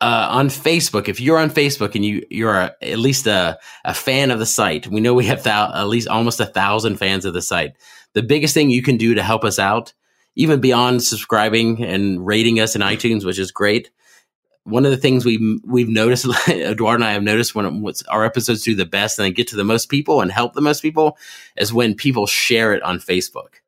Uh, 0.00 0.28
on 0.30 0.48
Facebook, 0.48 1.08
if 1.08 1.20
you're 1.20 1.38
on 1.38 1.50
Facebook 1.50 1.96
and 1.96 2.04
you 2.04 2.24
you're 2.30 2.54
a, 2.54 2.76
at 2.82 3.00
least 3.00 3.26
a, 3.26 3.58
a 3.84 3.92
fan 3.92 4.30
of 4.30 4.38
the 4.38 4.46
site, 4.46 4.86
we 4.86 5.00
know 5.00 5.12
we 5.12 5.26
have 5.26 5.44
at 5.44 5.88
least 5.88 6.06
almost 6.06 6.38
a 6.38 6.46
thousand 6.46 6.98
fans 6.98 7.24
of 7.24 7.34
the 7.34 7.42
site. 7.42 7.72
The 8.12 8.22
biggest 8.22 8.54
thing 8.54 8.70
you 8.70 8.82
can 8.82 8.96
do 8.96 9.14
to 9.14 9.22
help 9.24 9.44
us 9.44 9.58
out 9.58 9.92
even 10.38 10.60
beyond 10.60 11.02
subscribing 11.02 11.84
and 11.84 12.24
rating 12.24 12.60
us 12.60 12.76
in 12.76 12.80
iTunes, 12.80 13.24
which 13.24 13.38
is 13.40 13.50
great. 13.50 13.90
One 14.62 14.84
of 14.84 14.92
the 14.92 14.96
things 14.96 15.24
we 15.24 15.60
we've 15.64 15.88
noticed, 15.88 16.26
Eduardo 16.48 16.94
and 16.94 17.04
I 17.04 17.12
have 17.12 17.22
noticed 17.22 17.54
when 17.54 17.84
our 18.08 18.24
episodes 18.24 18.62
do 18.62 18.74
the 18.76 18.86
best 18.86 19.18
and 19.18 19.26
they 19.26 19.32
get 19.32 19.48
to 19.48 19.56
the 19.56 19.64
most 19.64 19.88
people 19.88 20.20
and 20.20 20.30
help 20.30 20.54
the 20.54 20.60
most 20.60 20.80
people, 20.80 21.18
is 21.56 21.72
when 21.72 21.94
people 21.94 22.26
share 22.26 22.72
it 22.72 22.82
on 22.82 22.98
Facebook. 23.00 23.60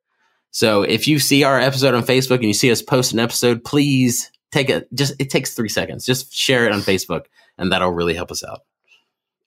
So 0.52 0.82
if 0.82 1.08
you 1.08 1.18
see 1.18 1.42
our 1.42 1.58
episode 1.58 1.94
on 1.94 2.04
Facebook 2.04 2.36
and 2.36 2.44
you 2.44 2.54
see 2.54 2.70
us 2.70 2.82
post 2.82 3.12
an 3.12 3.18
episode, 3.18 3.64
please 3.64 4.30
take 4.52 4.68
it. 4.70 4.88
Just 4.94 5.14
it 5.18 5.30
takes 5.30 5.54
three 5.54 5.68
seconds. 5.68 6.06
Just 6.06 6.32
share 6.32 6.66
it 6.66 6.72
on 6.72 6.80
Facebook, 6.80 7.24
and 7.58 7.72
that'll 7.72 7.90
really 7.92 8.14
help 8.14 8.30
us 8.30 8.44
out. 8.44 8.60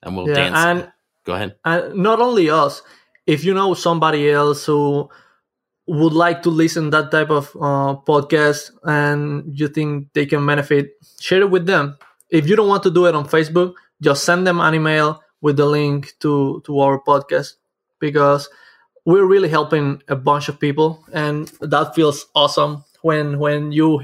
And 0.02 0.18
we'll 0.18 0.28
Yeah, 0.28 0.36
dance. 0.36 0.58
and 0.58 0.92
Go 1.24 1.34
ahead. 1.36 1.56
and 1.64 1.96
not 1.96 2.20
only 2.20 2.50
us 2.50 2.82
if 3.26 3.46
you 3.46 3.54
know 3.54 3.74
somebody 3.74 4.30
else 4.30 4.66
who 4.66 5.10
would 5.88 6.14
like 6.14 6.42
to 6.44 6.50
listen 6.50 6.90
that 6.90 7.12
type 7.12 7.30
of 7.30 7.50
uh, 7.56 7.96
podcast 8.08 8.72
and 8.84 9.44
you 9.60 9.68
think 9.68 10.08
they 10.14 10.26
can 10.26 10.46
benefit 10.46 10.92
share 11.20 11.42
it 11.42 11.50
with 11.52 11.66
them 11.66 11.98
if 12.30 12.48
you 12.48 12.56
don't 12.56 12.70
want 12.70 12.84
to 12.84 12.92
do 12.92 13.06
it 13.06 13.16
on 13.16 13.28
facebook 13.28 13.74
just 14.02 14.24
send 14.24 14.48
them 14.48 14.60
an 14.60 14.74
email 14.74 15.22
with 15.42 15.58
the 15.58 15.66
link 15.66 16.14
to 16.20 16.62
to 16.66 16.80
our 16.80 17.00
podcast 17.02 17.56
because 18.00 18.50
we're 19.06 19.26
really 19.26 19.50
helping 19.50 20.02
a 20.08 20.16
bunch 20.16 20.48
of 20.48 20.60
people 20.60 21.04
and 21.12 21.48
that 21.60 21.94
feels 21.94 22.28
awesome 22.34 22.84
when 23.02 23.40
when 23.40 23.72
you 23.72 24.02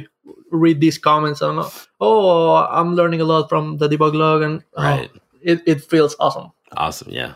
read 0.52 0.82
these 0.82 0.98
comments 0.98 1.42
and 1.42 1.64
oh 2.02 2.56
i'm 2.56 2.96
learning 2.96 3.22
a 3.22 3.24
lot 3.24 3.48
from 3.48 3.78
the 3.78 3.88
debug 3.88 4.14
log 4.14 4.42
and 4.42 4.64
oh, 4.76 5.06
it, 5.42 5.62
it 5.66 5.82
feels 5.82 6.16
awesome 6.20 6.52
Awesome. 6.76 7.12
Yeah. 7.12 7.36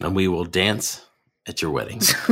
And 0.00 0.14
we 0.14 0.28
will 0.28 0.44
dance 0.44 1.04
at 1.48 1.62
your 1.62 1.70
wedding. 1.70 2.00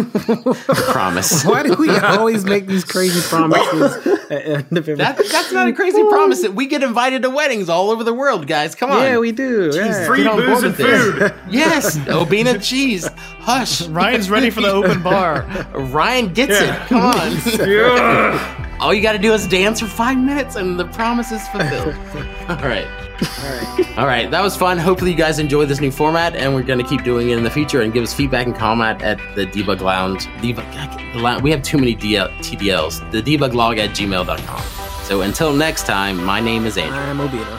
Promise. 0.67 1.45
Why 1.47 1.63
do 1.63 1.75
we 1.75 1.91
always 1.91 2.45
make 2.45 2.67
these 2.67 2.85
crazy 2.85 3.21
promises? 3.29 4.07
at 4.07 4.07
uh, 4.07 4.11
uh, 4.11 4.19
the 4.29 4.45
end 4.47 4.79
of 4.79 4.89
every- 4.89 4.95
That, 4.97 5.17
that's 5.31 5.53
not 5.53 5.69
a 5.69 5.73
crazy 5.73 6.03
promise. 6.03 6.43
That 6.43 6.55
we 6.55 6.67
get 6.67 6.83
invited 6.83 7.23
to 7.23 7.31
weddings 7.31 7.69
all 7.69 7.91
over 7.91 8.05
the 8.05 8.15
world, 8.15 8.47
guys. 8.47 8.75
Come 8.75 8.91
on. 8.91 9.03
yeah, 9.03 9.19
we 9.19 9.33
do. 9.33 9.71
Jeez, 9.71 9.75
yeah. 9.77 10.07
Free 10.07 10.25
booze 10.25 10.63
and 10.63 10.63
with 10.63 10.77
this. 10.77 11.13
food. 11.15 11.35
Yes, 11.51 11.97
Obina 11.99 12.63
cheese. 12.63 13.09
Hush. 13.41 13.87
Ryan's 13.89 14.29
ready 14.31 14.51
for 14.51 14.61
the 14.61 14.71
open 14.71 15.03
bar. 15.03 15.43
Ryan 15.75 16.33
gets 16.33 16.53
Yeah. 16.53 16.85
it. 16.85 16.89
Come 16.89 17.01
on. 17.03 17.69
Yeah. 17.69 18.66
All 18.81 18.93
you 18.95 19.03
got 19.03 19.13
to 19.13 19.19
do 19.19 19.33
is 19.33 19.47
dance 19.47 19.81
for 19.81 19.87
five 19.87 20.19
minutes, 20.19 20.57
and 20.57 20.79
the 20.79 20.85
promise 20.87 21.33
is 21.33 21.47
fulfilled. 21.49 21.95
all 22.49 22.57
right. 22.57 22.87
All 23.17 23.49
right, 23.49 23.99
Alright, 23.99 24.31
that 24.31 24.43
was 24.43 24.57
fun. 24.59 24.77
Hopefully, 24.77 25.11
you 25.11 25.17
guys 25.17 25.39
enjoyed 25.39 25.69
this 25.69 25.81
new 25.81 25.91
format, 25.91 26.37
and 26.37 26.55
we're 26.55 26.63
going 26.63 26.79
to 26.79 26.85
keep 26.85 27.03
doing 27.03 27.31
it 27.31 27.39
in 27.39 27.45
the 27.45 27.51
future. 27.51 27.81
And 27.81 27.91
give 27.91 28.03
us 28.03 28.13
feedback 28.13 28.45
and 28.47 28.55
comment 28.55 29.01
at 29.03 29.17
the 29.35 29.47
debug 29.47 29.81
lounge. 29.81 30.27
Debug, 30.43 31.41
we 31.41 31.51
have 31.51 31.63
too 31.63 31.79
many 31.79 31.97
DL, 31.97 32.29
TDLs. 32.41 33.11
The 33.13 33.23
debug 33.23 33.55
log 33.55 33.79
at 33.79 33.91
gmail.com. 33.91 34.63
So 35.05 35.23
until 35.23 35.55
next 35.55 35.87
time, 35.87 36.23
my 36.25 36.41
name 36.41 36.67
is 36.67 36.77
Andrew. 36.77 36.99
I'm 36.99 37.19
Obito. 37.19 37.59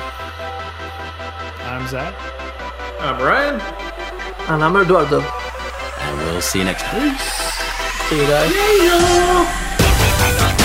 I'm 1.63 1.87
Zach. 1.87 2.13
I'm 2.99 3.19
Ryan. 3.21 3.61
and 4.49 4.63
i'm 4.63 4.75
eduardo 4.75 5.21
And 5.21 6.17
we'll 6.19 6.41
see 6.41 6.59
you 6.59 6.65
next 6.65 6.83
time. 6.83 7.15
see 8.09 8.21
you 8.21 8.27
guys 8.27 8.51
You 10.51 10.56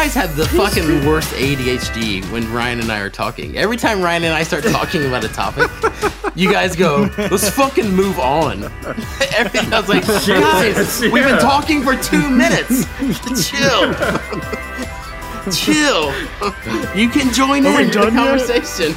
guys 0.00 0.14
have 0.14 0.34
the 0.34 0.46
fucking 0.46 1.04
worst 1.04 1.30
ADHD 1.34 2.24
when 2.32 2.50
Ryan 2.50 2.80
and 2.80 2.90
I 2.90 3.00
are 3.00 3.10
talking. 3.10 3.58
Every 3.58 3.76
time 3.76 4.00
Ryan 4.00 4.24
and 4.24 4.32
I 4.32 4.44
start 4.44 4.64
talking 4.64 5.04
about 5.04 5.24
a 5.24 5.28
topic, 5.28 5.70
you 6.34 6.50
guys 6.50 6.74
go, 6.74 7.10
let's 7.18 7.50
fucking 7.50 7.94
move 7.94 8.18
on. 8.18 8.62
Everything 9.36 9.70
I 9.70 9.78
was 9.78 9.90
like, 9.90 10.06
guys, 10.06 11.00
we've 11.12 11.22
been 11.22 11.38
talking 11.38 11.82
for 11.82 11.96
two 11.96 12.30
minutes. 12.30 12.86
Chill. 13.46 13.92
Chill. 15.52 16.14
You 16.96 17.10
can 17.10 17.30
join 17.34 17.66
Are 17.66 17.82
in 17.82 17.88
the 17.88 18.10
conversation. 18.10 18.96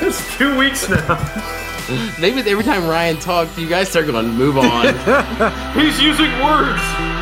It's 0.00 0.38
two 0.38 0.56
weeks 0.56 0.88
now. 0.88 2.14
Maybe 2.18 2.40
every 2.50 2.64
time 2.64 2.88
Ryan 2.88 3.18
talks, 3.18 3.58
you 3.58 3.68
guys 3.68 3.90
start 3.90 4.06
going, 4.06 4.30
move 4.30 4.56
on. 4.56 4.94
He's 5.78 6.00
using 6.00 6.32
words. 6.42 7.15